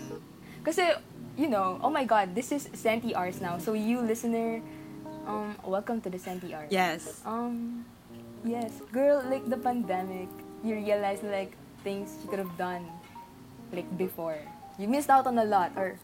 Kasi, 0.64 0.96
you 1.36 1.48
know, 1.52 1.78
oh 1.84 1.90
my 1.90 2.04
god, 2.08 2.34
this 2.34 2.50
is 2.50 2.72
Senti 2.72 3.14
Arts 3.14 3.40
now. 3.40 3.58
So 3.60 3.74
you 3.76 4.00
listener, 4.00 4.64
um, 5.26 5.56
welcome 5.64 6.00
to 6.02 6.10
the 6.10 6.18
Senti 6.18 6.54
Arts. 6.54 6.72
Yes. 6.72 7.22
Um, 7.24 7.84
yes, 8.44 8.72
girl, 8.92 9.22
like 9.28 9.48
the 9.48 9.56
pandemic, 9.56 10.28
you 10.62 10.74
realize 10.76 11.22
like 11.22 11.56
things 11.82 12.16
you 12.22 12.28
could 12.30 12.38
have 12.38 12.56
done 12.56 12.86
like 13.72 13.88
before. 13.96 14.38
You 14.78 14.88
missed 14.88 15.10
out 15.10 15.26
on 15.26 15.38
a 15.38 15.44
lot, 15.44 15.72
or 15.76 15.96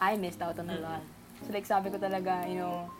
I 0.00 0.16
missed 0.16 0.42
out 0.42 0.58
on 0.58 0.70
a 0.70 0.78
lot. 0.80 1.02
So 1.46 1.52
like 1.52 1.66
sabi 1.66 1.90
ko 1.90 1.98
talaga, 1.98 2.48
you 2.48 2.56
know, 2.56 2.90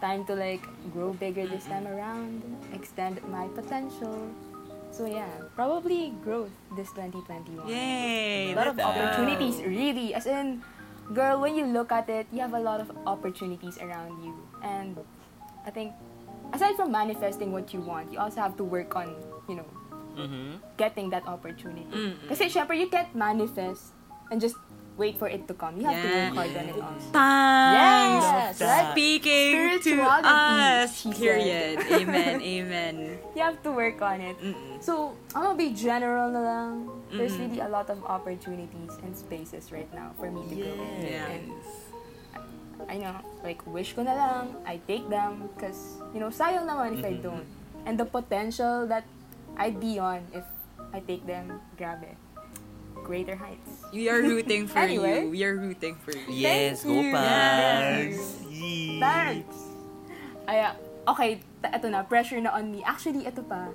time 0.00 0.24
to 0.26 0.34
like 0.34 0.62
grow 0.92 1.12
bigger 1.14 1.46
this 1.46 1.64
time 1.66 1.86
around, 1.86 2.42
extend 2.74 3.22
my 3.30 3.46
potential. 3.54 4.28
So 4.92 5.06
yeah, 5.06 5.30
probably 5.56 6.12
growth 6.20 6.52
this 6.76 6.90
2021. 6.92 7.64
Yay. 7.64 8.52
A 8.52 8.56
lot 8.56 8.68
of 8.68 8.76
opportunities, 8.76 9.62
really. 9.64 10.12
As 10.12 10.26
in, 10.26 10.60
girl, 11.14 11.40
when 11.40 11.56
you 11.56 11.64
look 11.64 11.90
at 11.90 12.10
it, 12.12 12.26
you 12.28 12.40
have 12.44 12.52
a 12.52 12.60
lot 12.60 12.80
of 12.80 12.92
opportunities 13.06 13.78
around 13.80 14.20
you. 14.20 14.36
And 14.60 14.98
I 15.66 15.70
think, 15.70 15.92
aside 16.52 16.74
from 16.76 16.90
manifesting 16.90 17.52
what 17.52 17.72
you 17.72 17.80
want, 17.80 18.12
you 18.12 18.18
also 18.18 18.40
have 18.40 18.56
to 18.56 18.64
work 18.64 18.96
on, 18.96 19.14
you 19.48 19.56
know, 19.56 19.68
Mhm. 20.12 20.60
getting 20.76 21.08
that 21.10 21.24
opportunity. 21.24 21.88
Mm-mm. 21.88 22.28
Kasi 22.28 22.52
syempre, 22.52 22.76
you 22.76 22.92
can't 22.92 23.08
manifest 23.16 23.96
and 24.28 24.36
just 24.36 24.56
wait 25.00 25.16
for 25.16 25.24
it 25.24 25.48
to 25.48 25.54
come. 25.56 25.80
You 25.80 25.88
have 25.88 25.96
to 25.96 26.08
work 26.12 26.34
hard 26.36 26.52
on 26.52 26.66
it 26.68 26.76
also. 26.76 27.08
Thanks. 27.16 28.24
Yes, 28.28 28.60
right? 28.60 28.92
Speaking 28.92 29.80
to 29.80 29.92
us. 30.04 31.00
she 31.00 31.08
said. 31.08 31.16
Period. 31.16 31.74
Amen. 32.04 32.34
Amen. 32.44 32.94
You 33.32 33.40
have 33.40 33.56
to 33.64 33.72
work 33.72 34.04
on 34.04 34.20
it. 34.20 34.36
Mm-mm. 34.36 34.76
So, 34.84 35.16
I'm 35.32 35.48
gonna 35.48 35.56
be 35.56 35.72
general 35.72 36.28
na 36.28 36.40
lang. 36.44 36.72
There's 37.08 37.32
really 37.40 37.64
a 37.64 37.72
lot 37.72 37.88
of 37.88 38.04
opportunities 38.04 38.92
and 39.00 39.16
spaces 39.16 39.72
right 39.72 39.88
now 39.96 40.12
for 40.20 40.28
me 40.28 40.44
to 40.44 40.54
grow. 40.60 40.76
Yeah. 41.00 41.24
And 41.40 41.56
I 42.88 42.98
know, 42.98 43.14
like, 43.42 43.62
wish 43.66 43.92
ko 43.92 44.02
na 44.02 44.14
lang, 44.14 44.44
I 44.64 44.78
take 44.86 45.06
them, 45.08 45.48
because, 45.54 46.00
you 46.12 46.20
know, 46.20 46.30
sayang 46.30 46.64
naman 46.64 46.98
if 46.98 47.04
I 47.04 47.14
Mhm. 47.14 47.22
don't. 47.22 47.48
And 47.82 47.98
the 47.98 48.06
potential 48.06 48.86
that 48.86 49.02
I'd 49.54 49.78
be 49.78 49.98
on 49.98 50.22
if 50.32 50.46
I 50.92 51.00
take 51.00 51.26
them, 51.26 51.60
grabe. 51.76 52.16
greater 53.02 53.34
heights. 53.34 53.82
We 53.90 54.06
are 54.06 54.22
rooting 54.22 54.70
for 54.70 54.78
Anyway. 54.86 55.26
you. 55.26 55.34
We 55.34 55.42
are 55.42 55.58
rooting 55.58 55.98
for 55.98 56.14
you. 56.14 56.22
Yes, 56.30 56.86
go 56.86 57.02
you. 57.02 57.10
Pangs! 57.10 58.38
Yee. 58.46 59.02
Thanks! 59.02 59.58
Ay, 60.46 60.62
ah, 60.62 60.78
okay, 61.10 61.42
eto 61.66 61.90
na, 61.90 62.06
pressure 62.06 62.38
na 62.38 62.54
on 62.54 62.70
me. 62.70 62.78
Actually, 62.86 63.26
eto 63.26 63.42
pa, 63.42 63.74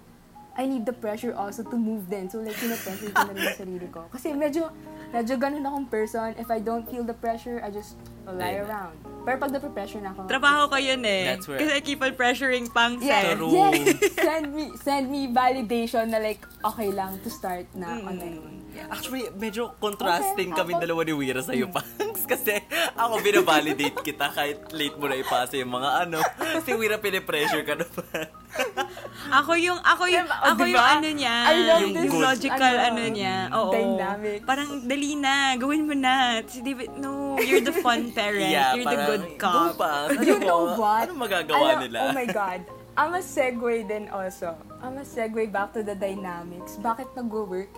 I 0.55 0.64
need 0.64 0.88
the 0.88 0.95
pressure 0.95 1.36
also 1.36 1.60
to 1.62 1.76
move 1.76 2.08
din. 2.08 2.32
So, 2.32 2.39
like, 2.39 2.55
pina-pressure 2.55 3.12
ko 3.12 3.20
na 3.20 3.36
rin 3.36 3.43
yung 3.43 3.60
sarili 3.60 3.88
ko. 3.91 4.08
Kasi 4.08 4.32
medyo, 4.32 4.72
medyo 5.12 5.36
ganun 5.36 5.68
akong 5.68 5.91
person. 5.91 6.32
If 6.39 6.47
I 6.47 6.64
don't 6.64 6.88
feel 6.88 7.03
the 7.03 7.14
pressure, 7.14 7.60
I 7.60 7.68
just 7.68 7.99
lie 8.34 8.59
Ayun. 8.59 8.67
around. 8.67 8.97
Pero 9.23 9.36
pag 9.38 9.51
na-pressure 9.51 9.99
na 9.99 10.15
ako, 10.15 10.19
Trabaho 10.25 10.71
ko 10.71 10.75
yun 10.80 11.03
eh. 11.03 11.36
That's 11.36 11.47
where- 11.47 11.59
Kasi 11.59 11.71
I 11.75 11.82
keep 11.84 11.99
on 11.99 12.15
pressuring 12.15 12.71
pang 12.71 12.95
Yeah, 12.99 13.36
True. 13.36 13.51
yes. 13.51 13.99
Send 14.15 14.55
me, 14.55 14.71
send 14.80 15.05
me 15.07 15.28
validation 15.28 16.11
na 16.11 16.19
like, 16.19 16.39
okay 16.63 16.91
lang 16.91 17.19
to 17.23 17.30
start 17.30 17.67
na 17.75 17.99
on 17.99 18.15
my 18.15 18.32
own. 18.32 18.55
Actually, 18.86 19.25
medyo 19.32 19.73
contrasting 19.75 20.49
Okay, 20.49 20.59
kami 20.59 20.71
ako- 20.71 20.84
dalawa 20.84 21.01
ni 21.01 21.13
Wira 21.13 21.41
sa'yo, 21.41 21.67
Pangs. 21.67 22.21
Kasi 22.32 22.59
ako 22.93 23.13
binavalidate 23.19 23.97
kita 24.01 24.28
kahit 24.30 24.67
late 24.69 24.93
mo 24.93 25.07
na 25.07 25.15
ipasa 25.15 25.55
yung 25.55 25.71
mga 25.71 25.89
ano. 26.03 26.19
Si 26.61 26.71
Wira 26.71 26.97
pinipressure 26.97 27.63
ka 27.63 27.73
naman. 27.73 28.25
Ako 29.30 29.53
yung, 29.53 29.78
ako 29.78 30.07
yung, 30.07 30.23
Diba? 30.23 30.39
Oh, 30.39 30.49
ako 30.49 30.61
diba? 30.63 30.71
yung 30.71 30.88
ano 30.97 31.09
niya. 31.13 31.36
I 31.36 31.55
love 31.61 31.82
Yung 31.84 31.93
good. 32.09 32.23
logical 32.23 32.73
ano, 32.80 32.95
ano, 32.97 33.03
niya. 33.11 33.36
Oo. 33.51 33.71
dynamics. 33.71 34.43
Parang 34.43 34.69
dali 34.82 35.11
na. 35.13 35.34
Gawin 35.55 35.84
mo 35.84 35.93
na. 35.93 36.15
Si 36.43 36.63
David, 36.63 36.95
no, 36.95 37.36
you're 37.38 37.61
the 37.61 37.75
fun 37.75 38.07
parent. 38.17 38.47
Yeah, 38.47 38.73
you're 38.73 38.84
the 38.84 38.95
parang, 38.95 39.07
good 39.09 39.25
Go, 39.30 39.38
cop. 39.38 39.71
Pangs. 39.78 40.09
Ano 40.09 40.23
You 40.23 40.38
know 40.39 40.63
what? 40.73 41.05
Ano 41.05 41.13
magagawa 41.19 41.65
Alam- 41.75 41.82
nila? 41.84 41.99
Oh 42.01 42.11
my 42.13 42.25
God. 42.25 42.61
I'm 42.95 43.13
a 43.13 43.21
segue 43.21 43.86
din 43.86 44.09
also. 44.09 44.57
I'm 44.80 44.97
a 44.97 45.05
segue 45.05 45.45
back 45.47 45.69
to 45.71 45.82
the 45.82 45.93
dynamics. 45.93 46.80
Bakit 46.80 47.13
nag-work? 47.13 47.69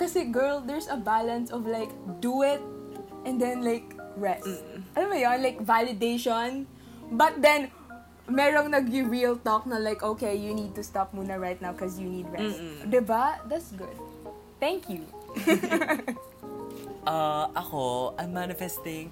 Kasi 0.00 0.32
girl, 0.32 0.64
there's 0.64 0.88
a 0.88 0.96
balance 0.96 1.52
of 1.52 1.68
like, 1.68 1.92
do 2.24 2.40
it, 2.40 2.64
and 3.28 3.36
then 3.36 3.60
like, 3.60 3.84
rest. 4.16 4.64
Alam 4.96 5.12
mo 5.12 5.16
yun? 5.20 5.36
Like, 5.44 5.60
validation. 5.60 6.64
But 7.12 7.44
then, 7.44 7.68
merong 8.24 8.72
nag-real 8.72 9.36
talk 9.44 9.68
na 9.68 9.76
like, 9.76 10.00
okay, 10.00 10.32
you 10.32 10.56
need 10.56 10.72
to 10.72 10.82
stop 10.82 11.12
muna 11.12 11.36
right 11.36 11.60
now 11.60 11.76
because 11.76 12.00
you 12.00 12.08
need 12.08 12.24
rest. 12.32 12.56
Diba? 12.88 13.44
That's 13.44 13.76
good. 13.76 13.92
Thank 14.56 14.88
you. 14.88 15.04
Uh, 17.00 17.48
ako, 17.56 18.12
I'm 18.20 18.36
manifesting, 18.36 19.08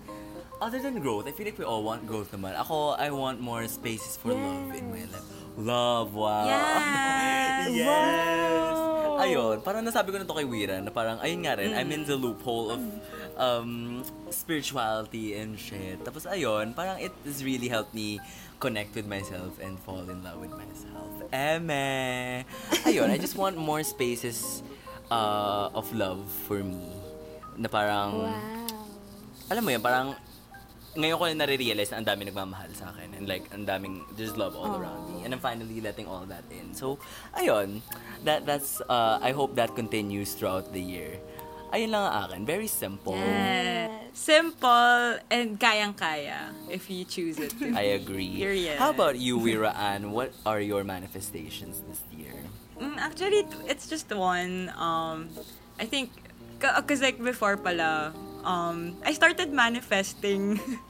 other 0.60 0.78
than 0.78 1.00
growth, 1.00 1.26
I 1.26 1.32
feel 1.32 1.46
like 1.48 1.58
we 1.58 1.64
all 1.64 1.82
want 1.82 2.04
growth 2.06 2.30
naman. 2.36 2.52
Ako, 2.60 3.00
I 3.00 3.08
want 3.08 3.40
more 3.40 3.64
spaces 3.64 4.20
for 4.20 4.36
love 4.36 4.76
in 4.76 4.92
my 4.92 5.08
life. 5.08 5.37
Love, 5.58 6.14
wow. 6.14 6.46
Yes! 6.46 7.66
yes! 7.82 8.76
Ayun, 9.18 9.58
parang 9.66 9.82
nasabi 9.82 10.14
ko 10.14 10.22
na 10.22 10.24
to 10.24 10.38
kay 10.38 10.46
Wira, 10.46 10.78
na 10.78 10.94
parang, 10.94 11.18
ayun 11.18 11.42
nga 11.42 11.58
rin, 11.58 11.74
I'm 11.74 11.90
in 11.90 12.06
the 12.06 12.14
loophole 12.14 12.70
of 12.70 12.80
um, 13.34 14.06
spirituality 14.30 15.34
and 15.34 15.58
shit. 15.58 15.98
Tapos 16.06 16.30
ayun, 16.30 16.70
parang 16.78 17.02
it 17.02 17.10
has 17.26 17.42
really 17.42 17.66
helped 17.66 17.90
me 17.90 18.22
connect 18.62 18.94
with 18.94 19.10
myself 19.10 19.58
and 19.58 19.74
fall 19.82 20.06
in 20.06 20.22
love 20.22 20.38
with 20.38 20.54
myself. 20.54 21.26
Eme! 21.34 22.46
Ayun, 22.86 23.10
I 23.10 23.18
just 23.18 23.34
want 23.34 23.58
more 23.58 23.82
spaces 23.82 24.62
uh, 25.10 25.74
of 25.74 25.90
love 25.90 26.22
for 26.46 26.62
me. 26.62 26.86
Na 27.58 27.66
parang, 27.66 28.30
alam 29.50 29.62
mo 29.66 29.74
yun, 29.74 29.82
parang 29.82 30.14
ngayon 30.98 31.14
ko 31.14 31.24
na 31.30 31.46
nare-realize 31.46 31.94
na 31.94 32.02
ang 32.02 32.06
dami 32.10 32.26
nagmamahal 32.26 32.74
sa 32.74 32.90
akin 32.90 33.14
and 33.14 33.30
like 33.30 33.46
ang 33.54 33.62
daming 33.62 34.02
there's 34.18 34.34
love 34.34 34.58
all 34.58 34.74
around 34.74 35.06
me 35.06 35.22
and 35.22 35.30
I'm 35.30 35.38
finally 35.38 35.78
letting 35.78 36.10
all 36.10 36.26
that 36.26 36.42
in. 36.50 36.74
So, 36.74 36.98
ayun. 37.38 37.86
That 38.26 38.42
that's 38.50 38.82
uh, 38.82 39.22
I 39.22 39.30
hope 39.30 39.54
that 39.54 39.78
continues 39.78 40.34
throughout 40.34 40.74
the 40.74 40.82
year. 40.82 41.22
Ayun 41.70 41.94
lang 41.94 42.02
ang 42.02 42.14
akin. 42.26 42.40
Very 42.42 42.66
simple. 42.66 43.14
Yes. 43.14 44.10
Simple 44.18 45.22
and 45.30 45.54
kayang-kaya 45.54 46.50
if 46.66 46.90
you 46.90 47.06
choose 47.06 47.38
it. 47.38 47.54
I 47.78 47.94
agree. 47.94 48.34
Period. 48.34 48.82
How 48.82 48.90
about 48.90 49.14
you, 49.22 49.38
Wira 49.38 49.70
Ann? 49.78 50.10
What 50.10 50.34
are 50.42 50.58
your 50.58 50.82
manifestations 50.82 51.84
this 51.86 52.02
year? 52.10 52.34
Mm, 52.80 52.98
actually, 52.98 53.46
it's 53.70 53.86
just 53.86 54.10
one. 54.10 54.74
Um, 54.74 55.30
I 55.78 55.86
think, 55.86 56.10
because 56.58 56.98
like 56.98 57.22
before 57.22 57.54
pala, 57.54 58.10
um, 58.42 58.96
I 59.04 59.12
started 59.12 59.52
manifesting 59.52 60.58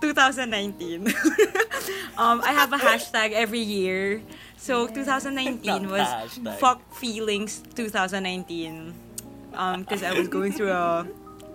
2019. 0.00 1.06
um, 2.18 2.40
I 2.44 2.52
have 2.52 2.72
a 2.72 2.78
hashtag 2.78 3.32
every 3.32 3.60
year. 3.60 4.22
So 4.56 4.86
2019 4.86 5.88
was 5.88 6.02
Hashtag. 6.06 6.58
fuck 6.58 6.94
feelings 6.94 7.62
2019. 7.74 8.94
Um, 9.54 9.82
because 9.82 10.02
I 10.02 10.12
was 10.12 10.28
going 10.28 10.52
through 10.52 10.70
a 10.70 11.06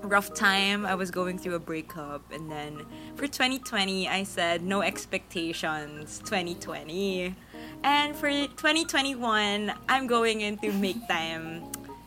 rough 0.02 0.34
time. 0.34 0.86
I 0.86 0.96
was 0.96 1.12
going 1.12 1.38
through 1.38 1.56
a 1.56 1.60
breakup, 1.60 2.22
and 2.32 2.52
then 2.52 2.84
for 3.16 3.28
2020, 3.28 4.10
I 4.10 4.24
said 4.24 4.62
no 4.64 4.82
expectations. 4.82 6.20
2020. 6.26 7.36
And 7.84 8.16
for 8.16 8.30
2021, 8.30 9.72
I'm 9.88 10.08
going 10.08 10.42
into 10.42 10.72
make 10.74 11.00
time 11.08 11.64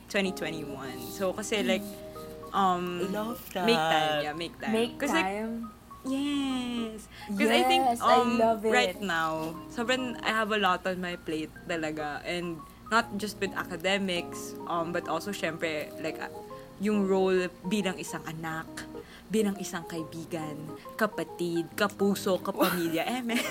2021. 0.08 1.00
So, 1.12 1.32
kasi 1.32 1.62
like, 1.62 1.82
um, 2.52 3.12
Love 3.12 3.40
that. 3.52 3.66
make 3.66 3.76
time, 3.76 4.24
yeah, 4.24 4.32
make 4.32 4.60
time. 4.60 4.72
Make 4.72 4.98
'Cause, 4.98 5.10
like, 5.12 5.24
time. 5.24 5.70
Yes. 6.06 7.10
Because 7.26 7.50
I 7.50 7.62
think 7.66 7.82
Yes, 7.84 8.00
I 8.00 8.22
um, 8.22 8.38
love 8.38 8.62
it. 8.64 8.70
right 8.70 8.98
now, 9.02 9.54
sobrang 9.74 10.14
I 10.22 10.30
have 10.30 10.54
a 10.54 10.58
lot 10.58 10.86
on 10.86 11.02
my 11.02 11.18
plate 11.18 11.50
talaga. 11.66 12.22
And 12.22 12.62
not 12.90 13.10
just 13.18 13.38
with 13.42 13.50
academics, 13.58 14.54
um, 14.70 14.94
but 14.94 15.10
also 15.10 15.34
syempre, 15.34 15.90
like, 16.02 16.22
uh, 16.22 16.30
yung 16.78 17.08
role 17.08 17.50
bilang 17.66 17.98
isang 17.98 18.22
anak, 18.30 18.68
bilang 19.26 19.58
isang 19.58 19.82
kaibigan, 19.90 20.54
kapatid, 20.94 21.66
kapuso, 21.74 22.38
kapamilya, 22.38 23.02
eh, 23.18 23.22
man. 23.26 23.42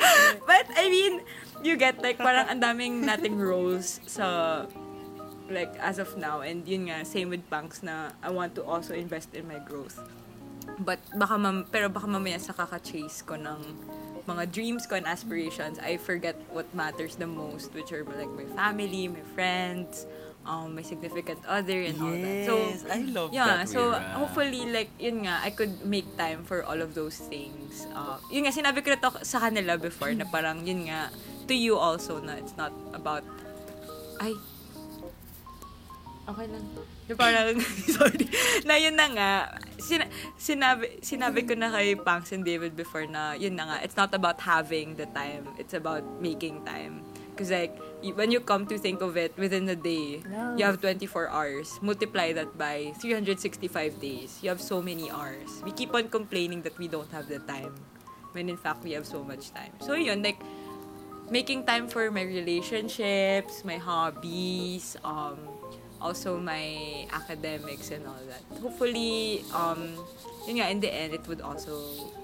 but, 0.48 0.66
I 0.78 0.86
mean, 0.86 1.26
you 1.66 1.74
get, 1.74 1.98
like, 1.98 2.22
parang 2.22 2.46
ang 2.46 2.60
daming 2.62 3.02
nating 3.02 3.34
roles 3.34 3.98
sa, 4.06 4.62
like, 5.50 5.74
as 5.82 5.98
of 5.98 6.14
now. 6.14 6.46
And 6.46 6.62
yun 6.62 6.86
nga, 6.86 7.02
same 7.02 7.34
with 7.34 7.42
Punks 7.50 7.82
na 7.82 8.14
I 8.22 8.30
want 8.30 8.54
to 8.54 8.62
also 8.62 8.94
invest 8.94 9.34
in 9.34 9.50
my 9.50 9.58
growth. 9.58 9.98
But 10.80 10.98
baka 11.14 11.38
mam 11.38 11.64
pero 11.70 11.88
baka 11.88 12.06
mamaya 12.06 12.40
sa 12.40 12.52
kaka-chase 12.52 13.22
ko 13.22 13.38
ng 13.38 13.60
mga 14.24 14.50
dreams 14.50 14.88
ko 14.88 14.96
and 14.96 15.06
aspirations, 15.06 15.76
I 15.78 16.00
forget 16.00 16.34
what 16.50 16.66
matters 16.72 17.16
the 17.16 17.28
most, 17.28 17.76
which 17.76 17.92
are 17.92 18.02
like 18.04 18.32
my 18.32 18.48
family, 18.56 19.04
my 19.06 19.20
friends, 19.36 20.08
um, 20.48 20.72
my 20.76 20.80
significant 20.80 21.44
other, 21.44 21.84
and 21.84 21.96
all 22.00 22.16
that. 22.16 22.48
So, 22.48 22.54
Yes, 22.56 22.84
I 22.88 23.00
love 23.04 23.30
yeah, 23.36 23.64
that, 23.64 23.68
so 23.68 23.92
Wira. 23.92 24.16
hopefully, 24.16 24.64
like, 24.72 24.88
yun 24.96 25.28
nga, 25.28 25.44
I 25.44 25.52
could 25.52 25.84
make 25.84 26.08
time 26.16 26.44
for 26.44 26.64
all 26.64 26.80
of 26.80 26.96
those 26.96 27.20
things. 27.20 27.84
Uh, 27.92 28.16
yun 28.32 28.48
nga, 28.48 28.52
sinabi 28.56 28.80
ko 28.80 28.96
na 28.96 29.00
to 29.04 29.12
sa 29.24 29.44
kanila 29.44 29.76
before, 29.76 30.12
na 30.16 30.24
parang, 30.24 30.64
yun 30.64 30.88
nga, 30.88 31.12
to 31.44 31.52
you 31.52 31.76
also, 31.76 32.20
na 32.20 32.40
it's 32.40 32.56
not 32.56 32.72
about, 32.96 33.24
ay, 34.24 34.32
Okay 36.24 36.48
lang. 36.48 36.64
Na 37.04 37.14
parang, 37.16 37.60
sorry, 37.96 38.24
na 38.64 38.80
yun 38.80 38.96
na 38.96 39.06
nga, 39.12 39.30
sina- 39.76 40.08
sinabi, 40.40 41.04
sinabi 41.04 41.44
ko 41.44 41.52
na 41.52 41.68
kay 41.68 41.92
Pangs 42.00 42.32
and 42.32 42.44
David 42.44 42.72
before 42.72 43.04
na, 43.04 43.36
yun 43.36 43.56
na 43.60 43.68
nga, 43.68 43.76
it's 43.84 43.96
not 43.96 44.14
about 44.16 44.40
having 44.40 44.96
the 44.96 45.04
time, 45.12 45.44
it's 45.60 45.76
about 45.76 46.00
making 46.24 46.64
time. 46.64 47.04
Because 47.34 47.50
like, 47.50 47.76
when 48.14 48.30
you 48.30 48.40
come 48.40 48.64
to 48.70 48.78
think 48.78 49.02
of 49.02 49.16
it, 49.16 49.36
within 49.36 49.68
a 49.68 49.74
day, 49.76 50.22
Love. 50.30 50.58
you 50.58 50.64
have 50.64 50.80
24 50.80 51.28
hours. 51.28 51.78
Multiply 51.82 52.32
that 52.32 52.56
by 52.56 52.94
365 53.02 54.00
days. 54.00 54.38
You 54.40 54.48
have 54.50 54.62
so 54.62 54.80
many 54.80 55.10
hours. 55.10 55.50
We 55.64 55.72
keep 55.72 55.92
on 55.92 56.08
complaining 56.08 56.62
that 56.62 56.78
we 56.78 56.86
don't 56.86 57.10
have 57.10 57.26
the 57.28 57.40
time. 57.40 57.74
When 58.32 58.48
in 58.48 58.56
fact, 58.56 58.84
we 58.84 58.92
have 58.92 59.04
so 59.04 59.24
much 59.24 59.50
time. 59.50 59.74
So 59.82 59.94
yun, 59.94 60.22
like, 60.22 60.38
making 61.28 61.66
time 61.66 61.88
for 61.88 62.10
my 62.10 62.22
relationships, 62.22 63.64
my 63.64 63.78
hobbies, 63.78 64.96
um, 65.02 65.38
also 66.04 66.36
my 66.36 67.08
academics 67.08 67.88
and 67.88 68.04
all 68.04 68.20
that. 68.28 68.44
Hopefully, 68.60 69.40
um, 69.56 69.96
yun 70.44 70.60
nga, 70.60 70.68
in 70.68 70.78
the 70.84 70.92
end, 70.92 71.16
it 71.16 71.24
would 71.24 71.40
also 71.40 71.72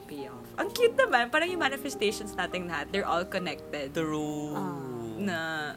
pay 0.05 0.29
off. 0.29 0.45
Ang 0.61 0.69
cute 0.77 0.93
naman, 1.01 1.33
parang 1.33 1.49
yung 1.49 1.65
manifestations 1.65 2.37
natin 2.37 2.69
lahat, 2.69 2.93
they're 2.93 3.09
all 3.09 3.25
connected. 3.25 3.97
True. 3.97 4.53
Na, 5.17 5.73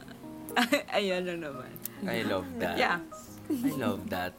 ayun 1.00 1.24
lang 1.24 1.40
naman. 1.40 1.72
I 2.04 2.20
love 2.28 2.44
that. 2.60 2.76
Yeah. 2.76 3.00
I 3.48 3.72
love 3.80 4.04
that. 4.12 4.36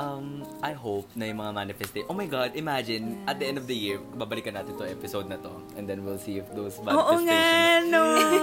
Um, 0.00 0.48
I 0.64 0.72
hope 0.72 1.04
na 1.12 1.28
yung 1.28 1.44
mga 1.44 1.52
manifestation. 1.52 2.08
Oh 2.08 2.16
my 2.16 2.24
God, 2.24 2.56
imagine, 2.56 3.20
at 3.28 3.36
the 3.36 3.44
end 3.44 3.60
of 3.60 3.68
the 3.68 3.76
year, 3.76 4.00
babalikan 4.16 4.56
natin 4.56 4.80
to 4.80 4.88
episode 4.88 5.28
na 5.28 5.36
to. 5.44 5.52
And 5.76 5.84
then 5.84 6.00
we'll 6.08 6.16
see 6.16 6.40
if 6.40 6.48
those 6.56 6.80
Oo 6.80 7.20
manifestations 7.20 7.28
nga, 7.28 7.92
no. 7.92 8.02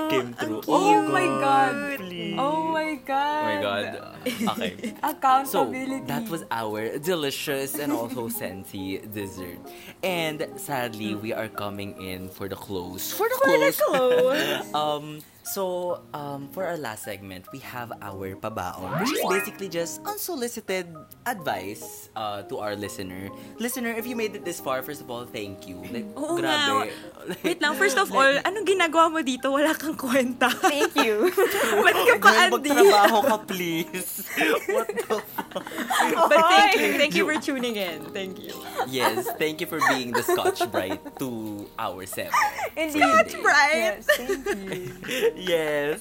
came 0.13 0.31
true. 0.37 0.61
Oh 0.69 1.01
my 1.09 1.25
God. 1.25 1.73
please. 1.97 2.37
Oh 2.37 2.69
my 2.69 2.93
God. 3.01 3.41
Oh 3.41 3.45
my 3.49 3.57
God. 3.57 3.85
Okay. 4.53 4.73
So, 4.93 5.09
Accountability. 5.09 6.05
that 6.05 6.29
was 6.29 6.45
our 6.51 6.99
delicious 6.99 7.79
and 7.79 7.89
also 7.89 8.29
scenty 8.37 9.01
dessert. 9.09 9.57
And 10.03 10.45
sadly, 10.61 11.15
we 11.15 11.33
are 11.33 11.49
coming 11.49 11.97
in 11.97 12.29
for 12.29 12.45
the 12.45 12.59
close. 12.59 13.09
For 13.17 13.25
the 13.25 13.73
close. 13.73 14.73
um, 14.77 15.23
So, 15.47 16.03
um, 16.13 16.49
for 16.51 16.67
our 16.67 16.75
last 16.75 17.07
segment, 17.07 17.47
we 17.55 17.59
have 17.63 17.95
our 18.03 18.35
pabaon, 18.35 18.99
which 18.99 19.15
is 19.15 19.23
basically 19.31 19.69
just 19.71 20.03
unsolicited 20.03 20.91
advice 21.25 22.09
uh, 22.15 22.43
to 22.51 22.59
our 22.59 22.75
listener. 22.75 23.31
Listener, 23.57 23.95
if 23.95 24.03
you 24.05 24.15
made 24.15 24.35
it 24.35 24.43
this 24.43 24.59
far, 24.59 24.83
first 24.83 24.99
of 24.99 25.07
all, 25.09 25.23
thank 25.23 25.63
you. 25.63 25.79
Like, 25.87 26.03
Oo 26.19 26.35
grabe. 26.35 26.91
nga. 26.91 27.35
Wait 27.47 27.63
lang, 27.63 27.79
first 27.79 27.95
of 27.95 28.11
all, 28.17 28.27
anong 28.43 28.67
ginagawa 28.67 29.07
mo 29.07 29.23
dito? 29.23 29.47
Wala 29.47 29.71
kang 29.71 29.95
kwenta. 29.95 30.51
Thank 30.51 30.99
you. 30.99 31.31
Ba't 31.85 31.95
ka 31.95 32.15
pa, 32.19 32.27
Girl, 32.27 32.39
Andy? 32.43 32.51
magtrabaho 32.67 33.17
ka, 33.23 33.37
please. 33.47 34.27
What 34.75 34.87
the 34.91 35.17
fuck? 35.31 35.46
But 35.61 36.41
thank 36.49 36.75
you. 36.79 36.97
Thank 36.97 37.15
you 37.15 37.25
for 37.25 37.39
tuning 37.41 37.75
in. 37.75 38.01
Thank 38.11 38.39
you. 38.39 38.53
Yes, 38.87 39.27
thank 39.37 39.59
you 39.61 39.67
for 39.67 39.79
being 39.89 40.11
the 40.11 40.23
Scotch 40.23 40.61
Brite 40.71 41.01
to 41.19 41.67
our 41.77 42.05
seven. 42.05 42.31
Indeed. 42.75 43.01
Scotch 43.01 43.33
Brite! 43.41 43.75
Yes, 43.75 44.05
thank 44.05 44.45
you. 44.47 45.33
yes. 45.35 45.99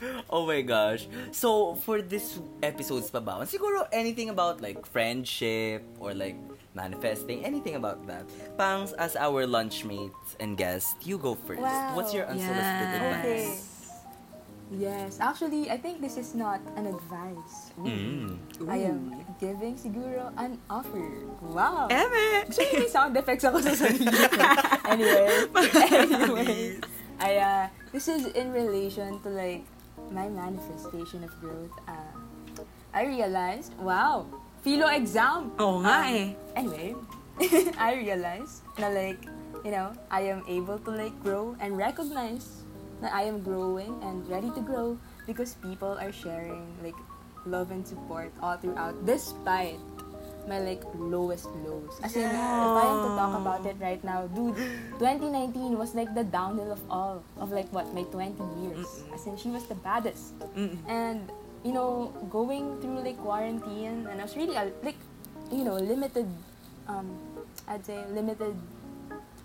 oh 0.30 0.46
my 0.46 0.62
gosh. 0.62 1.08
So, 1.32 1.74
for 1.74 2.00
this 2.02 2.38
episode's 2.62 3.10
pabaon, 3.10 3.44
siguro 3.48 3.86
anything 3.92 4.30
about 4.30 4.60
like 4.60 4.84
friendship 4.86 5.84
or 6.00 6.14
like 6.14 6.36
manifesting, 6.74 7.44
anything 7.44 7.74
about 7.74 8.06
that. 8.06 8.24
Pangs, 8.56 8.92
as 8.94 9.16
our 9.16 9.46
lunchmates 9.46 10.36
and 10.40 10.56
guest, 10.56 10.96
you 11.02 11.18
go 11.18 11.34
first. 11.34 11.60
Wow. 11.60 11.96
What's 11.96 12.14
your 12.14 12.26
unsolicited 12.26 12.64
Yes. 12.64 12.94
advice? 12.96 13.24
Okay. 13.24 13.79
Yes, 14.70 15.18
actually, 15.18 15.66
I 15.66 15.76
think 15.76 16.00
this 16.00 16.16
is 16.16 16.34
not 16.34 16.62
an 16.78 16.86
advice. 16.86 17.74
Mm. 17.74 18.38
I 18.70 18.86
am 18.86 19.18
giving 19.42 19.74
siguro 19.74 20.30
an 20.38 20.62
offer. 20.70 21.26
Wow. 21.42 21.90
Eme! 21.90 22.46
Gusto 22.46 22.62
may 22.78 22.86
sound 22.86 23.18
effects 23.18 23.42
ako 23.42 23.58
sa 23.66 23.74
sarili 23.74 24.06
ko. 24.06 24.22
anyway, 24.94 25.26
anyway, 25.90 26.54
I, 27.18 27.30
uh, 27.42 27.64
this 27.90 28.06
is 28.06 28.30
in 28.38 28.54
relation 28.54 29.18
to 29.26 29.28
like 29.34 29.66
my 30.14 30.30
manifestation 30.30 31.26
of 31.26 31.34
growth. 31.42 31.74
Uh, 31.90 32.14
I 32.94 33.10
realized, 33.10 33.74
wow, 33.82 34.22
philo 34.62 34.86
exam. 34.86 35.50
Oo 35.58 35.82
nga 35.82 36.06
Um, 36.06 36.14
eh. 36.14 36.26
Anyway, 36.54 36.88
I 37.74 37.98
realized 37.98 38.62
na 38.78 38.86
like, 38.94 39.18
you 39.66 39.74
know, 39.74 39.90
I 40.14 40.30
am 40.30 40.46
able 40.46 40.78
to 40.86 40.90
like 40.94 41.14
grow 41.26 41.58
and 41.58 41.74
recognize 41.74 42.59
that 43.00 43.12
I 43.12 43.22
am 43.24 43.42
growing 43.42 43.96
and 44.02 44.26
ready 44.28 44.50
to 44.52 44.60
grow 44.60 44.98
because 45.26 45.54
people 45.64 45.96
are 46.00 46.12
sharing 46.12 46.66
like 46.82 46.96
love 47.46 47.70
and 47.70 47.86
support 47.86 48.32
all 48.42 48.56
throughout 48.56 48.94
despite 49.06 49.80
my 50.48 50.58
like 50.58 50.82
lowest 50.96 51.46
lows. 51.64 52.00
As 52.02 52.16
in, 52.16 52.24
if 52.24 52.34
I 52.34 52.86
am 52.88 52.98
to 53.04 53.10
talk 53.14 53.32
about 53.40 53.62
it 53.66 53.76
right 53.78 54.02
now, 54.02 54.26
dude, 54.26 54.56
2019 54.98 55.76
was 55.76 55.94
like 55.94 56.14
the 56.14 56.24
downhill 56.24 56.72
of 56.72 56.80
all 56.90 57.22
of 57.38 57.52
like 57.52 57.68
what 57.72 57.92
my 57.94 58.02
20 58.02 58.34
years. 58.64 59.04
As 59.14 59.26
in, 59.26 59.36
she 59.36 59.48
was 59.48 59.66
the 59.66 59.76
baddest. 59.76 60.34
And 60.88 61.30
you 61.64 61.72
know, 61.72 62.12
going 62.30 62.80
through 62.80 63.04
like 63.04 63.18
quarantine, 63.20 64.08
and 64.08 64.20
I 64.20 64.24
was 64.24 64.36
really 64.36 64.56
uh, 64.56 64.72
like, 64.82 64.96
you 65.52 65.64
know, 65.64 65.76
limited. 65.76 66.26
Um, 66.88 67.18
I'd 67.68 67.84
say 67.84 68.02
limited. 68.10 68.56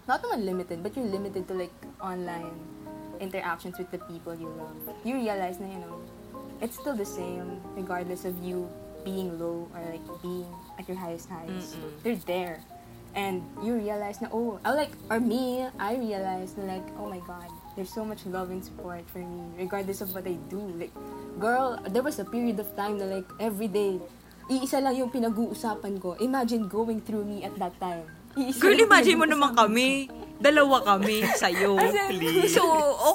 Not 0.08 0.24
naman 0.24 0.46
limited, 0.46 0.82
but 0.82 0.96
you're 0.96 1.10
limited 1.10 1.48
to 1.50 1.54
like 1.54 1.74
online 2.00 2.54
interactions 3.20 3.78
with 3.78 3.92
the 3.92 4.00
people 4.10 4.36
you 4.36 4.50
love. 4.58 4.76
You 5.04 5.16
realize 5.16 5.60
na 5.60 5.68
you 5.68 5.80
know, 5.80 6.00
it's 6.62 6.78
still 6.80 6.96
the 6.96 7.08
same 7.08 7.62
regardless 7.76 8.26
of 8.26 8.38
you 8.44 8.68
being 9.06 9.38
low 9.38 9.70
or 9.72 9.82
like 9.86 10.04
being 10.22 10.50
at 10.80 10.90
your 10.90 10.98
highest 10.98 11.30
highs. 11.30 11.78
They're 12.04 12.20
there. 12.26 12.60
And 13.16 13.48
you 13.64 13.80
realize 13.80 14.20
na, 14.20 14.28
oh, 14.34 14.60
I 14.66 14.76
like, 14.76 14.92
or 15.08 15.24
me, 15.24 15.64
I 15.80 15.96
realized 15.96 16.60
na 16.60 16.68
like, 16.68 16.84
oh 17.00 17.08
my 17.08 17.24
God, 17.24 17.48
there's 17.80 17.88
so 17.88 18.04
much 18.04 18.26
love 18.28 18.52
and 18.52 18.60
support 18.60 19.08
for 19.08 19.24
me, 19.24 19.40
regardless 19.56 20.02
of 20.02 20.12
what 20.12 20.28
I 20.28 20.36
do. 20.52 20.60
Like, 20.76 20.92
girl, 21.40 21.80
there 21.88 22.04
was 22.04 22.20
a 22.20 22.28
period 22.28 22.60
of 22.60 22.68
time 22.76 23.00
na 23.00 23.08
like, 23.08 23.30
every 23.40 23.72
day, 23.72 24.04
iisa 24.52 24.84
lang 24.84 25.00
yung 25.00 25.16
pinag-uusapan 25.16 25.96
ko. 26.04 26.20
Imagine 26.20 26.68
going 26.68 27.00
through 27.00 27.24
me 27.24 27.48
at 27.48 27.56
that 27.56 27.80
time. 27.80 28.04
Iisa 28.36 28.60
Girl, 28.60 28.84
imagine 28.84 29.16
mo 29.16 29.24
naman 29.24 29.56
kami. 29.56 30.12
Dalawa 30.36 30.84
kami 30.84 31.24
sa'yo. 31.24 31.80
As 31.80 31.96
in, 31.96 32.20
Please. 32.20 32.52
So, 32.52 32.64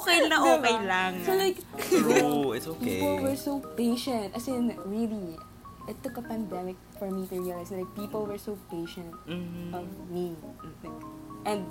okay 0.01 0.25
na 0.25 0.41
Diba? 0.41 0.57
okay 0.57 0.77
lang. 0.83 1.11
So 1.21 1.31
like, 1.37 1.57
True, 1.77 2.53
it's 2.57 2.65
people 2.81 3.21
were 3.21 3.33
okay. 3.33 3.37
so 3.37 3.61
patient. 3.77 4.33
As 4.33 4.49
in, 4.49 4.73
really, 4.83 5.37
it 5.85 5.97
took 6.01 6.17
a 6.17 6.25
pandemic 6.25 6.75
for 6.97 7.09
me 7.09 7.29
to 7.29 7.35
realize 7.37 7.69
that 7.69 7.77
like, 7.81 7.93
people 7.93 8.25
were 8.25 8.41
so 8.41 8.57
patient 8.69 9.13
Mhm. 9.29 9.69
of 9.73 9.85
me. 10.09 10.33
Like, 10.81 10.97
and 11.45 11.61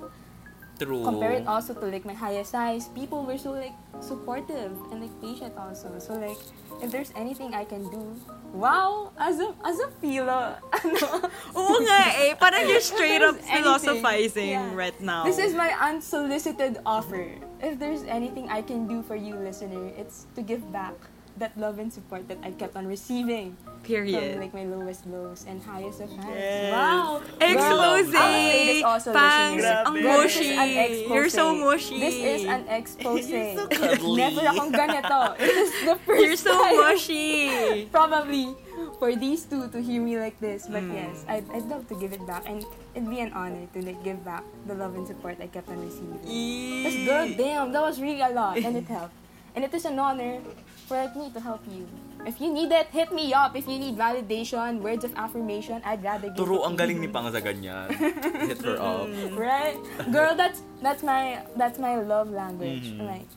True. 0.81 1.05
compare 1.05 1.33
it 1.37 1.47
also 1.47 1.75
to 1.75 1.87
like 1.87 2.05
my 2.09 2.17
highest 2.17 2.57
size. 2.57 2.89
people 2.97 3.25
were 3.29 3.37
so 3.37 3.53
like 3.53 3.77
supportive 4.01 4.73
and 4.91 5.05
like 5.05 5.13
patient 5.21 5.53
also. 5.57 5.93
So 5.99 6.15
like, 6.17 6.41
if 6.83 6.91
there's 6.91 7.13
anything 7.15 7.53
I 7.53 7.65
can 7.65 7.85
do, 7.93 8.17
wow, 8.57 9.13
as 9.21 9.37
a 9.41 9.53
as 9.61 9.77
a 9.77 9.93
philo, 10.01 10.57
ano, 10.81 11.29
Oo 11.53 11.77
nga 11.85 12.01
eh. 12.25 12.33
Parang 12.41 12.65
you're 12.65 12.81
straight 12.81 13.21
up 13.21 13.37
If 13.37 13.45
there's 13.45 13.53
anything, 13.53 13.63
philosophizing 13.63 14.57
yeah. 14.57 14.75
right 14.75 14.99
now. 15.05 15.29
This 15.29 15.37
is 15.37 15.53
my 15.53 15.71
unsolicited 15.77 16.81
offer. 16.89 17.29
If 17.61 17.77
there's 17.77 18.09
anything 18.09 18.49
I 18.49 18.65
can 18.65 18.89
do 18.89 19.05
for 19.05 19.17
you, 19.17 19.37
listener, 19.37 19.93
it's 20.01 20.25
to 20.33 20.41
give 20.41 20.65
back 20.73 20.97
that 21.39 21.57
love 21.57 21.79
and 21.79 21.93
support 21.93 22.29
that 22.29 22.39
I 22.43 22.51
kept 22.53 22.77
on 22.77 22.87
receiving 22.87 23.57
Period. 23.83 24.35
from 24.35 24.41
like 24.41 24.53
my 24.53 24.65
lowest 24.65 25.07
lows 25.07 25.45
and 25.49 25.63
highest 25.63 26.01
of 26.01 26.11
highs. 26.17 26.37
Yes. 26.37 26.73
Wow! 26.73 27.23
Expose! 27.41 28.07
Girl, 28.13 28.21
I'll 28.21 28.35
say 28.37 28.83
also, 28.83 29.11
Pangs, 29.13 29.57
listeners. 29.63 29.87
ang 29.87 29.95
Girl, 30.03 30.19
mushy. 30.21 31.07
You're 31.09 31.31
so 31.33 31.55
mushy. 31.57 31.97
This 32.01 32.17
is 32.21 32.41
an 32.45 32.69
expose. 32.69 33.25
You're 33.31 33.57
so 33.57 33.65
cuddly. 33.73 34.17
Never 34.21 34.43
akong 34.53 34.73
ganito. 34.73 35.21
This 35.41 35.73
is 35.73 35.85
the 35.89 35.97
first 36.05 36.21
You're 36.21 36.37
so 36.37 36.53
time. 36.53 36.77
mushy. 36.77 37.89
Probably 37.95 38.53
for 39.01 39.17
these 39.17 39.45
two 39.49 39.69
to 39.73 39.79
hear 39.81 40.01
me 40.03 40.21
like 40.21 40.37
this. 40.45 40.69
But 40.69 40.85
Mm. 40.85 40.95
yes, 41.01 41.25
I'd, 41.29 41.49
I'd 41.53 41.69
love 41.73 41.89
to 41.89 41.97
give 41.97 42.13
it 42.13 42.21
back. 42.29 42.45
And 42.49 42.65
it'd 42.93 43.09
be 43.09 43.21
an 43.25 43.33
honor 43.33 43.65
to 43.73 43.79
like 43.81 44.03
give 44.05 44.21
back 44.25 44.45
the 44.69 44.75
love 44.77 44.93
and 44.95 45.07
support 45.09 45.41
I 45.41 45.49
kept 45.49 45.69
on 45.73 45.81
receiving. 45.81 46.21
Because 46.21 46.97
girl, 47.09 47.27
damn, 47.33 47.73
that 47.73 47.81
was 47.81 47.97
really 48.01 48.21
a 48.21 48.29
lot. 48.29 48.61
And 48.61 48.77
it 48.77 48.85
helped. 48.89 49.17
And 49.55 49.65
it 49.65 49.75
is 49.75 49.85
an 49.85 49.99
honor 49.99 50.39
for 50.87 50.97
like 50.97 51.15
me 51.15 51.31
to 51.31 51.41
help 51.41 51.61
you. 51.67 51.87
If 52.27 52.41
you 52.41 52.53
need 52.53 52.71
it, 52.71 52.87
hit 52.89 53.11
me 53.11 53.33
up. 53.33 53.57
If 53.57 53.67
you 53.67 53.79
need 53.79 53.97
validation, 53.97 54.81
words 54.81 55.05
of 55.05 55.15
affirmation, 55.17 55.81
I'd 55.85 56.05
rather 56.05 56.29
give 56.29 56.37
Turo, 56.39 56.67
ang 56.67 56.77
galing 56.77 57.01
you. 57.01 57.07
ni 57.07 57.09
Pang 57.09 57.27
sa 57.33 57.41
ganyan. 57.41 57.89
Hit 58.51 58.61
her 58.63 58.77
up. 58.77 59.09
right 59.35 59.79
girl 60.13 60.37
that's 60.37 60.61
that's 60.85 61.03
my 61.03 61.41
that's 61.57 61.79
my 61.79 61.97
love 61.97 62.29
language 62.29 62.93
Mhm. 62.93 63.09
like 63.09 63.31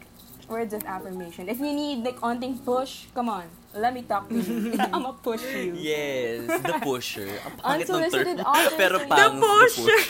words 0.51 0.76
of 0.76 0.84
affirmation 0.84 1.47
if 1.47 1.57
you 1.64 1.72
need 1.72 2.03
like 2.03 2.20
onting 2.20 2.59
push 2.59 3.07
come 3.16 3.32
on 3.32 3.47
let 3.74 3.95
me 3.95 4.03
talk 4.03 4.28
to 4.28 4.36
you 4.36 4.76
i'ma 4.93 5.16
push 5.24 5.39
you 5.47 5.72
Yes, 5.80 6.43
the 6.61 6.76
pusher. 6.86 7.26
Ang 7.26 7.55
pangit 7.57 7.88
ng 7.88 7.95
Unsolicited 8.03 8.38
term. 8.38 8.51
offers. 8.51 8.76
Pero 8.76 8.95
The 9.07 9.28
pusher. 9.39 10.01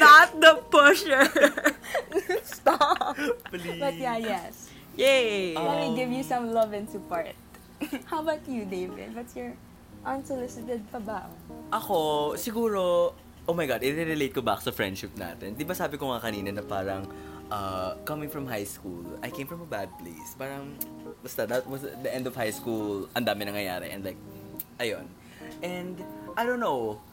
Not 0.00 0.28
the 0.40 0.54
pusher. 0.72 1.24
Stop 2.58 3.14
Please. 3.52 3.78
but 3.78 3.94
yeah 3.94 4.18
yes 4.18 4.70
Yay. 4.98 5.54
Oh. 5.54 5.62
let 5.62 5.78
me 5.78 5.94
give 5.94 6.10
you 6.10 6.26
some 6.26 6.50
love 6.50 6.74
and 6.74 6.90
support 6.90 7.30
how 8.10 8.18
about 8.18 8.42
you 8.50 8.66
david 8.66 9.14
what's 9.14 9.38
your 9.38 9.54
unsolicited 10.02 10.82
pa 10.90 10.98
ba 10.98 11.20
Ako, 11.68 12.32
siguro, 12.32 13.12
oh 13.44 13.52
my 13.52 13.68
God, 13.68 13.84
i-relate 13.84 14.32
ko 14.32 14.40
back 14.40 14.64
sa 14.64 14.72
friendship 14.72 15.12
natin. 15.20 15.52
Di 15.52 15.68
ba 15.68 15.76
sabi 15.76 16.00
ko 16.00 16.08
nga 16.08 16.20
kanina 16.24 16.48
na 16.48 16.64
parang, 16.64 17.04
uh, 17.52 17.92
coming 18.08 18.32
from 18.32 18.48
high 18.48 18.64
school, 18.64 19.04
I 19.20 19.28
came 19.28 19.44
from 19.44 19.60
a 19.60 19.68
bad 19.68 19.92
place. 20.00 20.32
Parang, 20.32 20.72
basta, 21.20 21.44
that 21.44 21.68
was 21.68 21.84
the 21.84 22.08
end 22.08 22.24
of 22.24 22.32
high 22.32 22.54
school, 22.54 23.04
ang 23.12 23.28
dami 23.28 23.44
nangyayari. 23.44 23.92
And 23.92 24.00
like, 24.00 24.16
ayun. 24.80 25.12
And, 25.60 26.00
I 26.40 26.48
don't 26.48 26.60
know, 26.64 27.04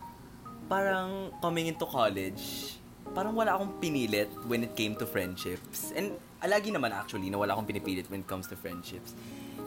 parang 0.72 1.36
coming 1.44 1.68
into 1.68 1.84
college, 1.84 2.80
parang 3.14 3.36
wala 3.36 3.54
akong 3.54 3.78
pinilit 3.78 4.32
when 4.48 4.64
it 4.64 4.74
came 4.74 4.96
to 4.96 5.06
friendships. 5.06 5.92
And 5.94 6.18
ah, 6.40 6.48
lagi 6.48 6.72
naman 6.72 6.90
actually 6.92 7.30
na 7.30 7.38
wala 7.38 7.54
akong 7.54 7.68
pinipilit 7.68 8.10
when 8.10 8.24
it 8.24 8.28
comes 8.28 8.48
to 8.50 8.56
friendships. 8.56 9.14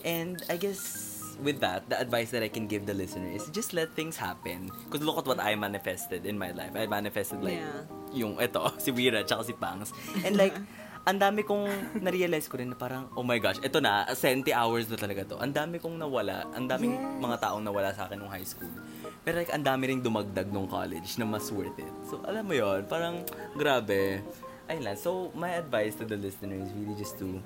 And 0.02 0.42
I 0.48 0.56
guess 0.56 1.14
with 1.38 1.62
that, 1.62 1.86
the 1.86 1.98
advice 1.98 2.34
that 2.34 2.42
I 2.42 2.50
can 2.50 2.66
give 2.66 2.84
the 2.84 2.94
listener 2.94 3.30
is 3.30 3.46
just 3.50 3.70
let 3.72 3.94
things 3.94 4.18
happen. 4.18 4.70
Because 4.86 5.06
look 5.06 5.18
at 5.18 5.26
what 5.26 5.38
I 5.38 5.54
manifested 5.54 6.26
in 6.26 6.34
my 6.34 6.50
life. 6.50 6.74
I 6.74 6.86
manifested 6.86 7.42
like 7.42 7.62
Yeah. 7.62 7.86
yung 8.10 8.40
ito, 8.40 8.62
si 8.82 8.90
Wira 8.90 9.22
tsaka 9.22 9.44
si 9.44 9.54
Pangs. 9.54 9.92
And 10.24 10.34
like, 10.42 10.56
ang 11.08 11.16
dami 11.16 11.40
kong 11.40 11.64
na-realize 12.04 12.52
ko 12.52 12.60
rin 12.60 12.68
na 12.68 12.76
parang, 12.76 13.08
oh 13.16 13.24
my 13.24 13.40
gosh, 13.40 13.56
ito 13.64 13.80
na, 13.80 14.04
70 14.12 14.44
hours 14.52 14.90
na 14.92 14.98
talaga 14.98 15.24
to. 15.24 15.36
Ang 15.40 15.56
dami 15.56 15.80
kong 15.80 15.96
nawala, 15.96 16.44
ang 16.52 16.68
daming 16.68 16.92
Yes. 16.92 17.22
mga 17.22 17.36
taong 17.40 17.62
nawala 17.64 17.94
sa 17.96 18.04
akin 18.04 18.18
nung 18.18 18.28
high 18.28 18.44
school. 18.44 18.68
Pero 19.28 19.44
like, 19.44 19.52
ang 19.52 19.60
dami 19.60 19.92
ring 19.92 20.00
dumagdag 20.00 20.48
nung 20.48 20.64
college 20.64 21.20
na 21.20 21.28
mas 21.28 21.52
worth 21.52 21.76
it. 21.76 21.92
So, 22.08 22.16
alam 22.24 22.48
mo 22.48 22.56
yon 22.56 22.88
parang, 22.88 23.28
grabe. 23.52 24.24
Ayun 24.72 24.80
lang. 24.88 24.96
So, 24.96 25.28
my 25.36 25.52
advice 25.52 25.92
to 26.00 26.08
the 26.08 26.16
listener 26.16 26.56
is 26.56 26.72
really 26.72 26.96
just 26.96 27.20
to 27.20 27.36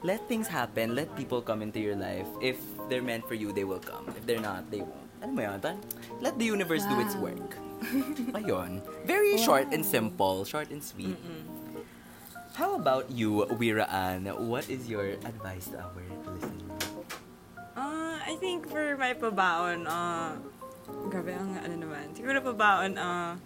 let 0.00 0.24
things 0.24 0.48
happen. 0.48 0.96
Let 0.96 1.12
people 1.12 1.44
come 1.44 1.60
into 1.60 1.84
your 1.84 2.00
life. 2.00 2.24
If 2.40 2.56
they're 2.88 3.04
meant 3.04 3.28
for 3.28 3.36
you, 3.36 3.52
they 3.52 3.68
will 3.68 3.84
come. 3.84 4.08
If 4.16 4.24
they're 4.24 4.40
not, 4.40 4.72
they 4.72 4.80
won't. 4.80 5.04
Ano 5.20 5.36
mo 5.36 5.44
yun? 5.44 5.60
Parang, 5.60 5.84
let 6.24 6.40
the 6.40 6.48
universe 6.48 6.88
do 6.88 6.96
its 6.96 7.12
Wow. 7.20 7.28
work. 7.28 7.60
Ayun. 8.40 8.80
Very 9.04 9.36
short 9.36 9.68
and 9.68 9.84
simple. 9.84 10.48
Short 10.48 10.72
and 10.72 10.80
sweet. 10.80 11.20
How 12.56 12.72
about 12.80 13.12
you, 13.12 13.44
Wiraan? 13.52 14.32
What 14.48 14.64
is 14.72 14.88
your 14.88 15.20
advice 15.28 15.68
to 15.76 15.84
our 15.84 15.92
listeners? 16.24 17.04
Uh, 17.76 18.16
I 18.16 18.32
think 18.40 18.64
for 18.64 18.96
my 18.96 19.12
pabaon, 19.12 19.84
uh, 19.84 20.40
grabe 21.10 21.32
ang 21.34 21.54
ano 21.58 21.74
naman. 21.78 22.10
Siguro 22.14 22.42
pabaon, 22.42 22.98
uh, 22.98 23.36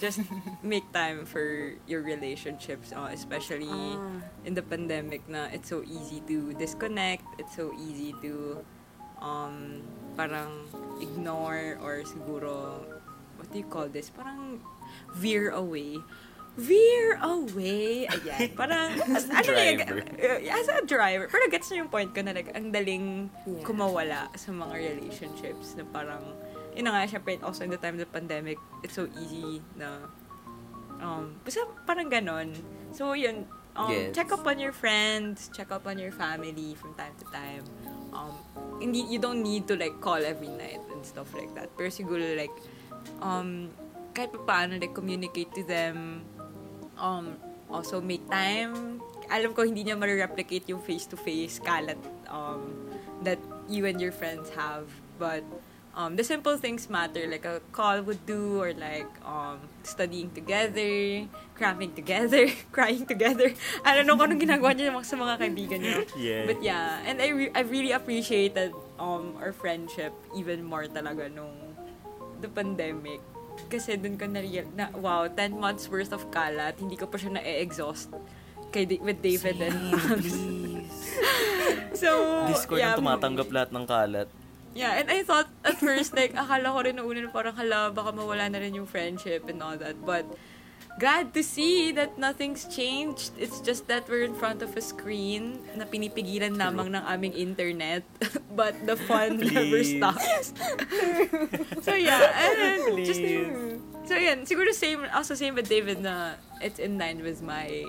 just 0.00 0.20
make 0.64 0.84
time 0.92 1.24
for 1.28 1.76
your 1.84 2.00
relationships, 2.00 2.92
uh, 2.96 3.08
especially 3.12 3.68
in 4.44 4.52
the 4.56 4.64
pandemic 4.64 5.20
na 5.28 5.48
it's 5.52 5.68
so 5.68 5.84
easy 5.84 6.24
to 6.24 6.52
disconnect, 6.56 7.24
it's 7.38 7.52
so 7.56 7.72
easy 7.76 8.16
to 8.24 8.64
um, 9.20 9.82
parang 10.16 10.64
ignore 11.00 11.76
or 11.84 12.02
siguro, 12.08 12.80
what 13.36 13.48
do 13.52 13.58
you 13.60 13.68
call 13.68 13.88
this? 13.88 14.08
Parang 14.08 14.60
veer 15.16 15.52
away. 15.52 16.00
Veer 16.56 17.20
away. 17.20 18.08
Ayan. 18.08 18.56
Parang, 18.60 18.96
as, 19.12 19.28
ano 19.28 19.44
Driver. 19.44 20.00
uh, 20.16 20.40
as 20.40 20.68
a 20.72 20.80
driver, 20.88 21.28
pero 21.28 21.44
gets 21.52 21.68
na 21.68 21.84
yung 21.84 21.92
point 21.92 22.08
ko 22.16 22.24
na 22.24 22.32
like, 22.32 22.48
ang 22.56 22.72
daling 22.72 23.28
Yeah. 23.44 23.60
kumawala 23.60 24.32
sa 24.32 24.56
mga 24.56 24.72
relationships 24.72 25.76
na 25.76 25.84
parang, 25.84 26.24
yun 26.76 26.84
na 26.84 26.92
nga, 26.92 27.08
syempre, 27.08 27.40
also 27.40 27.64
in 27.64 27.72
the 27.72 27.80
time 27.80 27.96
of 27.96 28.04
the 28.04 28.10
pandemic, 28.12 28.60
it's 28.84 28.94
so 28.94 29.08
easy 29.16 29.64
na, 29.80 30.04
um, 31.00 31.32
basta 31.40 31.64
parang 31.88 32.12
ganon. 32.12 32.52
So, 32.92 33.16
yun, 33.16 33.48
um, 33.72 33.88
Yes. 33.88 34.12
check 34.12 34.28
up 34.28 34.44
on 34.44 34.60
your 34.60 34.76
friends, 34.76 35.48
check 35.56 35.72
up 35.72 35.88
on 35.88 35.96
your 35.96 36.12
family 36.12 36.76
from 36.76 36.92
time 36.94 37.16
to 37.16 37.26
time. 37.32 37.64
Um, 38.12 38.36
hindi, 38.80 39.08
you 39.08 39.16
don't 39.16 39.40
need 39.40 39.64
to 39.68 39.76
like 39.76 40.00
call 40.04 40.20
every 40.20 40.52
night 40.52 40.80
and 40.92 41.00
stuff 41.00 41.32
like 41.32 41.52
that. 41.56 41.72
Pero 41.80 41.88
siguro 41.88 42.24
like, 42.36 42.52
um, 43.24 43.72
kahit 44.12 44.32
pa 44.32 44.40
paano, 44.44 44.76
like, 44.80 44.92
communicate 44.92 45.52
to 45.52 45.64
them, 45.64 46.24
um, 46.96 47.36
also 47.68 48.00
make 48.00 48.24
time. 48.28 49.00
Alam 49.28 49.52
ko 49.52 49.64
hindi 49.64 49.84
niya 49.84 49.98
ma-replicate 49.98 50.70
yung 50.70 50.80
face-to-face 50.80 51.60
kalat 51.60 51.98
um, 52.30 52.88
that 53.26 53.40
you 53.68 53.84
and 53.84 54.00
your 54.00 54.12
friends 54.12 54.48
have. 54.54 54.88
But 55.18 55.44
um, 55.96 56.14
the 56.14 56.22
simple 56.22 56.56
things 56.60 56.88
matter. 56.92 57.26
Like 57.26 57.48
a 57.48 57.64
call 57.72 58.04
would 58.04 58.22
do 58.28 58.60
or 58.60 58.76
like 58.76 59.08
um, 59.24 59.58
studying 59.82 60.30
together, 60.30 61.24
cramming 61.56 61.96
together, 61.96 62.52
crying 62.76 63.08
together. 63.08 63.50
I 63.82 63.96
don't 63.96 64.06
know 64.06 64.14
kung 64.14 64.36
anong 64.36 64.44
ginagawa 64.44 64.76
niya 64.76 64.92
sa 65.02 65.16
mga 65.16 65.40
kaibigan 65.40 65.80
niyo. 65.80 66.04
Yes. 66.14 66.46
But 66.46 66.60
yeah, 66.62 67.00
and 67.08 67.18
I, 67.18 67.28
re- 67.32 67.54
I 67.56 67.64
really 67.64 67.96
appreciated 67.96 68.76
um, 69.00 69.34
our 69.40 69.56
friendship 69.56 70.12
even 70.36 70.62
more 70.62 70.84
talaga 70.86 71.32
nung 71.32 71.56
the 72.44 72.52
pandemic. 72.52 73.24
Kasi 73.72 73.96
dun 73.96 74.20
ko 74.20 74.28
na, 74.28 74.44
na 74.76 74.92
wow, 75.00 75.24
10 75.24 75.56
months 75.56 75.88
worth 75.88 76.12
of 76.12 76.28
kalat, 76.28 76.76
hindi 76.76 76.94
ko 76.94 77.08
pa 77.08 77.16
siya 77.16 77.40
na-exhaust 77.40 78.12
kay, 78.68 78.84
with 79.00 79.24
David 79.24 79.64
and 79.64 79.96
Please. 80.20 80.92
So, 81.96 82.44
Discord 82.44 82.84
yeah, 82.84 82.92
ang 82.92 83.00
tumatanggap 83.00 83.48
lahat 83.48 83.70
ng 83.72 83.84
kalat. 83.88 84.28
Yeah, 84.76 85.00
and 85.00 85.08
I 85.08 85.24
thought 85.24 85.48
at 85.64 85.80
first, 85.80 86.12
like, 86.12 86.36
akala 86.36 86.68
ko 86.68 86.80
rin 86.84 87.00
una 87.00 87.24
na 87.24 87.30
parang, 87.32 87.56
hala, 87.56 87.88
baka 87.88 88.12
mawala 88.12 88.52
na 88.52 88.60
rin 88.60 88.76
yung 88.76 88.84
friendship 88.84 89.48
and 89.48 89.64
all 89.64 89.80
that. 89.80 89.96
But, 90.04 90.28
glad 91.00 91.32
to 91.32 91.40
see 91.40 91.92
that 91.96 92.20
nothing's 92.20 92.68
changed. 92.68 93.32
It's 93.40 93.64
just 93.64 93.88
that 93.88 94.04
we're 94.04 94.28
in 94.28 94.36
front 94.36 94.60
of 94.60 94.76
a 94.76 94.84
screen 94.84 95.64
na 95.80 95.88
pinipigilan 95.88 96.60
lamang 96.60 96.92
ng 96.92 97.04
aming 97.08 97.32
internet. 97.32 98.04
But 98.56 98.76
the 98.84 99.00
fun 99.00 99.40
never 99.40 99.80
Please. 99.80 99.96
stops. 99.96 100.52
so, 101.84 101.96
yeah. 101.96 102.20
And 102.36 103.00
just, 103.00 103.20
Please. 103.20 103.80
so, 104.04 104.12
yan. 104.12 104.44
Siguro 104.44 104.76
same, 104.76 105.08
also 105.12 105.32
same 105.32 105.56
with 105.56 105.72
David 105.72 106.04
na 106.04 106.36
it's 106.60 106.80
in 106.80 107.00
line 107.00 107.24
with 107.24 107.40
my 107.40 107.84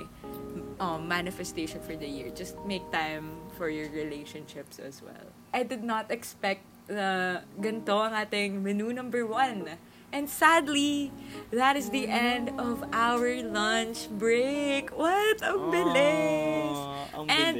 um, 0.80 1.08
manifestation 1.08 1.84
for 1.84 1.96
the 1.96 2.08
year. 2.08 2.32
Just 2.32 2.56
make 2.64 2.84
time 2.92 3.44
for 3.60 3.68
your 3.68 3.92
relationships 3.92 4.80
as 4.80 5.04
well. 5.04 5.32
I 5.54 5.64
did 5.64 5.84
not 5.84 6.12
expect 6.12 6.64
na 6.88 7.40
ganito 7.60 7.96
ang 7.96 8.16
ating 8.16 8.64
menu 8.64 8.92
number 8.96 9.28
one. 9.28 9.78
And 10.08 10.32
sadly, 10.32 11.12
that 11.52 11.76
is 11.76 11.92
the 11.92 12.08
end 12.08 12.56
of 12.56 12.80
our 12.96 13.44
lunch 13.44 14.08
break. 14.16 14.96
What? 14.96 15.44
Ang 15.44 15.68
bilis! 15.68 16.78
Aw, 16.80 17.20
ang 17.20 17.26
And- 17.28 17.60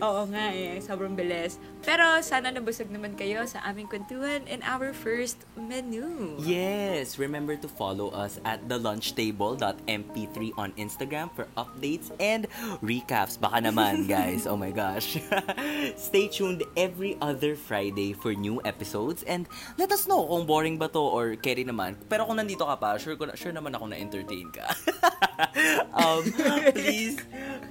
bilis. 0.00 0.08
Oo 0.08 0.22
nga 0.32 0.44
eh, 0.56 0.80
sobrang 0.80 1.12
bilis. 1.12 1.60
Pero 1.84 2.04
sana 2.24 2.48
nabusog 2.48 2.88
naman 2.88 3.16
kayo 3.16 3.44
sa 3.44 3.60
aming 3.68 3.88
kwentuhan 3.88 4.44
in 4.48 4.64
our 4.64 4.92
first 4.96 5.44
menu. 5.56 6.36
Yes, 6.40 7.20
remember 7.20 7.56
to 7.56 7.68
follow 7.68 8.12
us 8.12 8.40
at 8.44 8.64
thelunchtable.mp3 8.68 10.36
on 10.56 10.72
Instagram 10.80 11.28
for 11.36 11.48
updates 11.56 12.12
and 12.20 12.48
recaps. 12.84 13.40
Baka 13.40 13.64
naman, 13.64 14.04
guys. 14.12 14.48
Oh 14.48 14.56
my 14.56 14.72
gosh. 14.72 15.20
Stay 15.96 16.28
tuned 16.28 16.64
every 16.76 17.16
other 17.20 17.56
Friday 17.56 18.12
for 18.12 18.32
new 18.32 18.60
episodes 18.64 19.24
and 19.24 19.48
let 19.76 19.92
us 19.92 20.04
know 20.08 20.24
kung 20.24 20.44
boring 20.44 20.76
ba 20.76 20.88
to 20.88 21.00
or 21.00 21.36
carry 21.36 21.64
naman. 21.64 21.96
Pero 22.08 22.24
kung 22.28 22.36
nandito 22.36 22.64
ka 22.64 22.76
pa, 22.76 22.96
sure, 23.00 23.16
ko 23.16 23.28
na, 23.28 23.36
sure 23.36 23.52
naman 23.52 23.72
ako 23.76 23.88
na-entertain 23.88 24.48
ka. 24.52 24.68
um, 26.00 26.22
please, 26.76 27.16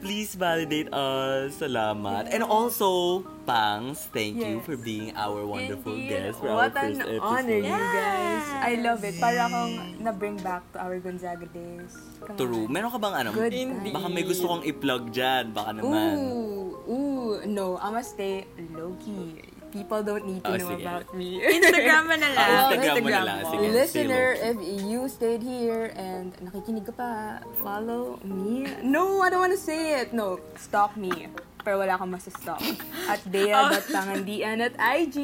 please 0.02 0.34
validate 0.34 0.90
us. 0.90 1.62
Salamat. 1.62 2.19
And 2.28 2.44
also, 2.44 3.22
Pangs, 3.46 4.12
thank 4.12 4.36
you 4.36 4.60
Yes. 4.60 4.66
for 4.66 4.76
being 4.76 5.16
our 5.16 5.42
wonderful 5.42 5.96
Indeed. 5.96 6.10
guest 6.12 6.36
for 6.38 6.52
What 6.52 6.70
our 6.70 6.86
an 6.86 6.98
first 6.98 7.00
episode. 7.02 7.24
honor, 7.24 7.60
you 7.62 7.72
guys. 7.72 8.46
I 8.60 8.72
Yes. 8.76 8.84
love 8.84 9.02
it. 9.02 9.16
Para 9.18 9.40
akong 9.46 9.74
na-bring 9.98 10.38
back 10.40 10.62
to 10.74 10.78
our 10.78 11.00
Gonzaga 11.00 11.48
days. 11.48 11.96
Come 12.20 12.36
True. 12.36 12.66
on. 12.66 12.74
Meron 12.74 12.90
ka 12.90 13.00
bang 13.00 13.16
ano? 13.16 13.30
Good 13.32 13.56
Indeed. 13.56 13.94
Baka 13.94 14.08
may 14.08 14.24
gusto 14.24 14.46
kong 14.46 14.64
i-plug 14.64 15.04
dyan. 15.10 15.44
Baka 15.50 15.72
naman. 15.72 16.12
Ooh, 16.14 16.70
ooh, 16.86 17.34
no. 17.46 17.80
I'ma 17.80 18.02
stay 18.02 18.44
low-key. 18.70 19.48
People 19.70 20.02
don't 20.02 20.26
need 20.26 20.42
to 20.42 20.50
Oh, 20.50 20.58
know 20.58 20.74
sige. 20.74 20.82
about 20.82 21.06
me. 21.14 21.38
Instagram 21.62 22.10
mo 22.10 22.16
na 22.18 22.30
lang. 22.34 22.42
Ah, 22.42 22.74
Instagram 22.74 23.06
mo 23.06 23.10
na 23.14 23.22
lang. 23.22 23.40
Sige. 23.46 23.66
Listener, 23.70 24.26
if 24.34 24.58
you 24.58 25.06
stayed 25.06 25.46
here 25.46 25.94
and 25.94 26.34
nakikinig 26.42 26.90
ka 26.90 26.94
pa, 26.94 27.12
follow 27.62 28.18
me. 28.26 28.66
No, 28.82 29.22
I 29.22 29.30
don't 29.30 29.46
wanna 29.46 29.62
say 29.62 30.02
it. 30.02 30.10
No, 30.10 30.42
stalk 30.58 30.98
me. 30.98 31.30
Pero 31.64 31.80
wala 31.80 32.00
kang 32.00 32.10
masastop. 32.12 32.60
At 33.08 33.20
Dea.Pangandian 33.28 34.64
at 34.64 34.74
IG. 34.80 35.18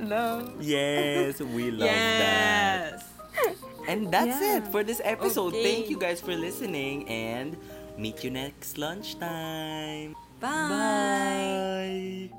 Love. 0.00 0.56
Yes, 0.58 1.40
we 1.40 1.70
love 1.70 1.84
that. 1.84 2.96
Yes. 2.96 3.54
And 3.88 4.08
that's 4.12 4.40
Yeah. 4.40 4.60
it 4.60 4.68
for 4.72 4.82
this 4.84 5.00
episode. 5.04 5.52
Okay. 5.56 5.64
Thank 5.64 5.84
you 5.92 5.98
guys 6.00 6.20
for 6.20 6.32
listening 6.36 7.08
and 7.08 7.56
meet 7.96 8.24
you 8.24 8.30
next 8.32 8.76
lunchtime. 8.80 10.16
Bye. 10.40 12.32